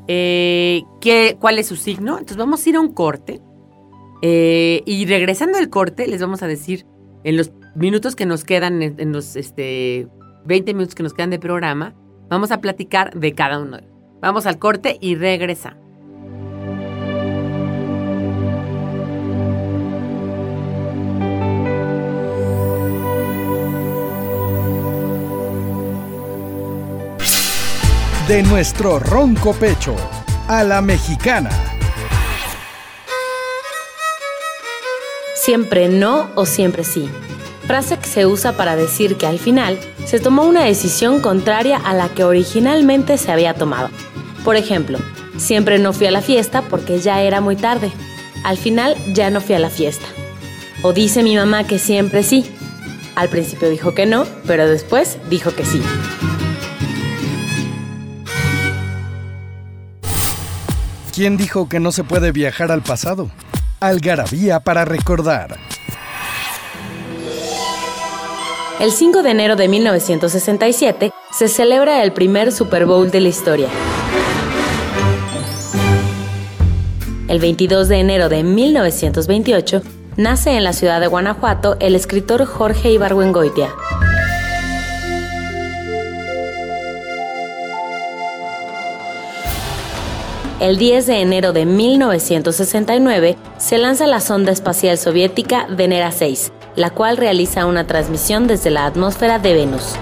eh, 0.07 0.84
qué, 1.01 1.38
cuál 1.39 1.60
es 1.60 1.68
su 1.68 1.76
signo. 1.76 2.14
Entonces, 2.14 2.38
vamos 2.38 2.66
a 2.66 2.70
ir 2.70 2.76
a 2.78 2.80
un 2.80 2.93
corte. 2.93 3.41
Eh, 4.22 4.84
y 4.86 5.05
regresando 5.05 5.57
al 5.57 5.70
corte, 5.70 6.07
les 6.07 6.22
vamos 6.22 6.41
a 6.41 6.47
decir 6.47 6.86
en 7.24 7.38
los 7.38 7.51
minutos 7.76 8.16
que 8.16 8.26
nos 8.26 8.45
quedan, 8.45 8.82
en, 8.82 8.95
en 8.99 9.12
los 9.12 9.36
este, 9.36 10.07
20 10.50 10.74
minutos 10.74 10.95
que 10.95 11.04
nos 11.04 11.14
quedan 11.14 11.30
de 11.30 11.38
programa, 11.38 11.93
vamos 12.28 12.52
a 12.52 12.60
platicar 12.60 13.14
de 13.14 13.36
cada 13.36 13.60
uno. 13.60 13.78
Vamos 14.20 14.47
al 14.47 14.58
corte 14.58 14.97
y 15.00 15.14
regresa. 15.14 15.78
De 28.28 28.41
nuestro 28.41 28.97
ronco 28.97 29.54
pecho 29.54 29.95
a 30.47 30.64
la 30.64 30.82
mexicana. 30.82 31.52
Siempre 35.36 35.89
no 35.89 36.32
o 36.34 36.47
siempre 36.47 36.84
sí. 36.84 37.08
Frase 37.70 37.99
que 37.99 38.07
se 38.07 38.26
usa 38.26 38.53
para 38.53 38.76
decir 38.76 39.15
que 39.15 39.28
al 39.28 39.38
final 39.38 39.78
se 40.03 40.20
tomó 40.20 40.45
una 40.45 40.63
decisión 40.63 41.22
contraria 41.22 41.78
a 41.78 41.93
la 41.93 42.09
que 42.09 42.24
originalmente 42.24 43.15
se 43.20 43.32
había 43.32 43.53
tomado. 43.53 43.91
Por 44.43 44.55
ejemplo, 44.55 44.97
siempre 45.38 45.78
no 45.78 45.93
fui 45.93 46.07
a 46.07 46.11
la 46.11 46.24
fiesta 46.24 46.63
porque 46.63 46.99
ya 46.99 47.22
era 47.22 47.41
muy 47.41 47.55
tarde. 47.55 47.91
Al 48.43 48.57
final 48.57 48.95
ya 49.13 49.30
no 49.30 49.39
fui 49.39 49.53
a 49.53 49.59
la 49.59 49.70
fiesta. 49.70 50.07
O 50.82 50.93
dice 50.93 51.22
mi 51.22 51.36
mamá 51.36 51.67
que 51.67 51.78
siempre 51.78 52.24
sí. 52.24 52.43
Al 53.13 53.30
principio 53.30 53.70
dijo 53.70 53.93
que 53.93 54.07
no, 54.07 54.26
pero 54.47 54.67
después 54.67 55.20
dijo 55.30 55.53
que 55.53 55.63
sí. 55.63 55.80
¿Quién 61.13 61.38
dijo 61.38 61.70
que 61.70 61.80
no 61.80 61.91
se 61.91 62.03
puede 62.03 62.32
viajar 62.32 62.72
al 62.72 62.82
pasado? 62.82 63.30
Algarabía 63.80 64.59
para 64.59 64.86
recordar. 64.86 65.59
El 68.80 68.94
5 68.94 69.24
de 69.24 69.32
enero 69.32 69.58
de 69.58 69.68
1967 69.68 71.12
se 71.38 71.48
celebra 71.50 72.02
el 72.02 72.14
primer 72.14 72.54
Super 72.54 72.86
Bowl 72.86 73.12
de 73.12 73.20
la 73.20 73.28
historia. 73.28 73.68
El 77.28 77.40
22 77.40 77.90
de 77.90 77.98
enero 77.98 78.30
de 78.30 78.42
1928 78.42 79.82
nace 80.16 80.52
en 80.56 80.64
la 80.64 80.72
ciudad 80.72 81.02
de 81.02 81.08
Guanajuato 81.08 81.76
el 81.82 81.94
escritor 81.94 82.46
Jorge 82.46 82.94
Ibargüengoitia. 82.94 83.68
El 90.62 90.78
10 90.78 91.06
de 91.06 91.20
enero 91.20 91.52
de 91.52 91.66
1969 91.66 93.36
se 93.58 93.78
lanza 93.78 94.08
la 94.08 94.22
sonda 94.22 94.54
espacial 94.54 94.98
soviética 94.98 95.68
Venera 95.70 96.14
6, 96.14 96.54
la 96.80 96.92
cual 96.92 97.18
realiza 97.18 97.66
una 97.66 97.86
transmisión 97.86 98.48
desde 98.48 98.70
la 98.70 98.86
atmósfera 98.86 99.38
de 99.38 99.54
Venus. 99.54 99.96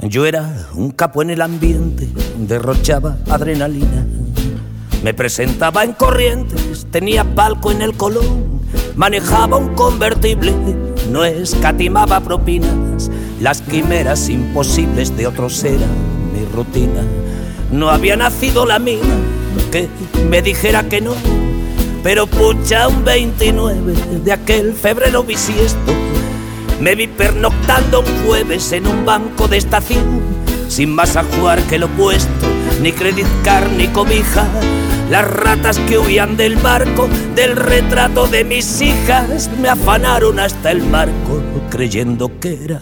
Yo 0.00 0.26
era 0.26 0.66
un 0.74 0.90
capo 0.90 1.22
en 1.22 1.30
el 1.30 1.40
ambiente, 1.40 2.08
derrochaba 2.46 3.16
adrenalina. 3.30 4.06
Me 5.02 5.14
presentaba 5.14 5.84
en 5.84 5.92
corrientes, 5.92 6.86
tenía 6.90 7.24
palco 7.24 7.70
en 7.70 7.82
el 7.82 7.94
Colón, 7.96 8.60
manejaba 8.94 9.56
un 9.56 9.74
convertible, 9.74 10.52
no 11.10 11.24
escatimaba 11.24 12.20
propinas. 12.20 13.10
Las 13.40 13.60
quimeras 13.62 14.28
imposibles 14.28 15.16
de 15.16 15.26
otros 15.26 15.64
eran 15.64 15.90
mi 16.32 16.44
rutina. 16.54 17.02
No 17.72 17.90
había 17.90 18.16
nacido 18.16 18.64
la 18.66 18.78
mina 18.78 19.16
que 19.72 19.88
me 20.30 20.42
dijera 20.42 20.88
que 20.88 21.00
no, 21.00 21.14
pero 22.02 22.26
pucha 22.26 22.86
un 22.88 23.04
29 23.04 23.94
de 24.24 24.32
aquel 24.32 24.72
febrero 24.74 25.24
bisiesto 25.24 25.92
me 26.82 26.96
vi 26.96 27.06
pernoctando 27.06 28.00
un 28.00 28.26
jueves 28.26 28.72
en 28.72 28.88
un 28.88 29.04
banco 29.04 29.46
de 29.46 29.56
estación, 29.56 30.20
sin 30.72 30.94
más 30.94 31.16
ajuar 31.16 31.62
que 31.64 31.78
lo 31.78 31.86
puesto, 31.88 32.46
ni 32.80 32.92
credit 32.92 33.26
card 33.44 33.72
ni 33.72 33.88
cobija. 33.88 34.48
Las 35.10 35.30
ratas 35.30 35.78
que 35.80 35.98
huían 35.98 36.38
del 36.38 36.56
barco, 36.56 37.10
del 37.34 37.56
retrato 37.56 38.26
de 38.26 38.42
mis 38.42 38.80
hijas, 38.80 39.50
me 39.60 39.68
afanaron 39.68 40.40
hasta 40.40 40.70
el 40.70 40.82
marco, 40.82 41.42
creyendo 41.68 42.40
que 42.40 42.64
era 42.64 42.80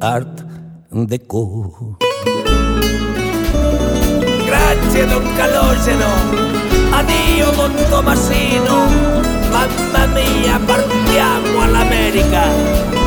art 0.00 0.40
deco. 0.90 1.96
Grazie 4.48 5.06
Don 5.06 5.22
Calogero, 5.36 6.10
addio 6.92 7.52
Don 7.52 7.72
Tomasino, 7.88 8.86
mamma 9.52 10.06
mia 10.08 10.58
partiamo 10.66 11.62
all'America. 11.62 12.97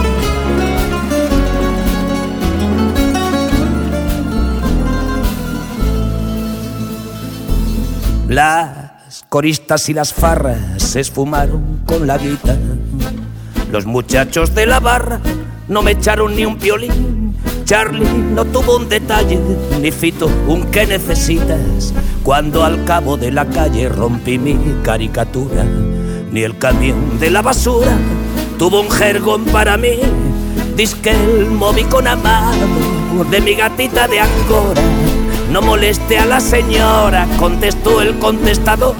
Las 8.32 9.26
coristas 9.28 9.90
y 9.90 9.94
las 9.94 10.14
farras 10.14 10.58
se 10.78 11.02
esfumaron 11.02 11.82
con 11.86 12.08
la 12.08 12.18
guita. 12.18 12.58
Los 13.70 13.86
muchachos 13.86 14.56
de 14.56 14.66
la 14.66 14.80
barra 14.80 15.20
no 15.68 15.82
me 15.82 15.92
echaron 15.92 16.34
ni 16.34 16.46
un 16.46 16.58
violín. 16.58 17.36
Charlie 17.66 18.08
no 18.08 18.46
tuvo 18.46 18.78
un 18.78 18.88
detalle, 18.88 19.38
ni 19.82 19.92
Fito 19.92 20.30
un 20.48 20.64
que 20.72 20.88
necesitas. 20.88 21.94
Cuando 22.24 22.64
al 22.64 22.86
cabo 22.86 23.18
de 23.18 23.32
la 23.32 23.50
calle 23.50 23.90
rompí 23.90 24.38
mi 24.38 24.58
caricatura, 24.82 25.66
ni 26.32 26.44
el 26.44 26.58
camión 26.58 27.20
de 27.20 27.32
la 27.32 27.42
basura 27.42 27.92
tuvo 28.58 28.80
un 28.80 28.90
jergón 28.90 29.44
para 29.44 29.76
mí. 29.76 30.00
Disque 30.78 31.12
el 31.12 31.50
con 31.90 32.08
amado 32.08 33.26
de 33.30 33.42
mi 33.42 33.56
gatita 33.56 34.08
de 34.08 34.22
Angora. 34.22 35.01
No 35.52 35.62
moleste 35.62 36.18
a 36.18 36.26
la 36.26 36.40
señora, 36.40 37.28
contestó 37.38 38.02
el 38.02 38.18
contestador. 38.20 38.96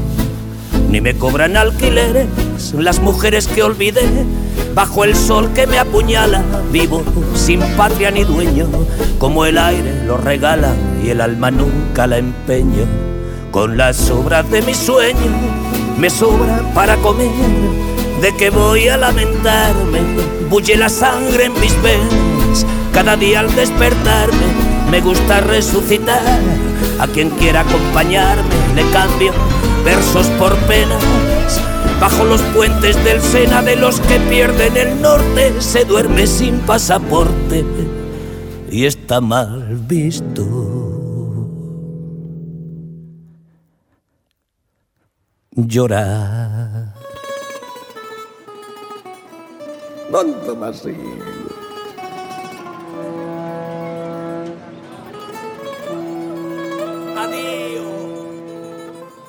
ni 0.90 1.02
me 1.02 1.14
cobran 1.14 1.58
alquileres 1.58 2.26
las 2.72 3.00
mujeres 3.00 3.46
que 3.46 3.62
olvidé 3.62 4.02
bajo 4.74 5.04
el 5.04 5.14
sol 5.14 5.52
que 5.52 5.66
me 5.66 5.78
apuñala, 5.78 6.42
vivo 6.72 7.02
sin 7.34 7.60
patria 7.76 8.10
ni 8.10 8.24
dueño, 8.24 8.66
como 9.18 9.44
el 9.44 9.58
aire 9.58 10.04
lo 10.06 10.16
regala 10.16 10.74
y 11.04 11.10
el 11.10 11.20
alma 11.20 11.50
nunca 11.50 12.06
la 12.06 12.16
empeño. 12.16 12.86
Con 13.50 13.76
las 13.76 13.96
sobras 13.96 14.50
de 14.50 14.62
mi 14.62 14.74
sueño 14.74 15.32
me 15.98 16.08
sobra 16.08 16.62
para 16.74 16.96
comer, 16.96 17.30
de 18.22 18.34
que 18.36 18.48
voy 18.48 18.88
a 18.88 18.96
lamentarme, 18.96 20.00
bulle 20.48 20.76
la 20.76 20.88
sangre 20.88 21.44
en 21.44 21.60
mis 21.60 21.74
venas, 21.82 22.66
cada 22.92 23.16
día 23.16 23.40
al 23.40 23.54
despertarme 23.54 24.65
me 24.90 25.00
gusta 25.00 25.40
resucitar, 25.40 26.40
a 27.00 27.06
quien 27.06 27.30
quiera 27.30 27.60
acompañarme 27.60 28.44
le 28.74 28.82
cambio 28.90 29.32
versos 29.84 30.26
por 30.38 30.56
penas 30.66 31.02
Bajo 32.00 32.24
los 32.24 32.42
puentes 32.54 33.02
del 33.04 33.22
Sena 33.22 33.62
de 33.62 33.74
los 33.74 34.00
que 34.00 34.18
pierden 34.28 34.76
el 34.76 35.00
norte 35.00 35.60
se 35.62 35.84
duerme 35.84 36.26
sin 36.26 36.58
pasaporte 36.60 37.64
y 38.70 38.84
está 38.84 39.20
mal 39.20 39.78
visto. 39.88 40.44
Llorar. 45.52 46.92
Don 50.12 50.34
Tomasín. 50.44 51.22
Adiós. 57.16 57.84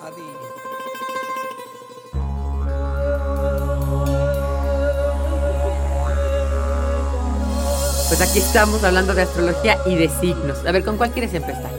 Adiós. 0.08 0.36
Pues 8.08 8.22
aquí 8.22 8.40
estamos 8.40 8.84
hablando 8.84 9.14
de 9.14 9.24
astrología 9.24 9.78
y 9.86 9.96
de 9.96 10.08
signos. 10.10 10.66
A 10.66 10.72
ver, 10.72 10.84
¿con 10.86 10.98
cuál 10.98 11.12
quieres 11.12 11.34
empezar? 11.34 11.70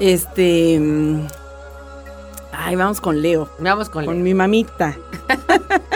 Este. 0.00 0.78
mm, 0.80 1.26
Ay, 2.52 2.76
vamos 2.76 3.00
con 3.00 3.20
Leo. 3.20 3.48
Vamos 3.58 3.88
con 3.90 4.04
Con 4.06 4.14
Leo. 4.16 4.24
mi 4.24 4.34
mamita. 4.34 4.96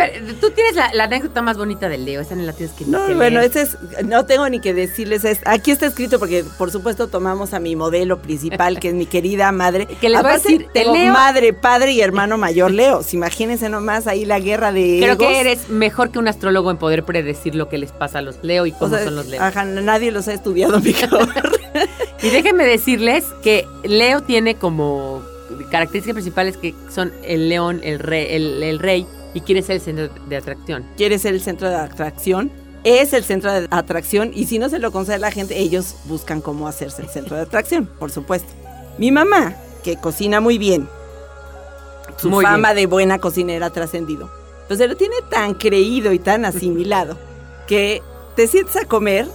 Ver, 0.00 0.34
tú 0.40 0.50
tienes 0.50 0.74
la, 0.76 0.92
la 0.94 1.04
anécdota 1.04 1.42
más 1.42 1.56
bonita 1.56 1.88
de 1.88 1.98
Leo. 1.98 2.20
Esa 2.20 2.34
no 2.34 2.42
la 2.42 2.52
tienes 2.52 2.74
que 2.74 2.84
No, 2.86 3.06
que 3.06 3.14
bueno, 3.14 3.40
ese 3.40 3.62
es, 3.62 3.76
no 4.04 4.24
tengo 4.26 4.48
ni 4.48 4.60
que 4.60 4.74
decirles, 4.74 5.24
es, 5.24 5.40
aquí 5.44 5.70
está 5.70 5.86
escrito 5.86 6.18
porque 6.18 6.44
por 6.58 6.70
supuesto 6.70 7.08
tomamos 7.08 7.54
a 7.54 7.60
mi 7.60 7.76
modelo 7.76 8.20
principal, 8.22 8.78
que 8.80 8.88
es 8.88 8.94
mi 8.94 9.06
querida 9.06 9.50
madre. 9.52 9.86
Que 10.00 10.08
les 10.08 10.22
voy 10.22 10.30
a 10.30 10.34
decir, 10.34 10.66
tengo 10.72 10.92
leo- 10.94 11.12
madre, 11.12 11.52
padre 11.52 11.92
y 11.92 12.00
hermano 12.00 12.38
mayor 12.38 12.70
Leo. 12.70 13.00
Imagínense 13.12 13.68
nomás 13.68 14.06
ahí 14.06 14.24
la 14.24 14.40
guerra 14.40 14.72
de 14.72 14.98
Creo 15.02 15.12
egos. 15.14 15.26
que 15.28 15.40
eres 15.40 15.68
mejor 15.68 16.10
que 16.10 16.18
un 16.18 16.28
astrólogo 16.28 16.70
en 16.70 16.76
poder 16.78 17.04
predecir 17.04 17.54
lo 17.54 17.68
que 17.68 17.78
les 17.78 17.92
pasa 17.92 18.18
a 18.18 18.22
los 18.22 18.36
Leo 18.42 18.66
y 18.66 18.72
O 18.72 18.78
cómo 18.78 18.94
sea, 18.96 19.04
son 19.04 19.16
los 19.16 19.26
Leo. 19.26 19.42
ajá, 19.42 19.64
nadie 19.64 20.10
los 20.12 20.26
ha 20.28 20.32
estudiado 20.32 20.80
mejor. 20.82 21.28
Y 22.22 22.28
déjenme 22.28 22.66
decirles 22.66 23.24
que 23.42 23.66
Leo 23.82 24.20
tiene 24.22 24.54
como 24.56 25.22
características 25.70 26.14
principales 26.14 26.56
que 26.58 26.74
son 26.94 27.12
el 27.24 27.48
león, 27.48 27.80
el 27.82 27.98
rey, 27.98 28.26
el, 28.30 28.62
el 28.62 28.78
rey 28.78 29.06
y 29.34 29.40
quiere 29.40 29.62
ser 29.62 29.76
el 29.76 29.82
centro 29.82 30.08
de 30.28 30.36
atracción. 30.36 30.86
Quiere 30.96 31.18
ser 31.18 31.34
el 31.34 31.40
centro 31.40 31.68
de 31.68 31.76
atracción. 31.76 32.50
Es 32.82 33.12
el 33.12 33.24
centro 33.24 33.52
de 33.52 33.68
atracción 33.70 34.30
y 34.34 34.46
si 34.46 34.58
no 34.58 34.70
se 34.70 34.78
lo 34.78 34.90
concede 34.90 35.18
la 35.18 35.30
gente, 35.30 35.58
ellos 35.58 35.96
buscan 36.06 36.40
cómo 36.40 36.66
hacerse 36.66 37.02
el 37.02 37.08
centro 37.08 37.36
de 37.36 37.42
atracción, 37.42 37.86
por 37.86 38.10
supuesto. 38.10 38.48
Mi 38.96 39.10
mamá, 39.12 39.54
que 39.84 39.96
cocina 39.96 40.40
muy 40.40 40.56
bien, 40.56 40.88
su 42.16 42.30
Muy 42.30 42.44
fama 42.44 42.74
de 42.74 42.86
buena 42.86 43.18
cocinera 43.18 43.66
ha 43.66 43.70
trascendido. 43.70 44.30
Pues 44.66 44.78
se 44.78 44.88
lo 44.88 44.96
tiene 44.96 45.16
tan 45.30 45.54
creído 45.54 46.12
y 46.12 46.18
tan 46.18 46.44
asimilado 46.44 47.18
que 47.66 48.02
te 48.34 48.46
sientes 48.46 48.76
a 48.76 48.84
comer, 48.84 49.28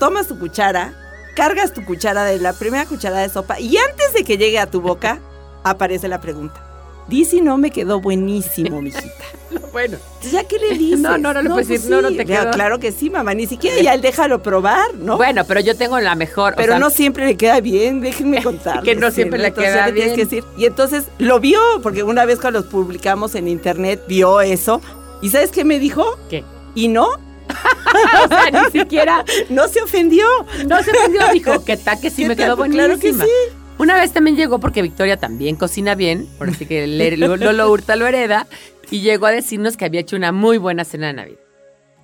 tomas 0.00 0.26
tu 0.26 0.38
cuchara, 0.38 0.94
cargas 1.34 1.72
tu 1.72 1.84
cuchara 1.84 2.24
de 2.24 2.38
la 2.38 2.52
primera 2.52 2.86
cucharada 2.86 3.22
de 3.22 3.28
sopa 3.28 3.60
y 3.60 3.76
antes 3.76 4.14
de 4.14 4.24
que 4.24 4.38
llegue 4.38 4.58
a 4.58 4.70
tu 4.70 4.80
boca 4.80 5.20
aparece 5.64 6.08
la 6.08 6.20
pregunta. 6.20 6.65
Dice 7.08 7.40
no 7.40 7.56
me 7.56 7.70
quedó 7.70 8.00
buenísimo, 8.00 8.82
mijita. 8.82 9.10
Bueno. 9.72 9.96
¿Ya 10.32 10.44
qué 10.44 10.58
le 10.58 10.76
dices? 10.76 11.00
No, 11.00 11.16
no, 11.18 11.32
no 11.32 11.40
le 11.40 11.48
puedes 11.48 11.68
decir, 11.68 11.90
no, 11.90 12.02
no 12.02 12.10
te 12.10 12.24
quedó. 12.24 12.50
Claro 12.50 12.78
que 12.78 12.92
sí, 12.92 13.10
mamá. 13.10 13.32
Ni 13.34 13.46
siquiera 13.46 13.80
ya 13.80 13.94
él 13.94 14.00
déjalo 14.00 14.42
probar, 14.42 14.94
¿no? 14.94 15.16
Bueno, 15.16 15.44
pero 15.46 15.60
yo 15.60 15.76
tengo 15.76 15.98
la 16.00 16.14
mejor. 16.14 16.54
o 16.54 16.56
Pero 16.56 16.72
sea, 16.72 16.78
no 16.78 16.90
siempre 16.90 17.26
le 17.26 17.36
queda 17.36 17.60
bien, 17.60 18.00
déjenme 18.00 18.42
contar. 18.42 18.82
Que 18.82 18.96
no 18.96 19.10
siempre 19.10 19.38
le 19.38 19.52
queda 19.52 19.90
bien. 19.90 20.14
Y 20.58 20.64
entonces 20.64 21.04
lo 21.18 21.40
vio, 21.40 21.60
porque 21.82 22.02
una 22.02 22.24
vez 22.24 22.40
cuando 22.40 22.60
los 22.60 22.68
publicamos 22.68 23.34
en 23.34 23.48
internet, 23.48 24.02
vio 24.08 24.40
eso. 24.40 24.80
¿Y 25.22 25.30
sabes 25.30 25.50
qué 25.50 25.64
me 25.64 25.78
dijo? 25.78 26.18
¿Qué? 26.28 26.44
¿Y 26.74 26.88
no? 26.88 27.06
o 28.24 28.28
sea, 28.28 28.50
ni 28.50 28.80
siquiera. 28.80 29.24
No 29.48 29.68
se 29.68 29.80
ofendió. 29.80 30.26
No 30.66 30.82
se 30.82 30.90
ofendió, 30.90 31.20
dijo, 31.32 31.64
que 31.64 31.76
tal 31.76 32.00
que 32.00 32.10
sí 32.10 32.22
¿Qué 32.22 32.28
me 32.28 32.36
quedó 32.36 32.56
buenísima. 32.56 32.86
Claro 32.86 33.00
que 33.00 33.12
sí. 33.12 33.30
Una 33.78 33.94
vez 33.94 34.12
también 34.12 34.36
llegó 34.36 34.58
porque 34.58 34.80
Victoria 34.82 35.16
también 35.18 35.56
cocina 35.56 35.94
bien, 35.94 36.26
por 36.38 36.48
así 36.48 36.64
que 36.64 36.86
Lolo 36.86 37.70
Hurta 37.70 37.94
lo 37.96 38.06
hereda, 38.06 38.46
y 38.90 39.00
llegó 39.00 39.26
a 39.26 39.32
decirnos 39.32 39.76
que 39.76 39.84
había 39.84 40.00
hecho 40.00 40.16
una 40.16 40.32
muy 40.32 40.58
buena 40.58 40.84
cena 40.84 41.08
de 41.08 41.12
Navidad. 41.12 41.40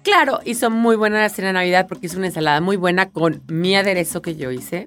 Claro, 0.03 0.41
hizo 0.45 0.69
muy 0.69 0.97
buena 0.97 1.21
la 1.21 1.29
cena 1.29 1.49
de 1.49 1.55
Navidad 1.55 1.87
porque 1.89 2.07
hizo 2.07 2.19
una 2.19 2.27
ensalada 2.27 2.61
muy 2.61 2.77
buena 2.77 3.11
con 3.11 3.43
mi 3.47 3.77
aderezo 3.77 4.21
que 4.21 4.35
yo 4.37 4.51
hice 4.51 4.87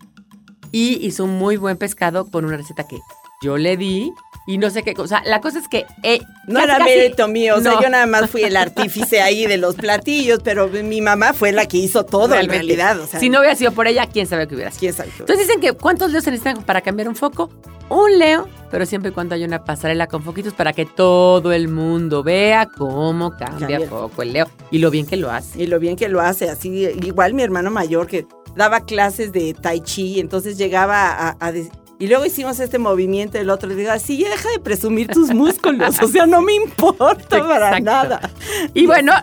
y 0.71 1.05
hizo 1.05 1.23
un 1.23 1.37
muy 1.37 1.57
buen 1.57 1.77
pescado 1.77 2.29
con 2.29 2.43
una 2.43 2.57
receta 2.57 2.85
que 2.85 2.97
yo 3.41 3.57
le 3.57 3.77
di 3.77 4.11
y 4.47 4.57
no 4.57 4.69
sé 4.69 4.83
qué 4.83 4.93
cosa. 4.93 5.21
La 5.25 5.41
cosa 5.41 5.59
es 5.59 5.67
que... 5.67 5.85
eh, 6.03 6.19
No 6.47 6.59
casi, 6.59 6.65
era 6.65 6.77
casi- 6.77 6.89
mérito 6.91 7.27
mío, 7.27 7.55
o 7.57 7.61
sea, 7.61 7.81
yo 7.81 7.89
nada 7.89 8.05
más 8.05 8.29
fui 8.29 8.43
el 8.43 8.55
artífice 8.57 9.21
ahí 9.21 9.47
de 9.47 9.57
los 9.57 9.75
platillos, 9.75 10.39
pero 10.43 10.67
mi 10.67 11.01
mamá 11.01 11.33
fue 11.33 11.51
la 11.51 11.65
que 11.67 11.77
hizo 11.77 12.03
todo 12.05 12.35
en 12.35 12.47
realidad. 12.49 12.99
O 12.99 13.07
sea, 13.07 13.19
si 13.19 13.29
no 13.29 13.39
hubiera 13.39 13.55
sido 13.55 13.71
por 13.71 13.87
ella, 13.87 14.05
quién 14.07 14.27
sabe 14.27 14.47
qué 14.47 14.55
hubiera 14.55 14.71
sido. 14.71 14.79
¿quién 14.81 14.93
sabe? 14.93 15.09
Entonces 15.17 15.47
dicen 15.47 15.61
que 15.61 15.73
¿cuántos 15.73 16.11
leos 16.11 16.23
se 16.23 16.31
necesitan 16.31 16.63
para 16.63 16.81
cambiar 16.81 17.09
un 17.09 17.15
foco? 17.15 17.49
Un 17.87 18.17
leo, 18.17 18.47
pero 18.71 18.85
siempre 18.87 19.11
y 19.11 19.13
cuando 19.13 19.35
haya 19.35 19.45
una 19.45 19.63
pasarela 19.63 20.07
con 20.07 20.23
foquitos 20.23 20.53
para 20.53 20.73
que 20.73 20.85
todo 20.87 21.51
el 21.53 21.67
mundo 21.67 22.23
vea 22.23 22.65
cómo 22.67 23.35
cambia 23.37 23.79
foco 23.87 24.23
el 24.23 24.33
leo 24.33 24.47
y 24.71 24.79
lo 24.79 24.89
bien 24.89 25.05
que 25.05 25.17
lo 25.17 25.29
hace. 25.31 25.61
Y 25.61 25.67
lo 25.67 25.79
bien 25.79 25.95
que 25.95 26.09
lo 26.09 26.19
hace, 26.19 26.49
así, 26.49 26.69
igual 27.03 27.35
mi 27.35 27.43
hermano 27.43 27.69
mayor 27.69 28.07
que 28.07 28.25
daba 28.55 28.81
clases 28.85 29.31
de 29.33 29.53
tai 29.53 29.81
chi, 29.81 30.19
entonces 30.19 30.57
llegaba 30.57 31.29
a, 31.39 31.51
y 31.99 32.07
luego 32.07 32.25
hicimos 32.25 32.59
este 32.59 32.77
movimiento 32.79 33.37
el 33.37 33.49
otro, 33.49 33.69
le 33.69 33.75
digo, 33.75 33.91
así, 33.91 34.17
ya 34.17 34.29
deja 34.29 34.49
de 34.49 34.59
presumir 34.59 35.07
tus 35.07 35.33
músculos, 35.33 36.01
o 36.01 36.07
sea, 36.07 36.25
no 36.25 36.41
me 36.41 36.53
importa 36.53 37.39
para 37.39 37.77
Exacto. 37.77 37.83
nada. 37.83 38.31
Y 38.73 38.85
bueno, 38.85 39.13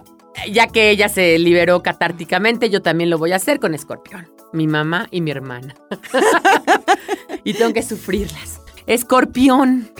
ya 0.51 0.67
que 0.69 0.91
ella 0.91 1.09
se 1.09 1.39
liberó 1.39 1.83
catárticamente, 1.83 2.71
yo 2.71 2.81
también 2.83 3.11
lo 3.11 3.19
voy 3.19 3.33
a 3.33 3.37
hacer 3.37 3.61
con 3.61 3.75
Escorpión. 3.75 4.29
Mi 4.53 4.67
mamá 4.67 5.07
y 5.11 5.21
mi 5.23 5.31
hermana. 5.31 5.75
y 7.45 7.55
tengo 7.55 7.73
que 7.73 7.83
sufrirlas. 7.83 8.61
Escorpión. 8.87 9.91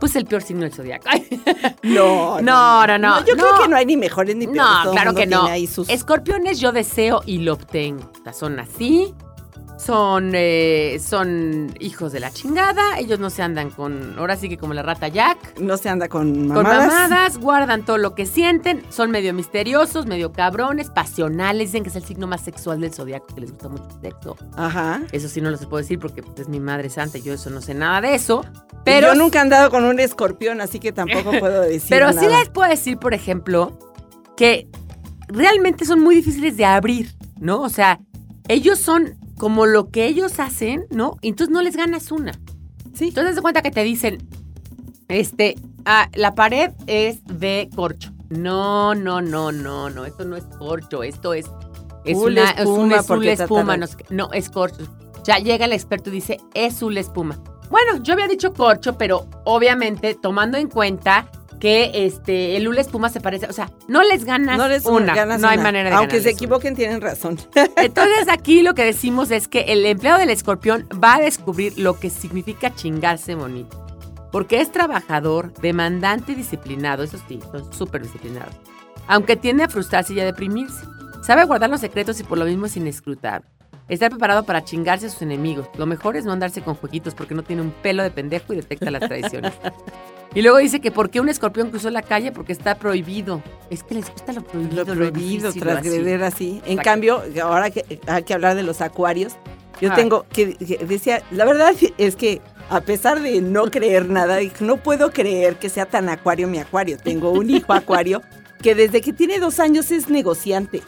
Pues 0.00 0.16
el 0.16 0.26
peor 0.26 0.42
signo 0.42 0.62
del 0.62 0.72
zodiaco. 0.72 1.08
No, 1.82 2.40
No, 2.42 2.86
no, 2.86 2.98
no, 2.98 3.24
yo 3.24 3.34
creo 3.36 3.58
que 3.62 3.68
no 3.68 3.76
hay 3.76 3.86
ni 3.86 3.96
mejores 3.96 4.36
ni 4.36 4.46
peores. 4.46 4.62
No, 4.84 4.90
claro 4.92 5.14
que 5.14 5.26
no. 5.26 5.46
sus- 5.66 5.88
Escorpiones 5.88 6.60
yo 6.60 6.72
deseo 6.72 7.22
y 7.24 7.38
lo 7.38 7.54
obtengo. 7.54 8.10
Son 8.32 8.58
así, 8.60 9.14
son, 9.76 10.32
eh, 10.34 11.00
son 11.04 11.74
hijos 11.80 12.12
de 12.12 12.20
la 12.20 12.30
chingada, 12.30 12.98
ellos 12.98 13.18
no 13.18 13.28
se 13.28 13.42
andan 13.42 13.70
con, 13.70 14.16
ahora 14.18 14.36
sí 14.36 14.48
que 14.48 14.56
como 14.56 14.72
la 14.72 14.82
rata 14.82 15.08
Jack, 15.08 15.58
No 15.58 15.76
se 15.76 15.88
anda 15.88 16.08
con 16.08 16.32
con 16.48 16.62
mamadas. 16.62 16.86
mamadas, 16.88 17.38
guardan 17.38 17.84
todo 17.84 17.98
lo 17.98 18.14
que 18.14 18.24
sienten, 18.26 18.82
son 18.90 19.10
medio 19.10 19.34
misteriosos, 19.34 20.06
medio 20.06 20.32
cabrones, 20.32 20.90
pasionales, 20.90 21.68
dicen 21.72 21.82
que 21.82 21.88
es 21.90 21.96
el 21.96 22.04
signo 22.04 22.26
más 22.26 22.42
sexual 22.42 22.80
del 22.80 22.92
zodiaco, 22.94 23.26
que 23.34 23.40
les 23.40 23.50
gusta 23.50 23.68
mucho 23.68 23.88
el 23.96 24.00
sexo. 24.00 24.36
Ajá. 24.56 25.02
Eso 25.12 25.28
sí 25.28 25.40
no 25.40 25.50
lo 25.50 25.56
se 25.56 25.66
puedo 25.66 25.82
decir 25.82 25.98
porque 25.98 26.22
pues, 26.22 26.38
es 26.40 26.48
mi 26.48 26.60
madre 26.60 26.88
santa 26.88 27.18
y 27.18 27.22
yo 27.22 27.32
eso 27.34 27.50
no 27.50 27.60
sé 27.60 27.74
nada 27.74 28.00
de 28.00 28.14
eso. 28.14 28.44
Pero 28.84 29.08
yo 29.08 29.14
nunca 29.14 29.38
he 29.38 29.42
andado 29.42 29.70
con 29.70 29.84
un 29.84 29.98
escorpión, 29.98 30.60
así 30.60 30.78
que 30.78 30.92
tampoco 30.92 31.32
puedo 31.40 31.62
decir 31.62 31.90
Pero 31.90 32.10
sí 32.12 32.26
nada. 32.26 32.40
les 32.40 32.48
puedo 32.48 32.68
decir, 32.68 32.98
por 32.98 33.12
ejemplo, 33.14 33.78
que 34.36 34.68
realmente 35.28 35.84
son 35.84 36.00
muy 36.00 36.14
difíciles 36.14 36.56
de 36.56 36.64
abrir, 36.64 37.14
¿no? 37.40 37.60
O 37.62 37.68
sea, 37.68 37.98
ellos 38.46 38.78
son 38.78 39.16
como 39.38 39.66
lo 39.66 39.90
que 39.90 40.06
ellos 40.06 40.38
hacen, 40.40 40.86
¿no? 40.90 41.16
Entonces 41.22 41.52
no 41.52 41.62
les 41.62 41.76
ganas 41.76 42.12
una. 42.12 42.32
Sí. 42.94 43.08
Entonces 43.08 43.36
de 43.36 43.42
cuenta 43.42 43.62
que 43.62 43.70
te 43.70 43.82
dicen, 43.82 44.18
este, 45.08 45.56
ah, 45.84 46.08
la 46.14 46.34
pared 46.34 46.70
es 46.86 47.24
de 47.24 47.68
corcho. 47.74 48.12
No, 48.30 48.94
no, 48.94 49.20
no, 49.20 49.52
no, 49.52 49.90
no, 49.90 50.04
esto 50.04 50.24
no 50.24 50.36
es 50.36 50.44
corcho, 50.44 51.02
esto 51.02 51.34
es, 51.34 51.46
es 52.04 52.16
una 52.16 52.50
es 52.50 52.58
espuma, 52.60 52.78
una 52.78 52.96
es 52.96 53.06
full 53.06 53.16
porque 53.16 53.32
espuma, 53.32 53.76
no, 53.76 53.86
no, 54.10 54.32
es 54.32 54.50
corcho. 54.50 54.84
Ya 55.24 55.38
llega 55.38 55.66
el 55.66 55.72
experto 55.72 56.10
y 56.10 56.14
dice, 56.14 56.40
es 56.54 56.78
full 56.78 56.96
espuma. 56.96 57.40
Bueno, 57.70 58.02
yo 58.02 58.12
había 58.14 58.28
dicho 58.28 58.52
corcho, 58.52 58.96
pero 58.98 59.26
obviamente 59.44 60.14
tomando 60.14 60.58
en 60.58 60.68
cuenta 60.68 61.30
que 61.64 61.90
este 61.94 62.58
el 62.58 62.68
hula 62.68 62.82
espuma 62.82 63.08
se 63.08 63.22
parece, 63.22 63.46
o 63.46 63.52
sea, 63.54 63.70
no 63.88 64.02
les 64.02 64.26
ganas 64.26 64.58
No 64.58 64.68
les 64.68 64.84
una, 64.84 65.14
ganas 65.14 65.40
no 65.40 65.48
hay 65.48 65.56
una. 65.56 65.62
manera 65.64 65.88
de 65.88 65.96
Aunque 65.96 66.16
se 66.20 66.28
una. 66.28 66.30
equivoquen, 66.32 66.76
tienen 66.76 67.00
razón. 67.00 67.38
Entonces 67.76 68.26
aquí 68.28 68.60
lo 68.60 68.74
que 68.74 68.84
decimos 68.84 69.30
es 69.30 69.48
que 69.48 69.60
el 69.60 69.86
empleado 69.86 70.18
del 70.18 70.28
escorpión 70.28 70.86
va 71.02 71.14
a 71.14 71.20
descubrir 71.20 71.78
lo 71.78 71.98
que 71.98 72.10
significa 72.10 72.74
chingarse 72.74 73.34
bonito. 73.34 73.82
Porque 74.30 74.60
es 74.60 74.72
trabajador, 74.72 75.54
demandante 75.54 76.32
y 76.32 76.34
disciplinado, 76.34 77.02
eso 77.02 77.16
sí, 77.26 77.40
son 77.50 77.72
súper 77.72 78.02
disciplinados. 78.02 78.54
Aunque 79.06 79.34
tiende 79.36 79.64
a 79.64 79.68
frustrarse 79.70 80.12
y 80.12 80.20
a 80.20 80.26
deprimirse. 80.26 80.84
Sabe 81.22 81.46
guardar 81.46 81.70
los 81.70 81.80
secretos 81.80 82.20
y 82.20 82.24
por 82.24 82.36
lo 82.36 82.44
mismo 82.44 82.66
es 82.66 82.76
inescrutable. 82.76 83.48
Está 83.88 84.10
preparado 84.10 84.44
para 84.44 84.64
chingarse 84.64 85.06
a 85.06 85.08
sus 85.08 85.22
enemigos. 85.22 85.66
Lo 85.78 85.86
mejor 85.86 86.18
es 86.18 86.26
no 86.26 86.32
andarse 86.32 86.60
con 86.60 86.74
jueguitos 86.74 87.14
porque 87.14 87.34
no 87.34 87.42
tiene 87.42 87.62
un 87.62 87.70
pelo 87.70 88.02
de 88.02 88.10
pendejo 88.10 88.52
y 88.52 88.56
detecta 88.56 88.90
las 88.90 89.08
traiciones. 89.08 89.54
Y 90.34 90.42
luego 90.42 90.58
dice 90.58 90.80
que 90.80 90.90
por 90.90 91.10
qué 91.10 91.20
un 91.20 91.28
escorpión 91.28 91.70
cruzó 91.70 91.90
la 91.90 92.02
calle 92.02 92.32
porque 92.32 92.52
está 92.52 92.74
prohibido. 92.74 93.40
Es 93.70 93.82
que 93.84 93.94
les 93.94 94.10
gusta 94.10 94.32
lo 94.32 94.42
prohibido. 94.42 94.84
Lo 94.84 94.94
prohibido, 94.94 95.42
lo 95.44 95.48
así. 95.50 95.60
transgreder 95.60 96.22
así. 96.24 96.48
En 96.64 96.72
Exacto. 96.78 96.82
cambio, 96.82 97.22
ahora 97.42 97.70
que 97.70 98.00
hay 98.06 98.22
que 98.24 98.34
hablar 98.34 98.56
de 98.56 98.64
los 98.64 98.80
acuarios, 98.80 99.34
yo 99.80 99.90
Ah. 99.92 99.94
tengo 99.94 100.26
que, 100.32 100.54
que 100.56 100.78
decía, 100.84 101.22
la 101.30 101.44
verdad 101.44 101.72
es 101.98 102.16
que 102.16 102.40
a 102.70 102.80
pesar 102.80 103.20
de 103.20 103.40
no 103.42 103.70
creer 103.70 104.08
nada, 104.08 104.38
no 104.60 104.78
puedo 104.78 105.10
creer 105.12 105.56
que 105.56 105.68
sea 105.68 105.86
tan 105.86 106.08
acuario 106.08 106.48
mi 106.48 106.58
acuario. 106.58 106.96
Tengo 106.98 107.30
un 107.30 107.50
hijo 107.50 107.72
acuario 107.72 108.20
que 108.60 108.74
desde 108.74 109.00
que 109.02 109.12
tiene 109.12 109.38
dos 109.38 109.60
años 109.60 109.90
es 109.92 110.08
negociante. 110.08 110.82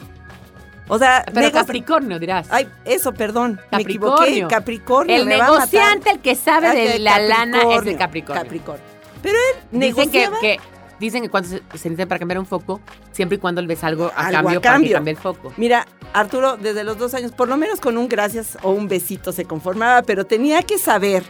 O 0.89 0.97
sea, 0.97 1.23
Pero 1.33 1.51
Capricornio 1.51 2.17
dirás. 2.17 2.47
Ay, 2.49 2.67
eso, 2.85 3.13
perdón, 3.13 3.59
me 3.71 3.81
equivoqué. 3.81 4.45
Capricornio. 4.49 5.15
el 5.15 5.25
negociante, 5.27 6.09
el 6.11 6.19
que 6.19 6.35
sabe 6.35 6.73
de 6.75 6.99
la 6.99 7.19
lana 7.19 7.61
es 7.75 7.85
el 7.85 7.97
Capricornio. 7.97 8.43
Capricornio. 8.43 8.96
Pero 9.21 9.37
él 9.71 9.79
Dicen 9.79 10.11
que, 10.11 10.59
dicen 10.99 11.21
que 11.23 11.29
cuando 11.29 11.49
se, 11.49 11.57
se 11.57 11.89
necesita 11.89 12.05
para 12.07 12.19
cambiar 12.19 12.39
un 12.39 12.45
foco, 12.45 12.79
siempre 13.11 13.37
y 13.37 13.39
cuando 13.39 13.61
le 13.61 13.67
ves 13.67 13.83
algo 13.83 14.11
a 14.15 14.27
Algo 14.27 14.27
a 14.27 14.31
cambio 14.31 14.43
para 14.43 14.53
que 14.61 14.61
cambio. 14.61 14.93
cambie 14.95 15.11
el 15.11 15.17
foco. 15.19 15.53
Mira, 15.57 15.85
Arturo, 16.13 16.57
desde 16.57 16.83
los 16.83 16.97
dos 16.97 17.13
años, 17.13 17.31
por 17.31 17.47
lo 17.47 17.57
menos 17.57 17.79
con 17.79 17.97
un 17.97 18.07
gracias 18.07 18.57
o 18.63 18.71
un 18.71 18.87
besito 18.87 19.31
se 19.31 19.45
conformaba, 19.45 20.01
pero 20.03 20.25
tenía 20.25 20.63
que 20.63 20.77
saber 20.77 21.23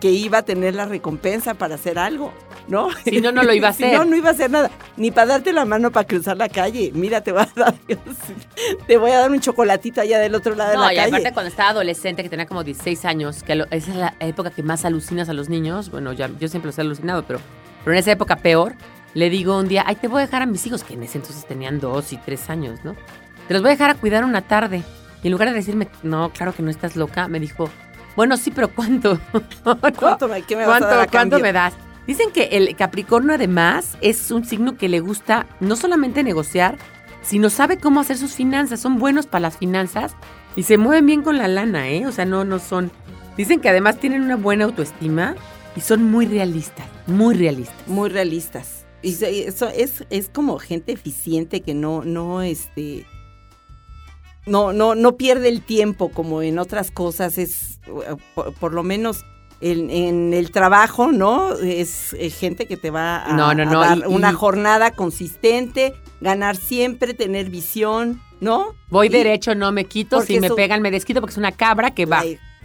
que 0.00 0.10
iba 0.10 0.38
a 0.38 0.42
tener 0.42 0.74
la 0.74 0.86
recompensa 0.86 1.54
para 1.54 1.74
hacer 1.74 1.98
algo, 1.98 2.32
¿no? 2.68 2.88
Si 3.04 3.20
no, 3.20 3.32
no 3.32 3.42
lo 3.42 3.52
iba 3.52 3.68
a 3.68 3.72
Si 3.74 3.84
hacer. 3.84 3.98
no, 3.98 4.04
no 4.04 4.14
iba 4.16 4.28
a 4.28 4.32
hacer 4.32 4.50
nada. 4.50 4.70
Ni 4.96 5.10
para 5.10 5.26
darte 5.26 5.52
la 5.52 5.64
mano 5.64 5.90
para 5.90 6.06
cruzar 6.06 6.36
la 6.36 6.48
calle. 6.48 6.90
Mira, 6.94 7.20
te 7.22 7.32
voy 7.32 7.42
a 7.42 7.48
dar, 7.56 7.74
te 8.86 8.96
voy 8.98 9.10
a 9.10 9.18
dar 9.20 9.30
un 9.30 9.40
chocolatito 9.40 10.00
allá 10.00 10.18
del 10.18 10.34
otro 10.34 10.54
lado 10.54 10.74
No, 10.74 10.86
de 10.86 10.92
y 10.94 10.96
la 10.96 11.02
calle. 11.04 11.16
aparte 11.16 11.32
cuando 11.32 11.48
estaba 11.50 11.70
adolescente, 11.70 12.22
que 12.22 12.28
tenía 12.28 12.46
como 12.46 12.64
16 12.64 13.04
años, 13.04 13.42
que 13.42 13.54
lo- 13.54 13.66
esa 13.70 13.90
es 13.90 13.96
la 13.96 14.14
época 14.20 14.50
que 14.50 14.62
más 14.62 14.84
alucinas 14.84 15.28
a 15.28 15.32
los 15.32 15.48
niños, 15.48 15.90
bueno, 15.90 16.12
ya, 16.12 16.28
yo 16.38 16.48
siempre 16.48 16.68
los 16.68 16.78
he 16.78 16.82
alucinado, 16.82 17.24
pero, 17.24 17.40
pero 17.84 17.92
en 17.94 17.98
esa 17.98 18.12
época 18.12 18.36
peor, 18.36 18.74
le 19.14 19.30
digo 19.30 19.58
un 19.58 19.68
día, 19.68 19.84
ay, 19.86 19.96
te 19.96 20.08
voy 20.08 20.18
a 20.22 20.26
dejar 20.26 20.42
a 20.42 20.46
mis 20.46 20.66
hijos, 20.66 20.84
que 20.84 20.94
en 20.94 21.02
ese 21.02 21.18
entonces 21.18 21.46
tenían 21.46 21.80
dos 21.80 22.12
y 22.12 22.16
tres 22.18 22.50
años, 22.50 22.80
¿no? 22.84 22.94
Te 23.48 23.54
los 23.54 23.62
voy 23.62 23.70
a 23.70 23.72
dejar 23.72 23.90
a 23.90 23.94
cuidar 23.94 24.24
una 24.24 24.42
tarde. 24.42 24.82
Y 25.22 25.26
en 25.28 25.32
lugar 25.32 25.48
de 25.48 25.54
decirme, 25.54 25.88
no, 26.02 26.30
claro 26.30 26.54
que 26.54 26.62
no 26.62 26.70
estás 26.70 26.94
loca, 26.94 27.26
me 27.28 27.40
dijo, 27.40 27.68
bueno, 28.14 28.36
sí, 28.36 28.50
pero 28.50 28.68
¿cuánto? 28.68 29.18
¿Cuánto 29.98 30.28
me, 30.28 30.42
qué 30.42 30.54
me 30.54 30.66
vas 30.66 30.76
a 30.76 30.78
¿Cuánto, 30.80 30.86
dar 30.96 31.00
a 31.00 31.06
cuánto 31.10 31.38
me 31.40 31.52
das? 31.52 31.74
Dicen 32.08 32.30
que 32.32 32.44
el 32.52 32.74
Capricornio 32.74 33.34
además 33.34 33.98
es 34.00 34.30
un 34.30 34.46
signo 34.46 34.78
que 34.78 34.88
le 34.88 35.00
gusta 35.00 35.46
no 35.60 35.76
solamente 35.76 36.24
negociar, 36.24 36.78
sino 37.20 37.50
sabe 37.50 37.76
cómo 37.76 38.00
hacer 38.00 38.16
sus 38.16 38.32
finanzas. 38.32 38.80
Son 38.80 38.98
buenos 38.98 39.26
para 39.26 39.40
las 39.42 39.58
finanzas 39.58 40.16
y 40.56 40.62
se 40.62 40.78
mueven 40.78 41.04
bien 41.04 41.20
con 41.20 41.36
la 41.36 41.48
lana, 41.48 41.90
¿eh? 41.90 42.06
O 42.06 42.12
sea, 42.12 42.24
no, 42.24 42.46
no 42.46 42.60
son... 42.60 42.90
Dicen 43.36 43.60
que 43.60 43.68
además 43.68 44.00
tienen 44.00 44.22
una 44.22 44.36
buena 44.36 44.64
autoestima 44.64 45.36
y 45.76 45.82
son 45.82 46.02
muy 46.10 46.24
realistas, 46.24 46.86
muy 47.06 47.34
realistas. 47.34 47.86
Muy 47.86 48.08
realistas. 48.08 48.86
Y 49.02 49.12
eso 49.22 49.68
es, 49.68 50.06
es 50.08 50.30
como 50.30 50.58
gente 50.58 50.92
eficiente 50.92 51.60
que 51.60 51.74
no, 51.74 52.04
no, 52.04 52.40
este, 52.40 53.04
no, 54.46 54.72
no, 54.72 54.94
no 54.94 55.18
pierde 55.18 55.50
el 55.50 55.60
tiempo 55.60 56.08
como 56.08 56.40
en 56.40 56.58
otras 56.58 56.90
cosas. 56.90 57.36
Es, 57.36 57.80
por 58.58 58.72
lo 58.72 58.82
menos 58.82 59.26
en, 59.60 59.90
en 59.90 60.32
el 60.34 60.50
trabajo, 60.50 61.10
¿no? 61.12 61.52
Es 61.54 62.12
eh, 62.18 62.30
gente 62.30 62.66
que 62.66 62.76
te 62.76 62.90
va 62.90 63.24
a, 63.24 63.32
No, 63.32 63.54
no, 63.54 63.62
a 63.62 63.66
no, 63.66 63.80
dar 63.80 63.98
y- 63.98 64.02
una 64.06 64.30
y- 64.30 64.34
jornada 64.34 64.90
consistente, 64.92 65.94
ganar 66.20 66.56
siempre, 66.56 67.14
tener 67.14 67.50
visión, 67.50 68.20
¿no? 68.40 68.74
Voy 68.88 69.06
Y- 69.08 69.10
derecho, 69.10 69.54
no 69.54 69.72
me 69.72 69.84
quito. 69.84 70.20
Si 70.22 70.38
me 70.40 70.46
eso- 70.46 70.56
pegan, 70.56 70.80
me 70.82 70.90
desquito 70.90 71.20
porque 71.20 71.32
es 71.32 71.38
una 71.38 71.52
cabra 71.52 71.90
que 71.92 72.06
va. 72.06 72.22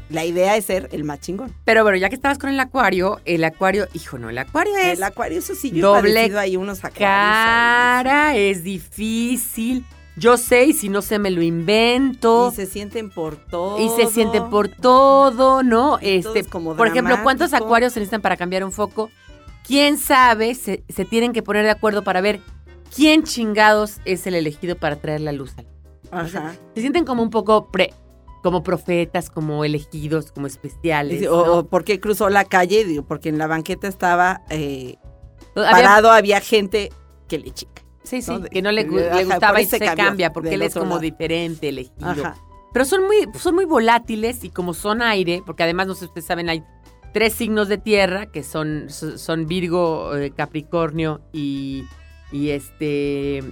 La 0.09 0.25
idea 0.25 0.55
es 0.57 0.65
ser 0.65 0.89
el 0.91 1.05
más 1.05 1.21
chingón. 1.21 1.51
Pero 1.65 1.81
bueno, 1.81 1.97
ya 1.97 2.09
que 2.09 2.15
estabas 2.15 2.37
con 2.37 2.49
el 2.49 2.59
acuario, 2.59 3.19
el 3.25 3.43
acuario, 3.43 3.87
hijo, 3.93 4.19
no, 4.19 4.29
el 4.29 4.37
acuario 4.37 4.75
es 4.77 4.97
El 4.97 5.03
acuario, 5.03 5.39
eso 5.39 5.55
sí, 5.55 5.71
yo 5.71 5.77
he 5.77 5.81
doble 5.97 6.13
padecido 6.13 6.39
ahí 6.39 6.57
unos 6.57 6.79
acuarios. 6.79 7.09
ahí. 7.09 8.03
cara, 8.03 8.35
es 8.35 8.63
difícil. 8.63 9.85
Yo 10.15 10.37
sé 10.37 10.65
y 10.65 10.73
si 10.73 10.89
no 10.89 11.01
sé 11.01 11.17
me 11.19 11.31
lo 11.31 11.41
invento. 11.41 12.49
Y 12.51 12.55
se 12.55 12.65
sienten 12.65 13.09
por 13.09 13.35
todo. 13.35 13.79
Y 13.79 13.89
se 13.89 14.05
sienten 14.11 14.49
por 14.49 14.67
todo, 14.69 15.63
¿no? 15.63 15.97
Y 16.01 16.21
todo 16.21 16.33
Este, 16.33 16.39
es 16.39 16.47
como 16.47 16.75
por 16.75 16.87
ejemplo, 16.87 17.17
¿cuántos 17.23 17.53
acuarios 17.53 17.93
se 17.93 17.99
necesitan 17.99 18.21
para 18.21 18.37
cambiar 18.37 18.63
un 18.63 18.71
foco? 18.71 19.09
¿Quién 19.65 19.97
sabe? 19.97 20.53
Se, 20.55 20.83
se 20.89 21.05
tienen 21.05 21.33
que 21.33 21.41
poner 21.41 21.63
de 21.63 21.71
acuerdo 21.71 22.03
para 22.03 22.21
ver 22.21 22.41
quién 22.95 23.23
chingados 23.23 23.99
es 24.05 24.27
el 24.27 24.35
elegido 24.35 24.75
para 24.75 24.97
traer 24.97 25.21
la 25.21 25.31
luz. 25.31 25.53
al- 25.57 25.67
Ajá. 26.11 26.53
Se 26.75 26.81
sienten 26.81 27.05
como 27.05 27.23
un 27.23 27.29
poco 27.31 27.71
pre, 27.71 27.91
como 28.43 28.61
profetas, 28.61 29.29
como 29.31 29.63
elegidos, 29.65 30.31
como 30.31 30.45
especiales. 30.47 31.21
Dice, 31.21 31.31
¿no? 31.31 31.37
O, 31.37 31.57
o 31.59 31.67
por 31.67 31.85
qué 31.85 31.99
cruzó 31.99 32.29
la 32.29 32.45
calle, 32.45 32.83
digo, 32.85 33.03
porque 33.03 33.29
en 33.29 33.37
la 33.39 33.47
banqueta 33.47 33.87
estaba 33.87 34.41
eh, 34.49 34.97
Había- 35.55 35.71
parado, 35.71 36.11
había 36.11 36.39
gente 36.39 36.91
que 37.27 37.39
le 37.39 37.49
chica. 37.51 37.81
Sí, 38.03 38.21
sí, 38.21 38.33
que 38.51 38.61
no 38.61 38.71
le, 38.71 38.81
Ajá, 38.81 39.15
le 39.15 39.25
gustaba 39.25 39.61
y 39.61 39.65
se, 39.65 39.79
cambia, 39.79 40.33
porque 40.33 40.53
él 40.55 40.61
es 40.61 40.73
como 40.73 40.85
lado. 40.91 40.99
diferente, 40.99 41.69
elegido. 41.69 42.09
Ajá. 42.09 42.35
Pero 42.73 42.85
son 42.85 43.03
muy, 43.05 43.29
son 43.39 43.55
muy 43.55 43.65
volátiles 43.65 44.43
y 44.43 44.49
como 44.49 44.73
son 44.73 45.01
aire, 45.01 45.41
porque 45.45 45.63
además, 45.63 45.87
no 45.87 45.93
sé 45.93 46.01
si 46.01 46.05
ustedes 46.07 46.25
saben, 46.25 46.49
hay 46.49 46.63
tres 47.13 47.33
signos 47.33 47.67
de 47.69 47.77
tierra 47.77 48.25
que 48.25 48.43
son, 48.43 48.85
so- 48.89 49.17
son 49.17 49.45
Virgo, 49.47 50.15
eh, 50.17 50.31
Capricornio 50.31 51.21
y, 51.31 51.85
y 52.31 52.49
este 52.49 53.43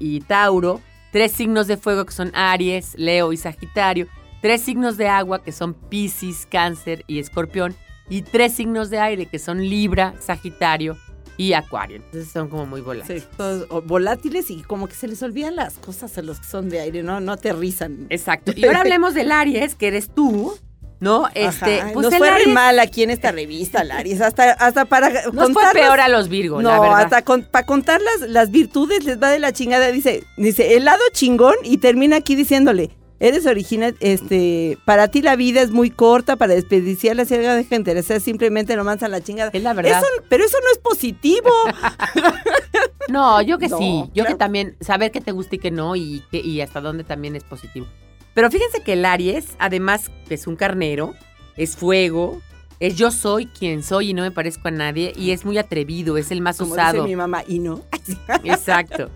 y 0.00 0.20
Tauro. 0.20 0.80
Tres 1.12 1.32
signos 1.32 1.66
de 1.68 1.76
fuego 1.78 2.04
que 2.04 2.12
son 2.12 2.30
Aries, 2.34 2.94
Leo 2.98 3.32
y 3.32 3.36
Sagitario. 3.38 4.06
Tres 4.42 4.60
signos 4.60 4.96
de 4.98 5.08
agua 5.08 5.42
que 5.42 5.52
son 5.52 5.72
Piscis, 5.74 6.46
Cáncer 6.50 7.04
y 7.06 7.18
Escorpión. 7.20 7.74
Y 8.10 8.22
tres 8.22 8.54
signos 8.54 8.90
de 8.90 8.98
aire 8.98 9.26
que 9.26 9.38
son 9.38 9.58
Libra, 9.68 10.14
Sagitario 10.20 10.96
y 11.38 11.54
Acuario. 11.54 11.96
Entonces 11.96 12.30
son 12.30 12.48
como 12.48 12.66
muy 12.66 12.82
volátiles. 12.82 13.22
Sí, 13.22 13.28
todos 13.38 13.66
volátiles 13.86 14.50
y 14.50 14.62
como 14.62 14.88
que 14.88 14.94
se 14.94 15.08
les 15.08 15.22
olvidan 15.22 15.56
las 15.56 15.74
cosas 15.78 16.18
a 16.18 16.22
los 16.22 16.40
que 16.40 16.46
son 16.46 16.68
de 16.68 16.80
aire, 16.80 17.02
no, 17.02 17.20
no 17.20 17.32
aterrizan. 17.32 18.06
Exacto. 18.10 18.52
Y 18.54 18.66
ahora 18.66 18.80
hablemos 18.80 19.14
del 19.14 19.32
Aries, 19.32 19.74
que 19.74 19.86
eres 19.88 20.10
tú, 20.14 20.54
¿no? 21.00 21.28
Este, 21.34 21.80
Ajá, 21.80 21.90
pues 21.94 22.04
Nos 22.10 22.16
fue 22.16 22.28
re 22.30 22.46
mal 22.48 22.80
aquí 22.80 23.04
en 23.04 23.10
esta 23.10 23.30
revista, 23.30 23.84
Laris. 23.84 24.20
Hasta, 24.20 24.50
hasta 24.52 24.84
para 24.84 25.10
nos 25.10 25.22
fue 25.32 25.32
contarlas- 25.54 25.72
peor 25.72 26.00
a 26.00 26.08
los 26.08 26.28
Virgos, 26.28 26.60
la 26.62 26.74
No, 26.76 26.82
verdad. 26.82 27.00
hasta 27.14 27.22
para 27.52 27.64
contar 27.66 28.00
las, 28.02 28.28
las 28.28 28.50
virtudes 28.50 29.04
les 29.04 29.22
va 29.22 29.30
de 29.30 29.38
la 29.38 29.52
chingada. 29.52 29.92
Dice, 29.92 30.24
dice, 30.36 30.76
el 30.76 30.84
lado 30.86 31.00
chingón 31.12 31.54
y 31.62 31.78
termina 31.78 32.16
aquí 32.16 32.34
diciéndole, 32.34 32.90
eres 33.20 33.46
original, 33.46 33.96
este, 34.00 34.78
para 34.84 35.08
ti 35.08 35.22
la 35.22 35.36
vida 35.36 35.60
es 35.62 35.70
muy 35.70 35.90
corta 35.90 36.36
para 36.36 36.54
desperdiciar 36.54 37.16
la 37.16 37.24
ciega 37.24 37.54
de 37.56 37.64
gente. 37.64 37.98
O 37.98 38.02
sea, 38.02 38.20
simplemente 38.20 38.76
no 38.76 38.84
mandan 38.84 39.10
la 39.10 39.20
chingada. 39.20 39.50
Es 39.52 39.62
la 39.62 39.72
verdad. 39.74 39.98
Eso- 39.98 40.24
pero 40.28 40.44
eso 40.44 40.56
no 40.62 40.70
es 40.72 40.78
positivo. 40.78 41.50
No, 43.08 43.40
yo 43.40 43.56
que 43.58 43.68
No, 43.68 43.78
sí. 43.78 44.02
Yo 44.14 44.24
claro. 44.24 44.30
que 44.30 44.34
también, 44.38 44.76
saber 44.80 45.10
qué 45.10 45.22
te 45.22 45.32
gusta 45.32 45.54
y 45.56 45.58
qué 45.58 45.70
no, 45.70 45.96
y, 45.96 46.22
y 46.30 46.60
hasta 46.60 46.80
dónde 46.82 47.04
también 47.04 47.36
es 47.36 47.42
positivo. 47.44 47.86
Pero 48.34 48.50
fíjense 48.50 48.82
que 48.82 48.92
el 48.92 49.04
Aries, 49.06 49.46
además, 49.58 50.10
es 50.28 50.46
un 50.46 50.56
carnero, 50.56 51.14
es 51.56 51.74
fuego, 51.74 52.42
es 52.80 52.96
yo 52.96 53.10
soy 53.10 53.46
quien 53.46 53.82
soy 53.82 54.10
y 54.10 54.14
no 54.14 54.20
me 54.22 54.30
parezco 54.30 54.68
a 54.68 54.72
nadie, 54.72 55.14
y 55.16 55.30
es 55.30 55.46
muy 55.46 55.56
atrevido, 55.56 56.18
es 56.18 56.30
el 56.30 56.42
más 56.42 56.58
Como 56.58 56.72
usado. 56.72 56.96
dice 56.98 57.08
mi 57.08 57.16
mamá, 57.16 57.44
y 57.48 57.60
no. 57.60 57.80
Exacto. 58.44 59.10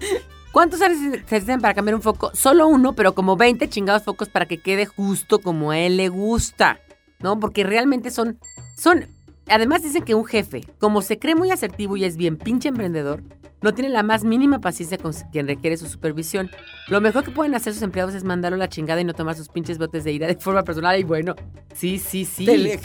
¿Cuántos 0.53 0.82
Aries 0.82 1.00
se 1.00 1.09
necesitan 1.09 1.61
para 1.61 1.74
cambiar 1.74 1.94
un 1.94 2.03
foco? 2.03 2.30
Solo 2.34 2.68
uno, 2.68 2.94
pero 2.94 3.14
como 3.14 3.36
20 3.36 3.68
chingados 3.68 4.03
focos 4.03 4.28
para 4.28 4.46
que 4.46 4.61
quede 4.61 4.84
justo 4.86 5.38
como 5.40 5.70
a 5.70 5.78
él 5.78 5.96
le 5.96 6.09
gusta, 6.09 6.78
¿no? 7.20 7.40
Porque 7.40 7.64
realmente 7.64 8.11
son, 8.11 8.38
son, 8.76 9.07
además 9.48 9.82
dicen 9.82 10.03
que 10.03 10.14
un 10.14 10.26
jefe, 10.26 10.61
como 10.78 11.00
se 11.00 11.18
cree 11.18 11.34
muy 11.34 11.50
asertivo 11.50 11.96
y 11.96 12.05
es 12.05 12.16
bien 12.18 12.36
pinche 12.36 12.68
emprendedor, 12.68 13.22
no 13.62 13.72
tiene 13.72 13.90
la 13.90 14.03
más 14.03 14.24
mínima 14.24 14.59
paciencia 14.61 14.98
con 14.98 15.12
quien 15.30 15.46
requiere 15.46 15.76
su 15.76 15.86
supervisión. 15.86 16.50
Lo 16.88 17.00
mejor 17.00 17.22
que 17.24 17.30
pueden 17.30 17.55
hacer 17.55 17.72
sus 17.72 17.82
empleados 17.82 18.12
es 18.12 18.24
mandarlo 18.24 18.57
a 18.57 18.59
la 18.59 18.68
chingada 18.68 19.00
y 19.00 19.05
no 19.05 19.14
tomar 19.14 19.36
sus 19.36 19.48
pinches 19.48 19.78
botes 19.78 20.03
de 20.05 20.11
ira 20.12 20.26
de 20.26 20.34
forma 20.34 20.64
personal. 20.64 20.98
Y 20.98 21.05
bueno, 21.05 21.34
sí, 21.72 21.98
sí, 21.98 22.24
sí. 22.24 22.44
Te, 22.44 22.59
le- 22.59 22.76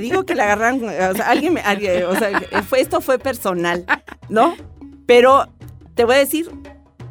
digo 0.00 0.24
que 0.26 0.34
la 0.34 0.44
agarran, 0.52 0.82
o 0.84 1.14
sea, 1.14 1.30
alguien, 1.30 1.54
me- 1.54 1.60
alguien- 1.60 2.04
o 2.06 2.16
sea, 2.16 2.42
fue, 2.68 2.80
esto 2.80 3.00
fue 3.00 3.18
personal, 3.20 3.86
¿no? 4.28 4.56
Pero 5.06 5.48
te 5.94 6.04
voy 6.04 6.16
a 6.16 6.18
decir, 6.18 6.50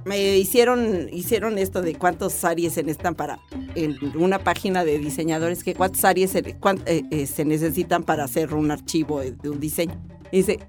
me 0.05 0.37
hicieron, 0.37 1.09
hicieron 1.11 1.57
esto 1.57 1.81
de 1.81 1.95
cuántos 1.95 2.43
Aries 2.43 2.73
se 2.73 2.83
necesitan 2.83 3.15
para, 3.15 3.39
en 3.75 3.95
una 4.17 4.39
página 4.39 4.83
de 4.83 4.99
diseñadores, 4.99 5.63
que 5.63 5.75
cuántos 5.75 6.03
Aries 6.05 6.31
se, 6.31 6.55
cuán- 6.59 6.81
eh, 6.85 7.03
eh, 7.11 7.25
se 7.27 7.45
necesitan 7.45 8.03
para 8.03 8.23
hacer 8.23 8.53
un 8.53 8.71
archivo 8.71 9.21
de, 9.21 9.49
un 9.49 9.59
diseño. 9.59 9.95
Dice, 10.31 10.59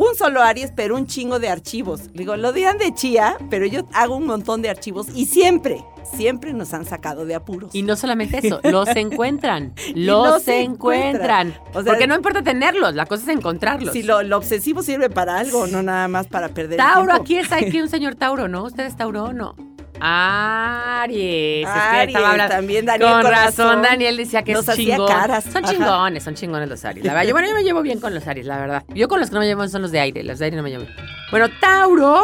un 0.00 0.14
solo 0.16 0.42
Aries, 0.42 0.72
pero 0.74 0.96
un 0.96 1.06
chingo 1.06 1.38
de 1.38 1.48
archivos. 1.50 2.12
Digo, 2.14 2.36
lo 2.36 2.52
dirán 2.52 2.78
de 2.78 2.94
chía, 2.94 3.36
pero 3.50 3.66
yo 3.66 3.86
hago 3.92 4.16
un 4.16 4.26
montón 4.26 4.62
de 4.62 4.70
archivos 4.70 5.08
y 5.14 5.26
siempre, 5.26 5.84
siempre 6.16 6.54
nos 6.54 6.72
han 6.72 6.86
sacado 6.86 7.26
de 7.26 7.34
apuros. 7.34 7.74
Y 7.74 7.82
no 7.82 7.96
solamente 7.96 8.38
eso, 8.46 8.60
los 8.64 8.88
encuentran, 8.96 9.74
los 9.94 10.48
encuentran. 10.48 11.48
encuentran. 11.50 11.54
O 11.74 11.82
sea, 11.82 11.92
Porque 11.92 12.06
no 12.06 12.14
importa 12.14 12.42
tenerlos, 12.42 12.94
la 12.94 13.04
cosa 13.04 13.24
es 13.24 13.36
encontrarlos. 13.36 13.92
Si 13.92 14.02
lo, 14.02 14.22
lo 14.22 14.38
obsesivo 14.38 14.82
sirve 14.82 15.10
para 15.10 15.36
algo, 15.38 15.66
no 15.66 15.82
nada 15.82 16.08
más 16.08 16.26
para 16.26 16.48
perder 16.48 16.72
el 16.72 16.78
Tauro, 16.78 17.06
tiempo. 17.06 17.22
aquí 17.22 17.36
es 17.36 17.52
aquí 17.52 17.80
un 17.82 17.88
señor 17.90 18.14
Tauro, 18.14 18.48
¿no? 18.48 18.64
¿Usted 18.64 18.86
es 18.86 18.96
Tauro 18.96 19.24
o 19.24 19.32
no? 19.34 19.54
Aries. 20.00 21.66
Es 21.66 21.72
que 21.72 21.78
Aries, 21.78 22.08
estaba 22.16 22.30
hablando- 22.32 22.54
también 22.54 22.86
Daniel 22.86 23.10
Con 23.10 23.22
razón, 23.24 23.66
razón. 23.68 23.82
Daniel 23.82 24.16
decía 24.16 24.42
que 24.42 24.52
Nos 24.52 24.68
es 24.68 24.76
chingón. 24.76 25.06
caras, 25.08 25.44
Son 25.44 25.64
ajá. 25.64 25.72
chingones, 25.72 26.22
son 26.22 26.34
chingones 26.34 26.68
los 26.68 26.84
Aries. 26.84 27.04
La 27.04 27.12
verdad, 27.14 27.28
yo, 27.28 27.34
bueno, 27.34 27.48
yo 27.48 27.54
me 27.54 27.62
llevo 27.62 27.82
bien 27.82 28.00
con 28.00 28.14
los 28.14 28.26
Aries, 28.26 28.46
la 28.46 28.58
verdad. 28.58 28.84
Yo 28.94 29.08
con 29.08 29.20
los 29.20 29.30
que 29.30 29.34
no 29.34 29.40
me 29.40 29.46
llevo 29.46 29.66
son 29.68 29.82
los 29.82 29.92
de 29.92 30.00
aire, 30.00 30.22
los 30.24 30.38
de 30.38 30.44
aire 30.46 30.56
no 30.56 30.62
me 30.62 30.70
llevo 30.70 30.84
bien. 30.84 30.94
Bueno, 31.30 31.46
Tauro, 31.60 32.22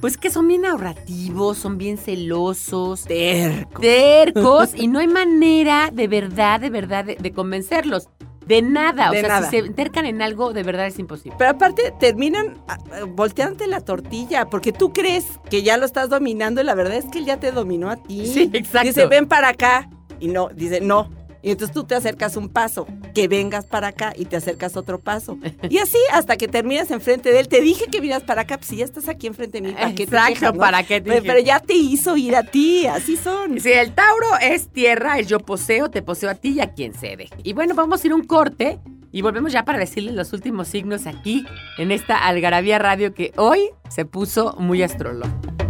pues 0.00 0.16
que 0.18 0.30
son 0.30 0.46
bien 0.48 0.66
ahorrativos, 0.66 1.58
son 1.58 1.78
bien 1.78 1.96
celosos, 1.98 3.04
Terco. 3.04 3.80
tercos 3.80 4.70
y 4.74 4.86
no 4.88 4.98
hay 4.98 5.08
manera 5.08 5.90
de 5.92 6.08
verdad, 6.08 6.60
de 6.60 6.70
verdad, 6.70 7.04
de, 7.04 7.16
de 7.16 7.32
convencerlos. 7.32 8.08
De 8.46 8.62
nada. 8.62 9.10
De 9.10 9.18
o 9.18 9.20
sea, 9.20 9.28
nada. 9.28 9.50
si 9.50 9.58
se 9.58 9.66
entercan 9.66 10.06
en 10.06 10.22
algo, 10.22 10.52
de 10.52 10.62
verdad 10.62 10.86
es 10.86 10.98
imposible. 10.98 11.36
Pero 11.38 11.50
aparte 11.50 11.94
terminan 11.98 12.58
ah, 12.68 12.78
ah, 12.92 13.04
volteándote 13.06 13.66
la 13.66 13.80
tortilla, 13.80 14.46
porque 14.46 14.72
tú 14.72 14.92
crees 14.92 15.40
que 15.50 15.62
ya 15.62 15.76
lo 15.76 15.86
estás 15.86 16.08
dominando 16.08 16.60
y 16.60 16.64
la 16.64 16.74
verdad 16.74 16.96
es 16.96 17.06
que 17.06 17.18
él 17.18 17.24
ya 17.24 17.38
te 17.38 17.52
dominó 17.52 17.90
a 17.90 17.96
ti. 17.96 18.26
Sí, 18.26 18.50
exacto. 18.52 18.88
Dice, 18.88 19.06
ven 19.06 19.26
para 19.26 19.48
acá. 19.48 19.88
Y 20.20 20.28
no, 20.28 20.48
dice, 20.54 20.80
no. 20.80 21.10
Y 21.44 21.50
entonces 21.50 21.74
tú 21.74 21.84
te 21.84 21.94
acercas 21.94 22.38
un 22.38 22.48
paso, 22.48 22.86
que 23.14 23.28
vengas 23.28 23.66
para 23.66 23.88
acá 23.88 24.14
y 24.16 24.24
te 24.24 24.36
acercas 24.36 24.76
otro 24.76 24.98
paso. 24.98 25.38
Y 25.68 25.78
así 25.78 25.98
hasta 26.12 26.36
que 26.36 26.46
terminas 26.46 26.90
enfrente 26.90 27.32
de 27.32 27.40
él. 27.40 27.48
Te 27.48 27.60
dije 27.60 27.86
que 27.90 28.00
vinieras 28.00 28.22
para 28.22 28.42
acá, 28.42 28.56
pues 28.56 28.68
si 28.68 28.76
ya 28.76 28.84
estás 28.84 29.08
aquí 29.08 29.26
enfrente 29.26 29.60
de 29.60 29.68
mí, 29.68 29.74
¿para 29.74 29.90
qué 29.90 29.96
te 29.96 30.02
Exacto, 30.04 30.34
quejas, 30.34 30.54
no? 30.54 30.60
¿para 30.60 30.82
qué 30.84 31.00
te 31.00 31.10
pero, 31.10 31.22
pero 31.24 31.40
ya 31.40 31.60
te 31.60 31.74
hizo 31.74 32.16
ir 32.16 32.36
a 32.36 32.44
ti, 32.44 32.86
así 32.86 33.16
son. 33.16 33.60
Si 33.60 33.72
el 33.72 33.92
Tauro 33.92 34.26
es 34.40 34.68
tierra, 34.68 35.18
es 35.18 35.28
yo 35.28 35.40
poseo, 35.40 35.90
te 35.90 36.02
poseo 36.02 36.30
a 36.30 36.34
ti 36.34 36.50
y 36.50 36.60
a 36.60 36.72
quien 36.72 36.94
se 36.94 37.16
deje. 37.16 37.34
Y 37.42 37.52
bueno, 37.52 37.74
vamos 37.74 38.02
a 38.02 38.06
ir 38.06 38.14
un 38.14 38.24
corte 38.24 38.78
y 39.10 39.22
volvemos 39.22 39.52
ya 39.52 39.64
para 39.64 39.78
decirles 39.78 40.14
los 40.14 40.32
últimos 40.32 40.68
signos 40.68 41.06
aquí 41.06 41.44
en 41.78 41.92
esta 41.92 42.16
Algarabía 42.26 42.78
Radio 42.78 43.14
que 43.14 43.32
hoy 43.36 43.70
se 43.88 44.04
puso 44.04 44.54
muy 44.58 44.82
astrológico. 44.82 45.63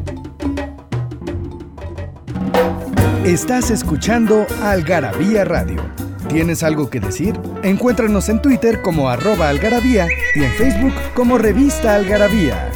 Estás 3.24 3.70
escuchando 3.70 4.46
Algarabía 4.60 5.46
Radio. 5.46 5.82
¿Tienes 6.28 6.62
algo 6.62 6.90
que 6.90 7.00
decir? 7.00 7.40
Encuéntranos 7.62 8.28
en 8.28 8.42
Twitter 8.42 8.82
como 8.82 9.08
arroba 9.08 9.48
algarabía 9.48 10.06
y 10.34 10.42
en 10.42 10.52
Facebook 10.52 10.92
como 11.14 11.38
revista 11.38 11.94
algarabía. 11.94 12.70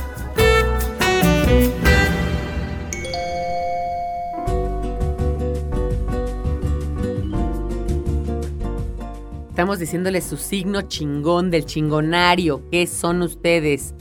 Estamos 9.51 9.79
diciéndoles 9.79 10.25
su 10.25 10.39
signo 10.39 10.81
chingón 10.81 11.51
del 11.51 11.67
chingonario. 11.67 12.63
¿Qué 12.71 12.87
son 12.87 13.21
ustedes? 13.21 13.93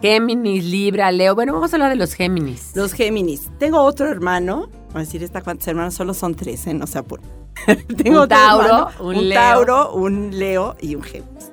Géminis, 0.00 0.64
Libra, 0.64 1.12
Leo. 1.12 1.34
Bueno, 1.34 1.52
vamos 1.52 1.74
a 1.74 1.76
hablar 1.76 1.90
de 1.90 1.96
los 1.96 2.14
Géminis. 2.14 2.72
Los 2.74 2.94
Géminis. 2.94 3.50
Tengo 3.58 3.82
otro 3.82 4.08
hermano. 4.08 4.70
A 4.94 4.98
decir 4.98 5.22
esta 5.22 5.40
cuántos 5.42 5.68
hermanos, 5.68 5.94
solo 5.94 6.14
son 6.14 6.34
tres, 6.34 6.66
¿eh? 6.66 6.74
No 6.74 6.86
se 6.86 6.98
apuren. 6.98 7.26
Tengo 7.96 8.22
Un 8.22 8.28
Tauro, 8.28 8.64
hermano, 8.64 8.90
un 9.00 9.16
un, 9.16 9.28
Leo. 9.28 9.40
Tauro, 9.40 9.92
un 9.92 10.38
Leo 10.38 10.76
y 10.80 10.94
un 10.94 11.02
Géminis. 11.02 11.52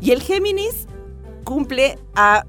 Y 0.00 0.12
el 0.12 0.22
Géminis 0.22 0.86
cumple 1.44 1.98
a 2.14 2.46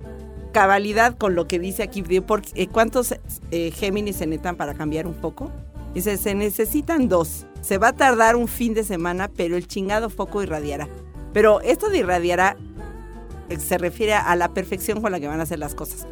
cabalidad 0.52 1.18
con 1.18 1.36
lo 1.36 1.48
que 1.48 1.60
dice 1.60 1.84
aquí. 1.84 2.04
porque, 2.22 2.50
eh, 2.56 2.68
¿Cuántos 2.68 3.14
eh, 3.52 3.72
Géminis 3.72 4.18
se 4.18 4.28
necesitan 4.28 4.56
para 4.56 4.74
cambiar 4.74 5.08
un 5.08 5.14
poco? 5.14 5.52
Dice, 5.94 6.18
se 6.18 6.36
necesitan 6.36 7.10
dos. 7.10 7.46
Se 7.62 7.78
va 7.78 7.90
a 7.90 7.94
tardar 7.94 8.36
un 8.36 8.48
fin 8.48 8.74
de 8.74 8.84
semana, 8.84 9.30
pero 9.30 9.58
el 9.58 9.68
chingado 9.68 10.10
foco 10.10 10.42
irradiará. 10.42 10.88
Pero 11.34 11.60
esto 11.62 11.90
de 11.90 12.00
irradiará 12.00 12.58
eh, 13.50 13.60
se 13.60 13.78
refiere 13.78 14.14
a 14.14 14.36
la 14.36 14.54
perfección 14.54 15.02
con 15.02 15.12
la 15.12 15.20
que 15.20 15.28
van 15.28 15.40
a 15.40 15.44
hacer 15.44 15.60
las 15.60 15.76
cosas. 15.76 16.08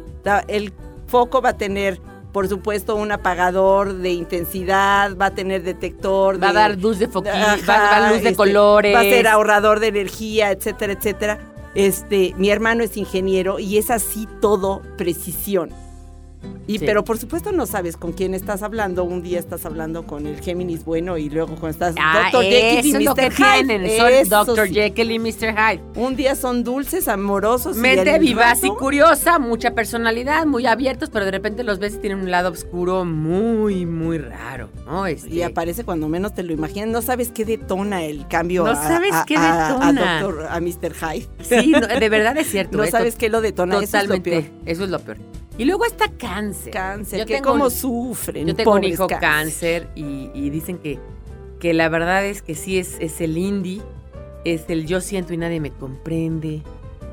El 0.48 0.74
foco 1.06 1.40
va 1.40 1.50
a 1.50 1.56
tener 1.56 2.00
por 2.32 2.48
supuesto, 2.48 2.96
un 2.96 3.12
apagador 3.12 3.94
de 3.94 4.10
intensidad, 4.10 5.16
va 5.16 5.26
a 5.26 5.30
tener 5.34 5.62
detector 5.62 6.42
Va 6.42 6.48
a 6.48 6.52
de- 6.52 6.58
dar 6.58 6.78
luz 6.78 6.98
de 6.98 7.08
foquillo, 7.08 7.34
va 7.68 7.96
a 7.96 8.00
dar 8.00 8.12
luz 8.12 8.22
de 8.22 8.30
este, 8.30 8.36
colores. 8.36 8.94
Va 8.94 9.00
a 9.00 9.02
ser 9.02 9.26
ahorrador 9.26 9.80
de 9.80 9.88
energía, 9.88 10.50
etcétera, 10.50 10.92
etcétera. 10.92 11.38
Este, 11.74 12.34
mi 12.36 12.50
hermano 12.50 12.82
es 12.82 12.96
ingeniero 12.96 13.58
y 13.58 13.78
es 13.78 13.90
así 13.90 14.28
todo 14.40 14.82
precisión. 14.96 15.70
Y 16.66 16.78
Sí. 16.78 16.86
pero 16.86 17.02
por 17.04 17.18
supuesto 17.18 17.50
no 17.50 17.66
sabes 17.66 17.96
con 17.96 18.12
quién 18.12 18.32
estás 18.32 18.62
hablando. 18.62 19.02
Un 19.02 19.22
día 19.22 19.40
estás 19.40 19.66
hablando 19.66 20.06
con 20.06 20.26
el 20.26 20.40
Géminis 20.40 20.84
bueno 20.84 21.18
y 21.18 21.28
luego 21.28 21.48
cuando 21.56 21.70
estás 21.70 21.94
Ah, 21.98 22.28
Dr. 22.32 22.44
Jekyll 22.44 23.02
y 23.02 23.08
Mr. 23.08 23.32
Hyde. 23.32 23.54
tienen, 23.64 23.96
son 23.98 24.08
Eso 24.12 24.44
Dr. 24.44 24.68
sí. 24.68 24.74
Jekyll 24.74 25.10
y 25.10 25.18
Mr. 25.18 25.54
Hyde. 25.56 25.80
Un 25.96 26.14
día 26.16 26.36
son 26.36 26.62
dulces, 26.62 27.08
amorosos. 27.08 27.76
y 27.76 27.80
Mente 27.80 28.10
al 28.12 28.20
vivaz 28.20 28.62
y 28.62 28.68
curiosa, 28.68 29.38
mucha 29.40 29.72
personalidad, 29.74 30.46
muy 30.46 30.66
abiertos, 30.66 31.10
pero 31.10 31.24
de 31.24 31.32
repente 31.32 31.64
los 31.64 31.80
ves 31.80 31.94
y 31.94 31.98
tienen 31.98 32.20
un 32.20 32.30
lado 32.30 32.50
oscuro 32.50 33.04
muy, 33.04 33.84
muy 33.84 34.18
raro, 34.18 34.70
¿no? 34.86 35.06
Este, 35.06 35.28
Y 35.34 35.42
aparece 35.42 35.84
cuando 35.84 36.08
menos 36.08 36.34
te 36.34 36.44
lo 36.44 36.52
imaginas. 36.52 36.88
No 36.90 37.02
sabes 37.02 37.30
qué 37.32 37.44
detona 37.44 38.04
el 38.04 38.28
cambio 38.28 38.62
No 38.64 38.70
a, 38.70 38.76
sabes 38.76 39.12
a- 39.12 39.24
qué 39.26 39.34
detona. 39.34 40.18
a, 40.18 40.22
doctor- 40.22 40.46
a 40.48 40.60
Mr. 40.60 40.94
Hyde. 40.94 41.28
Sí, 41.40 41.72
no, 41.72 41.80
de 41.86 42.08
verdad 42.08 42.36
es 42.36 42.48
cierto. 42.48 42.76
No 42.80 42.84
¿eh? 42.84 42.90
sabes 42.92 43.16
qué 43.16 43.28
lo 43.28 43.40
detona. 43.40 43.74
eso 43.74 43.84
es 43.84 43.92
lo 43.92 44.14
Totalmente, 44.14 44.30
peor. 44.30 44.44
eso 44.66 44.84
es 44.84 44.90
lo 44.90 44.98
peor. 45.00 45.18
Y 45.58 45.64
luego 45.66 45.84
está 45.84 46.08
cáncer. 46.34 46.72
Cáncer, 46.72 47.18
Yo 47.20 47.26
que 47.26 47.34
tengo 47.34 47.50
cómo 47.50 47.70
sufren. 47.70 48.46
Yo 48.46 48.54
tengo 48.54 48.72
un 48.72 48.84
hijo 48.84 49.06
cáncer, 49.06 49.88
y, 49.94 50.30
y 50.34 50.50
dicen 50.50 50.78
que, 50.78 50.98
que 51.58 51.74
la 51.74 51.88
verdad 51.88 52.24
es 52.24 52.42
que 52.42 52.54
sí 52.54 52.78
es, 52.78 52.96
es 53.00 53.20
el 53.20 53.36
indie, 53.38 53.82
es 54.44 54.64
el 54.68 54.86
yo 54.86 55.00
siento 55.00 55.32
y 55.34 55.36
nadie 55.36 55.60
me 55.60 55.70
comprende, 55.70 56.62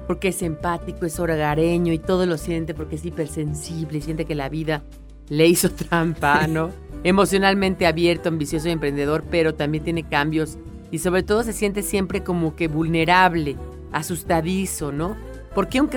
porque 0.08 0.30
es 0.30 0.42
empático, 0.42 1.06
es 1.06 1.20
hogareño 1.20 1.92
y 1.94 2.00
todo 2.00 2.26
lo 2.26 2.38
siente 2.38 2.74
porque 2.74 2.96
es 2.96 3.06
hipersensible 3.06 4.02
siente 4.02 4.26
que 4.26 4.36
la 4.36 4.50
vida 4.50 4.84
le 5.30 5.48
hizo 5.48 5.70
trampa, 5.70 6.48
¿no? 6.48 6.72
Emocionalmente 7.04 7.86
abierto, 7.86 8.30
ambicioso 8.30 8.70
y 8.70 8.72
emprendedor, 8.72 9.24
pero 9.30 9.54
también 9.54 9.84
tiene 9.84 10.08
cambios 10.08 10.58
y 10.90 11.00
sobre 11.00 11.24
todo 11.24 11.44
se 11.44 11.54
siente 11.54 11.84
siempre 11.84 12.24
como 12.24 12.56
que 12.56 12.68
vulnerable, 12.68 13.58
asustadizo, 13.92 14.92
¿no? 14.92 15.18
¿Por 15.58 15.70
qué 15.70 15.82
un 15.82 15.90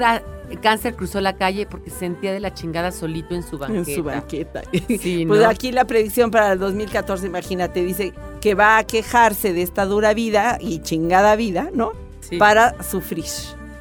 cáncer 0.62 0.96
cruzó 0.96 1.20
la 1.20 1.36
calle? 1.36 1.66
Porque 1.66 1.90
se 1.90 1.98
sentía 1.98 2.32
de 2.32 2.40
la 2.40 2.54
chingada 2.54 2.92
solito 2.92 3.34
en 3.34 3.42
su 3.42 3.58
banqueta. 3.58 3.90
En 3.90 3.94
su 3.94 4.02
banqueta. 4.02 4.62
Sí, 4.98 5.26
Pues 5.28 5.44
aquí 5.44 5.70
la 5.70 5.84
predicción 5.84 6.30
para 6.30 6.54
el 6.54 6.58
2014, 6.58 7.26
imagínate, 7.26 7.84
dice 7.84 8.14
que 8.40 8.54
va 8.54 8.78
a 8.78 8.84
quejarse 8.84 9.52
de 9.52 9.61
esta 9.61 9.84
dura 9.84 10.14
vida 10.14 10.56
y 10.62 10.78
chingada 10.80 11.36
vida, 11.36 11.68
¿no? 11.74 11.92
Sí. 12.20 12.38
Para 12.38 12.82
sufrir. 12.82 13.26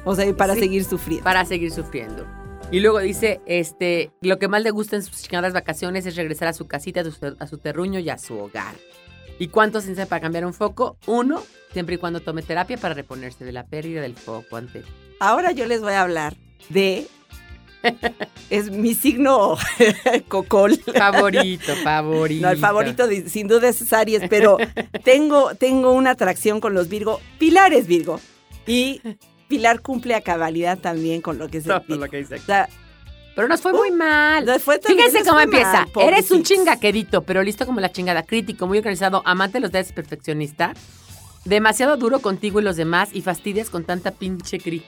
O 0.04 0.14
sea, 0.14 0.30
para 0.36 0.52
Sí. 0.52 0.60
seguir 0.60 0.84
sufriendo. 0.84 1.24
para 1.24 1.46
seguir 1.46 1.70
sufriendo. 1.70 2.26
Y 2.70 2.80
luego 2.80 2.98
dice, 2.98 3.40
este, 3.46 4.10
lo 4.20 4.38
que 4.38 4.48
más 4.48 4.62
le 4.62 4.72
gusta 4.72 4.96
en 4.96 5.02
sus 5.02 5.22
chingadas 5.22 5.54
vacaciones 5.54 6.04
es 6.04 6.14
regresar 6.14 6.48
a 6.48 6.52
su 6.52 6.66
casita, 6.66 7.00
a 7.00 7.04
su, 7.04 7.36
a 7.38 7.46
su 7.46 7.56
terruño 7.56 8.00
y 8.00 8.10
a 8.10 8.18
su 8.18 8.38
hogar. 8.38 8.74
¿Y 9.40 9.48
cuánto 9.48 9.80
se 9.80 9.88
necesita 9.88 10.08
para 10.08 10.20
cambiar 10.20 10.44
un 10.46 10.54
foco? 10.54 10.96
Uno, 11.06 11.42
siempre 11.72 11.96
y 11.96 11.98
cuando 11.98 12.20
tome 12.20 12.42
terapia 12.42 12.76
para 12.76 12.94
reponerse 12.94 13.44
de 13.44 13.52
la 13.52 13.64
pérdida 13.66 14.00
del 14.02 14.14
foco 14.14 14.56
anterior. 14.56 14.88
Ahora 15.18 15.50
yo 15.52 15.66
les 15.66 15.80
voy 15.80 15.94
a 15.94 16.02
hablar 16.02 16.36
de. 16.68 17.06
es 18.50 18.70
mi 18.70 18.94
signo 18.94 19.56
cocol. 20.28 20.76
Favorito, 20.78 21.74
favorito. 21.76 22.42
No, 22.46 22.50
el 22.52 22.58
favorito 22.58 23.06
de- 23.06 23.28
sin 23.28 23.48
duda 23.48 23.68
es 23.68 23.92
Aries, 23.92 24.22
pero 24.28 24.58
tengo, 25.04 25.54
tengo 25.54 25.92
una 25.92 26.10
atracción 26.10 26.60
con 26.60 26.74
los 26.74 26.88
Virgo. 26.88 27.20
Pilar 27.38 27.72
es 27.72 27.86
Virgo. 27.86 28.20
Y 28.66 29.00
Pilar 29.48 29.80
cumple 29.80 30.14
a 30.14 30.20
cabalidad 30.20 30.78
también 30.78 31.22
con 31.22 31.38
lo 31.38 31.48
que 31.48 31.58
es 31.58 31.66
el 31.66 31.80
Virgo. 31.80 32.04
lo 32.04 32.10
que 32.10 32.18
dice 32.18 32.34
aquí. 32.34 32.42
O 32.42 32.46
sea, 32.46 32.68
Pero 33.36 33.48
nos 33.48 33.60
fue 33.60 33.72
muy 33.72 33.90
mal. 33.90 34.44
nos 34.44 34.62
fue 34.62 34.78
también- 34.78 35.08
Fíjense 35.08 35.28
cómo 35.28 35.40
empieza. 35.40 35.72
mal, 35.72 35.88
Eres 36.08 36.30
un 36.30 36.38
pobrecitos. 36.38 36.42
chingaquedito, 36.42 37.22
pero 37.22 37.42
listo 37.42 37.64
como 37.66 37.80
la 37.80 37.90
chingada. 37.92 38.22
Crítico, 38.24 38.66
muy 38.66 38.78
organizado, 38.78 39.22
amante 39.24 39.54
de 39.54 39.60
los 39.60 39.70
detalles 39.72 39.92
perfeccionista. 39.92 40.74
Demasiado 41.44 41.96
duro 41.96 42.20
contigo 42.20 42.60
y 42.60 42.64
los 42.64 42.76
demás 42.76 43.10
y 43.12 43.22
fastidias 43.22 43.70
con 43.70 43.84
tanta 43.84 44.10
pinche 44.10 44.58
cri. 44.58 44.82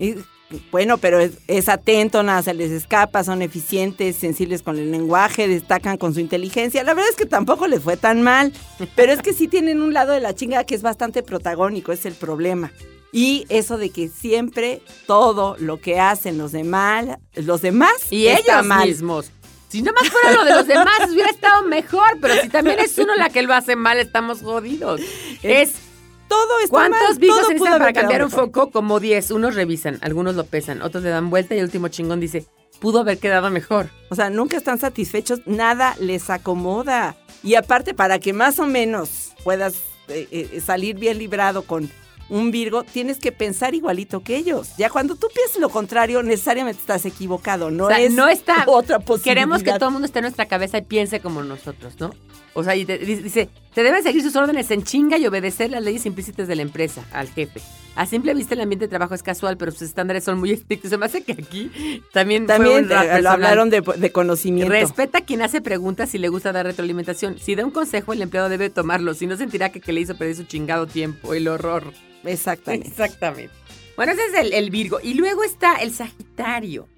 Y, 0.00 0.14
bueno, 0.72 0.98
pero 0.98 1.20
es, 1.20 1.32
es 1.46 1.68
atento, 1.68 2.22
nada 2.24 2.42
se 2.42 2.52
les 2.52 2.70
escapa, 2.72 3.22
son 3.22 3.42
eficientes, 3.42 4.16
sensibles 4.16 4.62
con 4.62 4.76
el 4.78 4.90
lenguaje, 4.90 5.46
destacan 5.46 5.96
con 5.96 6.12
su 6.12 6.20
inteligencia. 6.20 6.82
La 6.82 6.94
verdad 6.94 7.10
es 7.10 7.16
que 7.16 7.26
tampoco 7.26 7.66
les 7.68 7.80
fue 7.82 7.96
tan 7.96 8.22
mal, 8.22 8.52
pero 8.96 9.12
es 9.12 9.22
que 9.22 9.32
sí 9.32 9.46
tienen 9.46 9.82
un 9.82 9.92
lado 9.94 10.12
de 10.12 10.20
la 10.20 10.34
chinga 10.34 10.64
que 10.64 10.74
es 10.74 10.82
bastante 10.82 11.22
protagónico, 11.22 11.92
es 11.92 12.06
el 12.06 12.14
problema. 12.14 12.72
Y 13.14 13.46
eso 13.48 13.78
de 13.78 13.90
que 13.90 14.08
siempre 14.08 14.82
todo 15.06 15.54
lo 15.60 15.80
que 15.80 16.00
hacen 16.00 16.36
los 16.36 16.50
demás, 16.50 17.06
los 17.36 17.62
demás 17.62 17.92
Y 18.10 18.26
está 18.26 18.54
ellos 18.58 18.66
mal. 18.66 18.88
mismos. 18.88 19.30
Si 19.68 19.82
nada 19.82 19.96
más 20.00 20.10
fuera 20.10 20.32
lo 20.32 20.44
de 20.44 20.50
los 20.50 20.66
demás, 20.66 20.98
hubiera 21.12 21.30
estado 21.30 21.62
mejor. 21.62 22.18
Pero 22.20 22.34
si 22.42 22.48
también 22.48 22.80
es 22.80 22.98
uno 22.98 23.14
la 23.14 23.30
que 23.30 23.42
lo 23.42 23.54
hace 23.54 23.76
mal, 23.76 23.98
estamos 23.98 24.42
jodidos. 24.42 25.00
Es 25.44 25.74
Todo 26.28 26.58
está 26.58 26.70
¿Cuántos 26.70 27.20
todo 27.20 27.44
se 27.44 27.54
para 27.56 27.92
cambiar 27.92 28.24
un 28.24 28.30
mejor. 28.30 28.46
foco? 28.46 28.72
Como 28.72 28.98
10. 28.98 29.30
Unos 29.30 29.54
revisan, 29.54 29.98
algunos 30.00 30.34
lo 30.34 30.44
pesan, 30.46 30.82
otros 30.82 31.04
le 31.04 31.10
dan 31.10 31.30
vuelta 31.30 31.54
y 31.54 31.58
el 31.58 31.64
último 31.66 31.86
chingón 31.86 32.18
dice, 32.18 32.46
pudo 32.80 33.00
haber 33.00 33.18
quedado 33.18 33.48
mejor. 33.50 33.90
O 34.10 34.16
sea, 34.16 34.28
nunca 34.28 34.56
están 34.56 34.80
satisfechos, 34.80 35.40
nada 35.46 35.94
les 36.00 36.30
acomoda. 36.30 37.14
Y 37.44 37.54
aparte, 37.54 37.94
para 37.94 38.18
que 38.18 38.32
más 38.32 38.58
o 38.58 38.66
menos 38.66 39.30
puedas 39.44 39.74
eh, 40.08 40.26
eh, 40.32 40.60
salir 40.60 40.98
bien 40.98 41.18
librado 41.18 41.62
con 41.62 41.88
un 42.28 42.50
Virgo, 42.50 42.84
tienes 42.84 43.18
que 43.18 43.32
pensar 43.32 43.74
igualito 43.74 44.22
que 44.22 44.36
ellos. 44.36 44.70
Ya 44.78 44.90
cuando 44.90 45.14
tú 45.16 45.28
piensas 45.34 45.58
lo 45.60 45.68
contrario, 45.68 46.22
necesariamente 46.22 46.80
estás 46.80 47.04
equivocado. 47.06 47.70
No 47.70 47.84
o 47.84 47.88
sea, 47.88 48.00
es 48.00 48.12
no 48.12 48.28
está... 48.28 48.64
otra 48.66 48.98
posibilidad. 48.98 49.34
Queremos 49.42 49.62
que 49.62 49.72
todo 49.74 49.86
el 49.88 49.92
mundo 49.92 50.06
esté 50.06 50.20
en 50.20 50.24
nuestra 50.24 50.46
cabeza 50.46 50.78
y 50.78 50.82
piense 50.82 51.20
como 51.20 51.42
nosotros, 51.42 51.94
¿no? 52.00 52.12
O 52.56 52.62
sea, 52.62 52.76
y 52.76 52.84
te- 52.84 52.98
dice, 52.98 53.48
se 53.74 53.82
deben 53.82 54.02
seguir 54.04 54.22
sus 54.22 54.36
órdenes 54.36 54.70
en 54.70 54.84
chinga 54.84 55.18
y 55.18 55.26
obedecer 55.26 55.70
las 55.70 55.82
leyes 55.82 56.06
implícitas 56.06 56.46
de 56.46 56.54
la 56.54 56.62
empresa, 56.62 57.02
al 57.12 57.28
jefe. 57.28 57.60
A 57.96 58.06
simple 58.06 58.32
vista 58.34 58.54
el 58.54 58.60
ambiente 58.60 58.84
de 58.86 58.88
trabajo 58.88 59.14
es 59.14 59.22
casual, 59.24 59.56
pero 59.56 59.72
sus 59.72 59.82
estándares 59.82 60.22
son 60.24 60.38
muy 60.38 60.52
estrictos. 60.52 60.90
Se 60.90 60.96
me 60.96 61.06
hace 61.06 61.22
que 61.24 61.32
aquí 61.32 61.70
también, 62.12 62.46
fue 62.46 62.54
También 62.54 62.84
un 62.84 62.90
rap 62.90 63.06
eh, 63.18 63.22
lo 63.22 63.30
hablaron 63.30 63.70
de, 63.70 63.80
de 63.80 64.12
conocimiento. 64.12 64.72
Respeta 64.72 65.18
a 65.18 65.20
quien 65.22 65.42
hace 65.42 65.60
preguntas 65.60 66.14
y 66.14 66.18
le 66.18 66.28
gusta 66.28 66.52
dar 66.52 66.66
retroalimentación. 66.66 67.38
Si 67.38 67.54
da 67.56 67.64
un 67.64 67.70
consejo, 67.72 68.12
el 68.12 68.22
empleado 68.22 68.48
debe 68.48 68.70
tomarlo. 68.70 69.14
Si 69.14 69.26
no, 69.26 69.36
sentirá 69.36 69.70
que, 69.70 69.80
que 69.80 69.92
le 69.92 70.00
hizo 70.00 70.16
perder 70.16 70.36
su 70.36 70.44
chingado 70.44 70.86
tiempo. 70.86 71.34
El 71.34 71.48
horror. 71.48 71.92
Exactamente. 72.24 72.88
Exactamente. 72.88 73.54
Bueno, 73.96 74.12
ese 74.12 74.26
es 74.26 74.34
el, 74.34 74.52
el 74.52 74.70
Virgo. 74.70 74.98
Y 75.02 75.14
luego 75.14 75.44
está 75.44 75.76
el 75.76 75.92
Sagitario. 75.92 76.88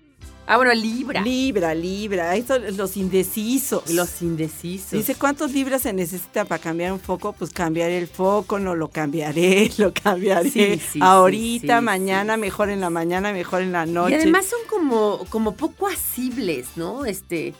Ah, 0.48 0.58
bueno, 0.58 0.72
Libra. 0.74 1.20
Libra, 1.22 1.74
Libra. 1.74 2.36
Estos 2.36 2.76
los 2.76 2.96
indecisos. 2.96 3.90
Los 3.90 4.22
indecisos. 4.22 4.92
Dice, 4.92 5.16
¿cuántos 5.16 5.52
libras 5.52 5.82
se 5.82 5.92
necesita 5.92 6.44
para 6.44 6.62
cambiar 6.62 6.92
un 6.92 7.00
foco? 7.00 7.32
Pues 7.32 7.50
cambiar 7.50 7.90
el 7.90 8.06
foco, 8.06 8.60
no 8.60 8.76
lo 8.76 8.88
cambiaré, 8.88 9.72
lo 9.78 9.92
cambiaré. 9.92 10.50
Sí, 10.50 10.80
sí, 10.92 10.98
Ahorita, 11.02 11.80
sí, 11.80 11.84
mañana, 11.84 12.36
mejor 12.36 12.70
en 12.70 12.80
la 12.80 12.90
mañana, 12.90 13.32
mejor 13.32 13.62
en 13.62 13.72
la 13.72 13.86
noche. 13.86 14.12
Y 14.12 14.14
además 14.14 14.46
son 14.46 14.60
como, 14.70 15.24
como 15.30 15.56
poco 15.56 15.88
asibles, 15.88 16.68
¿no? 16.76 17.04
Este, 17.04 17.52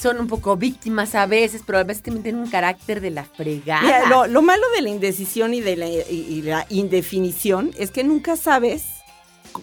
son 0.00 0.18
un 0.18 0.26
poco 0.28 0.56
víctimas 0.56 1.14
a 1.14 1.26
veces, 1.26 1.62
pero 1.66 1.78
a 1.78 1.84
veces 1.84 2.02
también 2.02 2.22
tienen 2.22 2.42
un 2.42 2.50
carácter 2.50 3.00
de 3.00 3.10
la 3.10 3.24
fregada. 3.24 3.82
Mira, 3.82 4.06
lo, 4.08 4.26
lo 4.26 4.40
malo 4.42 4.62
de 4.74 4.82
la 4.82 4.88
indecisión 4.88 5.52
y 5.54 5.60
de 5.60 5.76
la, 5.76 5.88
y- 5.88 6.42
la 6.42 6.64
indefinición 6.70 7.72
es 7.78 7.90
que 7.90 8.02
nunca 8.04 8.36
sabes 8.36 8.84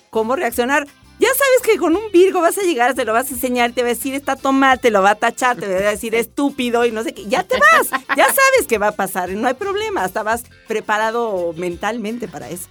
cómo 0.10 0.36
reaccionar. 0.36 0.86
Ya 1.20 1.30
sabes 1.30 1.62
que 1.74 1.80
con 1.80 1.96
un 1.96 2.12
Virgo 2.12 2.42
vas 2.42 2.60
a 2.60 2.62
llegar, 2.62 2.94
te 2.94 3.04
lo 3.04 3.12
vas 3.14 3.32
a 3.32 3.34
enseñar, 3.34 3.72
te 3.72 3.82
va 3.82 3.88
a 3.88 3.90
decir 3.96 4.14
está 4.14 4.36
tomate, 4.36 4.84
te 4.84 4.92
lo 4.92 5.02
va 5.02 5.12
a 5.12 5.16
tachar, 5.16 5.58
te 5.58 5.66
va 5.68 5.80
a 5.88 5.92
decir 5.92 6.14
estúpido 6.14 6.86
y 6.86 6.92
no 6.92 7.02
sé 7.04 7.16
qué. 7.16 7.26
Ya 7.26 7.42
te 7.42 7.58
vas, 7.58 7.90
ya 8.16 8.26
sabes 8.26 8.68
qué 8.68 8.78
va 8.78 8.90
a 8.90 8.92
pasar, 8.96 9.30
no 9.32 9.48
hay 9.48 9.56
problema, 9.56 10.04
hasta 10.04 10.22
vas 10.22 10.44
preparado 10.68 11.54
mentalmente 11.58 12.28
para 12.28 12.50
eso. 12.52 12.68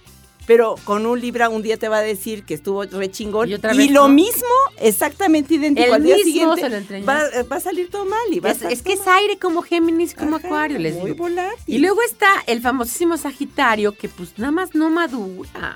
Pero 0.47 0.75
con 0.85 1.05
un 1.05 1.19
Libra 1.19 1.49
un 1.49 1.61
día 1.61 1.77
te 1.77 1.89
va 1.89 1.97
a 1.97 2.01
decir 2.01 2.43
que 2.43 2.53
estuvo 2.53 2.83
re 2.85 3.11
chingón 3.11 3.49
Y 3.49 3.51
y, 3.51 3.55
otra 3.55 3.73
vez 3.73 3.91
lo 3.91 4.07
no. 4.07 4.13
mismo, 4.13 4.47
exactamente 4.79 5.55
idéntico 5.55 5.85
El 5.87 5.93
al 5.93 6.03
día 6.03 6.15
mismo 6.15 6.31
siguiente, 6.31 6.61
se 6.61 6.69
lo 6.69 6.75
entreñas. 6.77 7.07
va, 7.09 7.43
va 7.51 7.55
a 7.57 7.59
salir 7.59 7.89
todo 7.89 8.05
mal 8.05 8.19
y 8.31 8.39
va 8.39 8.49
a 8.49 8.53
Es, 8.53 8.81
que 8.81 8.93
todo 8.95 9.03
es 9.03 9.07
aire 9.09 9.37
como 9.37 9.61
Géminis, 9.61 10.15
como 10.15 10.37
Ajá, 10.37 10.47
Acuario, 10.47 10.79
les 10.79 10.95
digo. 11.03 11.15
volátil. 11.17 11.75
Y 11.75 11.79
luego 11.79 12.01
está 12.01 12.27
el 12.47 12.61
famosísimo 12.61 13.17
Sagitario, 13.17 13.91
que 13.95 14.07
pues 14.07 14.37
nada 14.37 14.51
más 14.51 14.73
no 14.73 14.89
madura. 14.89 15.75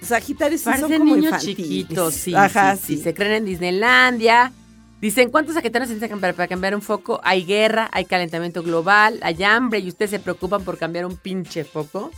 Sagitarios 0.00 0.62
sí 0.62 0.64
son 0.64 0.72
Parecen 0.80 0.98
como 0.98 1.14
niños 1.14 1.32
infantiles. 1.32 1.56
chiquitos, 1.56 2.14
sí, 2.14 2.34
Ajá, 2.34 2.76
sí, 2.76 2.96
sí. 2.96 3.02
Se 3.04 3.14
creen 3.14 3.32
en 3.34 3.44
Disneylandia. 3.44 4.52
Dicen, 5.00 5.30
¿cuántos 5.30 5.54
sagitarios 5.54 5.88
se 5.88 5.94
necesitan 5.94 6.20
para, 6.20 6.32
para 6.32 6.48
cambiar 6.48 6.74
un 6.74 6.82
foco? 6.82 7.20
Hay 7.24 7.44
guerra, 7.44 7.88
hay 7.92 8.04
calentamiento 8.04 8.62
global, 8.62 9.18
hay 9.22 9.42
hambre 9.44 9.78
y 9.80 9.88
ustedes 9.88 10.10
se 10.12 10.18
preocupan 10.20 10.64
por 10.64 10.78
cambiar 10.78 11.06
un 11.06 11.16
pinche 11.16 11.64
foco, 11.64 12.10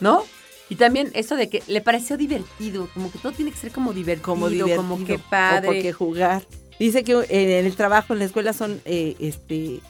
¿no? 0.00 0.24
Y 0.68 0.76
también 0.76 1.10
eso 1.14 1.36
de 1.36 1.48
que 1.48 1.62
le 1.68 1.80
pareció 1.80 2.16
divertido, 2.16 2.88
como 2.92 3.10
que 3.10 3.18
todo 3.18 3.32
tiene 3.32 3.52
que 3.52 3.56
ser 3.56 3.70
como 3.70 3.92
divertido, 3.92 4.24
como 4.24 4.42
como, 4.42 4.48
divertido. 4.48 5.06
que 5.06 5.14
O 5.14 5.30
padre. 5.30 5.66
porque 5.66 5.92
jugar. 5.92 6.42
Dice 6.78 7.04
que 7.04 7.12
en 7.28 7.66
el 7.66 7.76
trabajo, 7.76 8.12
en 8.12 8.18
la 8.18 8.24
escuela 8.26 8.52
son, 8.52 8.80
eh, 8.84 9.16
este, 9.18 9.80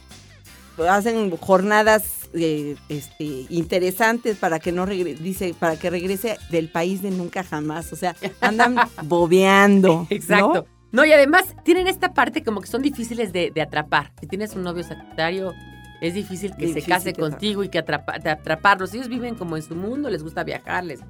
hacen 0.89 1.35
jornadas 1.37 2.29
eh, 2.35 2.77
este, 2.89 3.47
interesantes 3.49 4.37
para 4.37 4.59
que 4.61 4.70
no 4.70 4.87
regrese, 4.87 5.22
dice, 5.22 5.55
para 5.59 5.77
que 5.77 5.91
regrese 5.91 6.39
del 6.51 6.68
país 6.68 7.03
de 7.03 7.11
nunca 7.11 7.43
jamás. 7.43 7.93
O 7.93 7.97
sea, 7.97 8.14
andan 8.41 8.77
bobeando. 9.05 10.07
Exacto. 10.11 10.66
¿no? 10.66 10.77
No, 10.93 11.05
y 11.05 11.12
además 11.12 11.45
tienen 11.64 11.89
esta 11.89 12.14
parte 12.14 12.43
como 12.43 12.61
que 12.61 12.68
son 12.68 12.83
difíciles 12.83 13.33
de, 13.33 13.51
de 13.51 13.62
atrapar. 13.62 14.12
Si 14.20 14.27
tienes 14.27 14.55
un 14.55 14.62
novio 14.62 14.85
Sagitario, 14.85 15.53
es 16.01 16.14
difícil 16.14 16.51
que 16.57 16.66
Difícil 16.66 16.82
se 16.82 16.88
case 16.88 17.12
contigo 17.14 17.62
y 17.64 17.68
que 17.68 17.78
atrapa- 17.78 18.14
atraparlos. 18.30 18.92
Ellos 18.94 19.09
viven 19.09 19.34
como 19.34 19.57
en 19.57 19.62
su 19.62 19.74
mundo, 19.74 20.11
les 20.11 20.22
gusta 20.22 20.44
viajar. 20.44 20.84
les- 20.84 21.01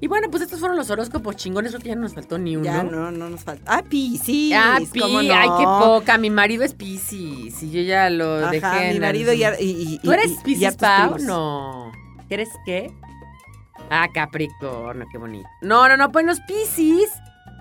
Y 0.00 0.06
bueno, 0.06 0.28
pues 0.30 0.44
estos 0.44 0.60
fueron 0.60 0.76
los 0.76 0.90
horóscopos 0.90 1.34
chingones, 1.34 1.72
creo 1.72 1.82
que 1.82 1.88
ya 1.88 1.94
no 1.96 2.02
nos 2.02 2.14
faltó 2.14 2.38
ni 2.38 2.54
uno. 2.56 2.64
Ya 2.64 2.84
no, 2.84 3.10
no 3.10 3.28
nos 3.28 3.42
falta. 3.42 3.64
Ah, 3.78 3.82
Piscis. 3.82 4.54
Ah, 4.56 4.78
Pi, 4.92 5.00
¿cómo 5.00 5.20
no? 5.22 5.34
ay, 5.34 5.48
qué 5.58 5.64
poca. 5.64 6.18
Mi 6.18 6.30
marido 6.30 6.62
es 6.62 6.72
Piscis 6.74 7.60
y 7.64 7.70
yo 7.72 7.80
ya 7.82 8.08
lo 8.08 8.36
Ajá, 8.36 8.50
dejé. 8.52 8.88
en 8.88 8.94
mi 8.94 9.00
marido 9.00 9.32
y, 9.32 9.42
ar- 9.42 9.60
y, 9.60 9.70
y- 9.94 9.98
¿Tú 9.98 10.12
eres 10.12 10.36
Piscis, 10.44 10.76
Pau? 10.76 11.18
No. 11.18 11.90
¿Eres 12.30 12.48
qué? 12.64 12.92
Ah, 13.90 14.06
Capricornio, 14.14 15.06
qué 15.10 15.18
bonito. 15.18 15.48
No, 15.62 15.88
no, 15.88 15.96
no, 15.96 16.12
pues 16.12 16.24
los 16.26 16.38
Piscis. 16.42 17.08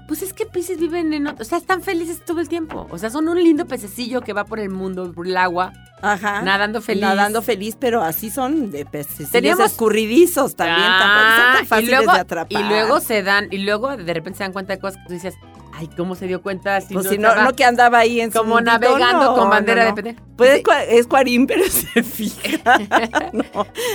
Pues 0.08 0.22
es 0.22 0.32
que 0.34 0.46
Piscis 0.46 0.80
viven 0.80 1.12
en 1.14 1.28
otro, 1.28 1.42
o 1.42 1.46
sea, 1.46 1.58
están 1.58 1.82
felices 1.82 2.24
todo 2.26 2.40
el 2.40 2.48
tiempo. 2.48 2.88
O 2.92 2.98
sea, 2.98 3.10
son 3.10 3.28
un 3.28 3.44
lindo 3.44 3.66
pececillo 3.68 4.22
que 4.22 4.32
va 4.34 4.46
por 4.46 4.60
el 4.60 4.70
mundo, 4.70 5.12
por 5.14 5.28
el 5.28 5.36
agua, 5.36 5.74
Ajá. 6.02 6.42
nadando 6.44 6.82
feliz. 6.82 7.02
Nadando 7.02 7.42
feliz, 7.42 7.76
pero 7.78 8.02
así 8.02 8.30
son 8.30 8.72
de 8.72 8.86
peces. 8.86 9.30
Teníamos- 9.32 9.66
escurridizos 9.66 10.56
también, 10.56 10.80
Ah, 10.80 10.98
tampoco 11.00 11.36
son 11.44 11.54
tan 11.56 11.64
y 11.64 11.68
fáciles 11.68 11.92
luego, 12.00 12.14
de 12.14 12.20
atrapar. 12.20 12.62
Y 12.62 12.64
luego 12.70 13.00
se 13.02 13.22
dan, 13.24 13.48
y 13.52 13.58
luego 13.60 13.98
de 13.98 14.14
repente 14.14 14.38
se 14.38 14.44
dan 14.46 14.54
cuenta 14.54 14.74
de 14.74 14.80
cosas 14.80 14.98
que 15.02 15.08
tú 15.08 15.14
dices, 15.14 15.36
ay, 15.74 15.90
¿cómo 15.98 16.16
se 16.16 16.26
dio 16.28 16.42
cuenta? 16.42 16.80
Si 16.80 16.94
pues 16.94 17.06
no 17.06 17.12
si 17.12 17.18
no, 17.18 17.36
no 17.44 17.54
que 17.54 17.66
andaba 17.66 17.98
ahí 18.00 18.22
en 18.22 18.32
como 18.32 18.62
navegando 18.62 19.26
no, 19.26 19.36
con 19.36 19.50
bandera 19.50 19.90
no, 19.90 19.94
de 19.96 20.02
PT. 20.04 20.22
Pues 20.38 20.52
es, 20.52 20.64
cua- 20.64 20.86
es 20.88 21.06
cuarín, 21.06 21.46
pero 21.48 21.64
se 21.70 22.02
fija. 22.02 22.80
no. 23.34 23.44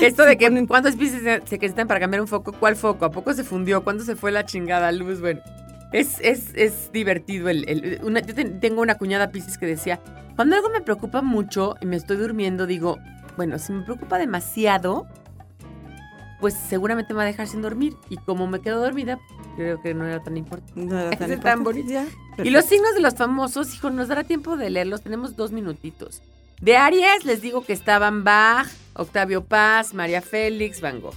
Esto 0.02 0.24
de 0.24 0.36
que 0.36 0.66
cuántos 0.66 0.94
Piscis 0.96 1.22
se, 1.22 1.40
se 1.46 1.56
necesitan 1.56 1.88
para 1.88 2.00
cambiar 2.00 2.20
un 2.20 2.28
foco, 2.28 2.52
¿cuál 2.52 2.76
foco? 2.76 3.06
¿A 3.06 3.10
poco 3.10 3.32
se 3.32 3.44
fundió? 3.44 3.82
¿Cuándo 3.82 4.04
se 4.04 4.14
fue 4.14 4.30
la 4.30 4.44
chingada 4.44 4.92
luz? 4.92 5.20
Bueno, 5.20 5.40
es, 5.92 6.18
es, 6.20 6.52
es 6.54 6.90
divertido. 6.92 7.48
El, 7.48 7.68
el- 7.68 8.00
una- 8.02 8.20
yo 8.20 8.34
ten- 8.34 8.60
tengo 8.60 8.80
una 8.82 8.96
cuñada 8.96 9.30
Piscis 9.30 9.58
que 9.58 9.66
decía, 9.66 10.00
cuando 10.36 10.56
algo 10.56 10.70
me 10.70 10.80
preocupa 10.80 11.22
mucho 11.22 11.76
y 11.80 11.86
me 11.86 11.96
estoy 11.96 12.16
durmiendo, 12.16 12.66
digo, 12.66 12.98
bueno, 13.36 13.58
si 13.58 13.72
me 13.72 13.82
preocupa 13.82 14.18
demasiado, 14.18 15.06
pues 16.40 16.54
seguramente 16.54 17.12
me 17.14 17.18
va 17.18 17.22
a 17.22 17.26
dejar 17.26 17.46
sin 17.46 17.62
dormir. 17.62 17.94
Y 18.10 18.16
como 18.16 18.46
me 18.46 18.60
quedo 18.60 18.80
dormida, 18.80 19.18
creo 19.56 19.80
que 19.80 19.94
no 19.94 20.06
era 20.06 20.22
tan 20.22 20.36
importante. 20.36 20.72
No 20.80 20.98
era 20.98 21.16
tan 21.16 21.38
tan 21.40 21.62
bonito. 21.62 22.00
Y 22.42 22.50
los 22.50 22.64
signos 22.64 22.94
de 22.94 23.00
los 23.00 23.14
famosos, 23.14 23.74
hijo, 23.74 23.90
nos 23.90 24.08
dará 24.08 24.24
tiempo 24.24 24.56
de 24.56 24.70
leerlos. 24.70 25.02
Tenemos 25.02 25.36
dos 25.36 25.52
minutitos. 25.52 26.20
De 26.60 26.76
Aries 26.76 27.24
les 27.24 27.42
digo 27.42 27.64
que 27.64 27.72
estaban 27.72 28.24
Bach, 28.24 28.68
Octavio 28.94 29.44
Paz, 29.44 29.94
María 29.94 30.22
Félix, 30.22 30.80
Van 30.80 31.00
Gogh. 31.00 31.14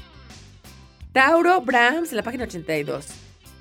Tauro, 1.12 1.62
Brahms, 1.62 2.10
en 2.12 2.18
la 2.18 2.24
página 2.24 2.44
82. 2.44 3.08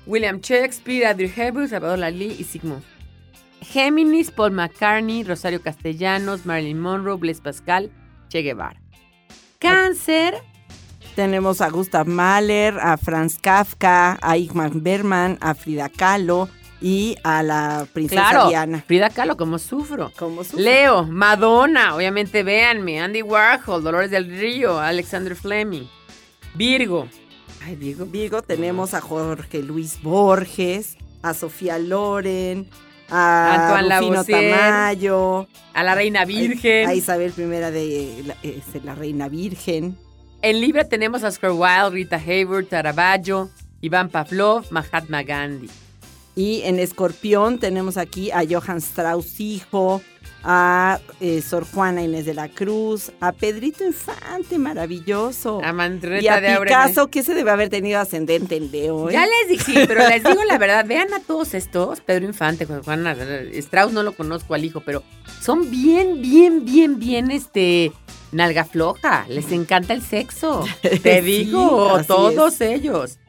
William 0.05 0.39
Shakespeare, 0.41 1.07
Audrey 1.07 1.31
Hepburn, 1.35 1.67
Salvador 1.67 1.99
Dalí 1.99 2.35
y 2.39 2.43
Sigmund. 2.43 2.83
Géminis, 3.61 4.29
Paul 4.31 4.51
McCartney, 4.51 5.23
Rosario 5.23 5.61
Castellanos, 5.61 6.45
Marilyn 6.45 6.79
Monroe, 6.79 7.17
Blaise 7.17 7.41
Pascal, 7.41 7.89
Che 8.29 8.41
Guevara. 8.43 8.79
Cáncer, 9.59 10.35
Tenemos 11.15 11.61
a 11.61 11.69
Gustav 11.69 12.07
Mahler, 12.07 12.77
a 12.79 12.97
Franz 12.97 13.39
Kafka, 13.39 14.17
a 14.21 14.35
Igmar 14.37 14.71
Berman, 14.73 15.37
a 15.39 15.53
Frida 15.55 15.87
Kahlo 15.87 16.49
y 16.81 17.15
a 17.23 17.41
la 17.41 17.87
princesa 17.93 18.29
claro, 18.31 18.49
Diana. 18.49 18.83
Frida 18.85 19.09
Kahlo, 19.09 19.37
como 19.37 19.57
sufro. 19.57 20.11
Como 20.19 20.43
su- 20.43 20.57
Leo, 20.59 21.03
Madonna, 21.05 21.95
obviamente 21.95 22.43
véanme, 22.43 22.99
Andy 22.99 23.21
Warhol, 23.21 23.81
Dolores 23.81 24.11
del 24.11 24.25
Río, 24.25 24.77
Alexander 24.77 25.35
Fleming. 25.37 25.85
Virgo. 26.53 27.07
Ay, 27.65 27.75
Virgo. 27.75 28.05
Virgo 28.05 28.43
tenemos 28.43 28.93
a 28.93 29.01
Jorge 29.01 29.63
Luis 29.63 29.99
Borges, 30.03 30.97
a 31.23 31.33
Sofía 31.33 31.79
Loren, 31.79 32.69
a 33.09 33.77
Antoine 33.79 33.99
Rufino 33.99 34.23
Tamayo, 34.23 35.47
A 35.73 35.83
la 35.83 35.95
Reina 35.95 36.25
Virgen. 36.25 36.87
a 36.87 36.93
Isabel 36.93 37.33
I 37.35 37.41
de 37.41 38.35
la, 38.83 38.93
Reina 38.93 39.29
Virgen. 39.29 39.97
En 40.43 40.61
Libra 40.61 40.87
tenemos 40.87 41.23
a 41.23 41.29
Oscar 41.29 41.53
Wilde, 41.53 41.89
Rita 41.89 42.17
Hayworth, 42.17 42.69
Caravaggio, 42.69 43.49
Iván 43.81 44.09
Pavlov, 44.09 44.71
Mahatma 44.71 45.23
Gandhi. 45.23 45.67
Y 46.35 46.61
en 46.63 46.79
Escorpión 46.79 47.59
tenemos 47.59 47.97
aquí 47.97 48.29
a 48.31 48.43
Johann 48.47 48.77
Strauss 48.77 49.39
hijo, 49.39 50.01
a 50.43 50.99
eh, 51.21 51.41
Sor 51.41 51.65
Juana 51.65 52.03
Inés 52.03 52.25
de 52.25 52.33
la 52.33 52.49
Cruz, 52.49 53.11
a 53.21 53.31
Pedrito 53.31 53.83
Infante, 53.85 54.59
maravilloso. 54.59 55.61
A 55.63 55.69
y 55.69 55.73
Mandreta 55.73 56.35
a 56.35 56.41
de. 56.41 56.57
Picasso, 56.59 57.07
que 57.07 57.23
se 57.23 57.33
debe 57.33 57.51
haber 57.51 57.69
tenido 57.69 57.99
ascendente 57.99 58.57
en 58.57 58.69
Leo. 58.69 59.09
¿eh? 59.09 59.13
Ya 59.13 59.25
les 59.25 59.49
dije, 59.49 59.81
sí, 59.81 59.85
pero 59.87 60.07
les 60.07 60.23
digo 60.23 60.43
la 60.43 60.57
verdad, 60.57 60.85
vean 60.85 61.13
a 61.13 61.19
todos 61.21 61.53
estos, 61.53 62.01
Pedro 62.01 62.25
Infante, 62.25 62.65
Juan 62.65 62.83
Juana, 62.83 63.15
Strauss 63.53 63.93
no 63.93 64.03
lo 64.03 64.11
conozco 64.11 64.53
al 64.53 64.65
hijo, 64.65 64.81
pero 64.81 65.03
son 65.41 65.71
bien, 65.71 66.21
bien, 66.21 66.65
bien, 66.65 66.99
bien, 66.99 67.31
este, 67.31 67.91
nalga 68.31 68.65
floja, 68.65 69.25
les 69.29 69.51
encanta 69.51 69.93
el 69.93 70.01
sexo, 70.01 70.65
te 70.81 71.21
Sí, 71.21 71.25
digo, 71.25 72.01
todos 72.05 72.61
ellos. 72.61 73.19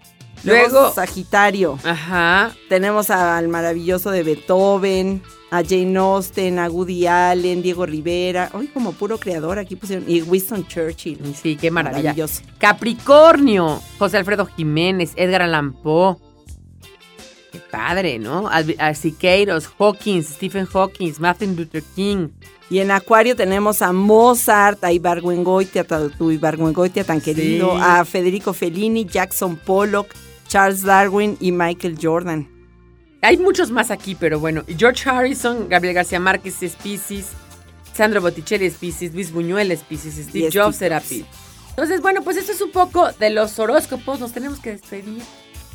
Luego, 0.44 0.92
Sagitario. 0.92 1.78
ajá, 1.84 2.52
Tenemos 2.68 3.10
al 3.10 3.48
maravilloso 3.48 4.10
de 4.10 4.22
Beethoven, 4.22 5.22
a 5.50 5.62
Jane 5.64 5.96
Austen, 5.98 6.58
a 6.58 6.68
Woody 6.68 7.06
Allen, 7.06 7.62
Diego 7.62 7.84
Rivera. 7.86 8.50
Hoy 8.52 8.68
como 8.68 8.92
puro 8.92 9.18
creador 9.18 9.58
aquí 9.58 9.74
pusieron. 9.76 10.04
Y 10.08 10.22
Winston 10.22 10.66
Churchill. 10.68 11.18
sí, 11.40 11.56
qué 11.56 11.70
maravilla. 11.70 12.02
Maravilloso. 12.10 12.42
Capricornio, 12.58 13.80
José 13.98 14.18
Alfredo 14.18 14.46
Jiménez, 14.46 15.12
Edgar 15.16 15.42
Allan 15.42 15.72
Poe. 15.72 16.16
Qué 17.52 17.58
padre, 17.70 18.18
¿no? 18.18 18.48
A 18.48 18.94
Siqueiros, 18.94 19.68
Hawkins, 19.78 20.26
Stephen 20.26 20.66
Hawking, 20.66 21.12
Martin 21.18 21.56
Luther 21.56 21.82
King. 21.94 22.28
Y 22.68 22.80
en 22.80 22.90
Acuario 22.90 23.36
tenemos 23.36 23.80
a 23.80 23.92
Mozart, 23.92 24.82
a 24.84 24.92
Ibargüengoitia, 24.92 25.84
ta- 25.84 26.08
tu 26.08 26.32
Ibargüengoitia 26.32 27.04
tan 27.04 27.20
Sí. 27.20 27.32
querido, 27.32 27.72
a 27.76 28.04
Federico 28.04 28.52
Fellini, 28.52 29.04
Jackson 29.06 29.56
Pollock, 29.56 30.08
Charles 30.48 30.82
Darwin 30.82 31.36
y 31.40 31.52
Michael 31.52 31.98
Jordan. 32.00 32.48
Hay 33.22 33.38
muchos 33.38 33.70
más 33.70 33.90
aquí, 33.90 34.14
pero 34.14 34.38
bueno. 34.38 34.62
George 34.76 35.08
Harrison, 35.08 35.68
Gabriel 35.68 35.94
García 35.94 36.20
Márquez 36.20 36.62
es 36.62 36.76
Pisces, 36.76 37.28
Sandro 37.92 38.20
Botticelli 38.20 38.66
es 38.66 38.74
Pisces, 38.74 39.14
Luis 39.14 39.32
Buñuel 39.32 39.70
es 39.72 39.80
Pisces, 39.82 40.14
Steve 40.14 40.48
Y 40.48 40.56
Jobs 40.56 40.80
era. 40.82 41.02
Entonces, 41.70 42.00
bueno, 42.00 42.22
pues 42.22 42.36
esto 42.36 42.52
es 42.52 42.60
un 42.60 42.70
poco 42.70 43.10
de 43.12 43.30
los 43.30 43.58
horóscopos. 43.58 44.20
Nos 44.20 44.32
tenemos 44.32 44.60
que 44.60 44.72
despedir. 44.72 45.22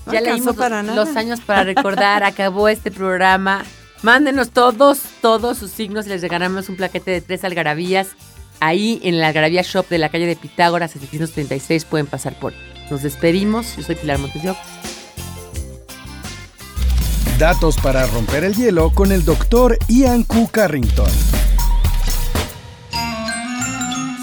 No 0.05 0.13
ya 0.13 0.21
leímos 0.21 0.55
para 0.55 0.81
los, 0.81 0.95
los 0.95 1.15
años 1.15 1.41
para 1.41 1.63
recordar. 1.63 2.23
Acabó 2.23 2.67
este 2.69 2.91
programa. 2.91 3.63
Mándenos 4.03 4.49
todos, 4.49 5.01
todos 5.21 5.57
sus 5.57 5.71
signos 5.71 6.07
y 6.07 6.09
les 6.09 6.21
regalamos 6.21 6.69
un 6.69 6.75
plaquete 6.75 7.11
de 7.11 7.21
tres 7.21 7.43
algarabías. 7.43 8.09
Ahí 8.59 8.99
en 9.03 9.19
la 9.19 9.27
Algarabía 9.27 9.63
Shop 9.63 9.87
de 9.89 9.97
la 9.97 10.09
calle 10.09 10.27
de 10.27 10.35
Pitágoras, 10.35 10.91
736, 10.91 11.85
pueden 11.85 12.05
pasar 12.05 12.33
por. 12.35 12.53
Nos 12.91 13.03
despedimos. 13.03 13.77
Yo 13.77 13.83
soy 13.83 13.95
Pilar 13.95 14.19
Montes 14.19 14.43
de 14.43 14.49
Oca. 14.49 14.59
Datos 17.39 17.77
para 17.77 18.05
romper 18.05 18.43
el 18.43 18.53
hielo 18.53 18.91
con 18.93 19.13
el 19.13 19.23
doctor 19.23 19.77
Ian 19.87 20.23
Q. 20.23 20.49
Carrington. 20.51 21.09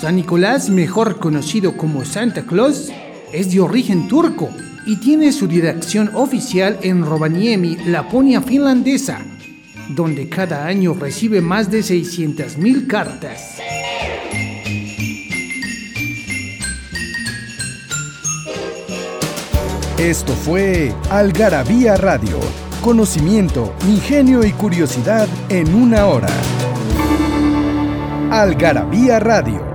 San 0.02 0.16
Nicolás, 0.16 0.68
mejor 0.68 1.18
conocido 1.18 1.78
como 1.78 2.04
Santa 2.04 2.42
Claus, 2.42 2.90
es 3.32 3.50
de 3.50 3.60
origen 3.60 4.06
turco 4.06 4.50
y 4.86 4.96
tiene 4.96 5.32
su 5.32 5.48
dirección 5.48 6.10
oficial 6.14 6.78
en 6.82 7.04
Rovaniemi, 7.04 7.76
Laponia 7.86 8.42
finlandesa, 8.42 9.24
donde 9.88 10.28
cada 10.28 10.66
año 10.66 10.92
recibe 10.92 11.40
más 11.40 11.70
de 11.70 11.80
600.000 11.80 12.86
cartas. 12.86 13.58
Esto 19.98 20.32
fue 20.32 20.94
Algarabía 21.10 21.96
Radio. 21.96 22.38
Conocimiento, 22.84 23.74
ingenio 23.84 24.44
y 24.44 24.52
curiosidad 24.52 25.26
en 25.48 25.74
una 25.74 26.06
hora. 26.06 26.28
Algarabía 28.30 29.18
Radio. 29.18 29.67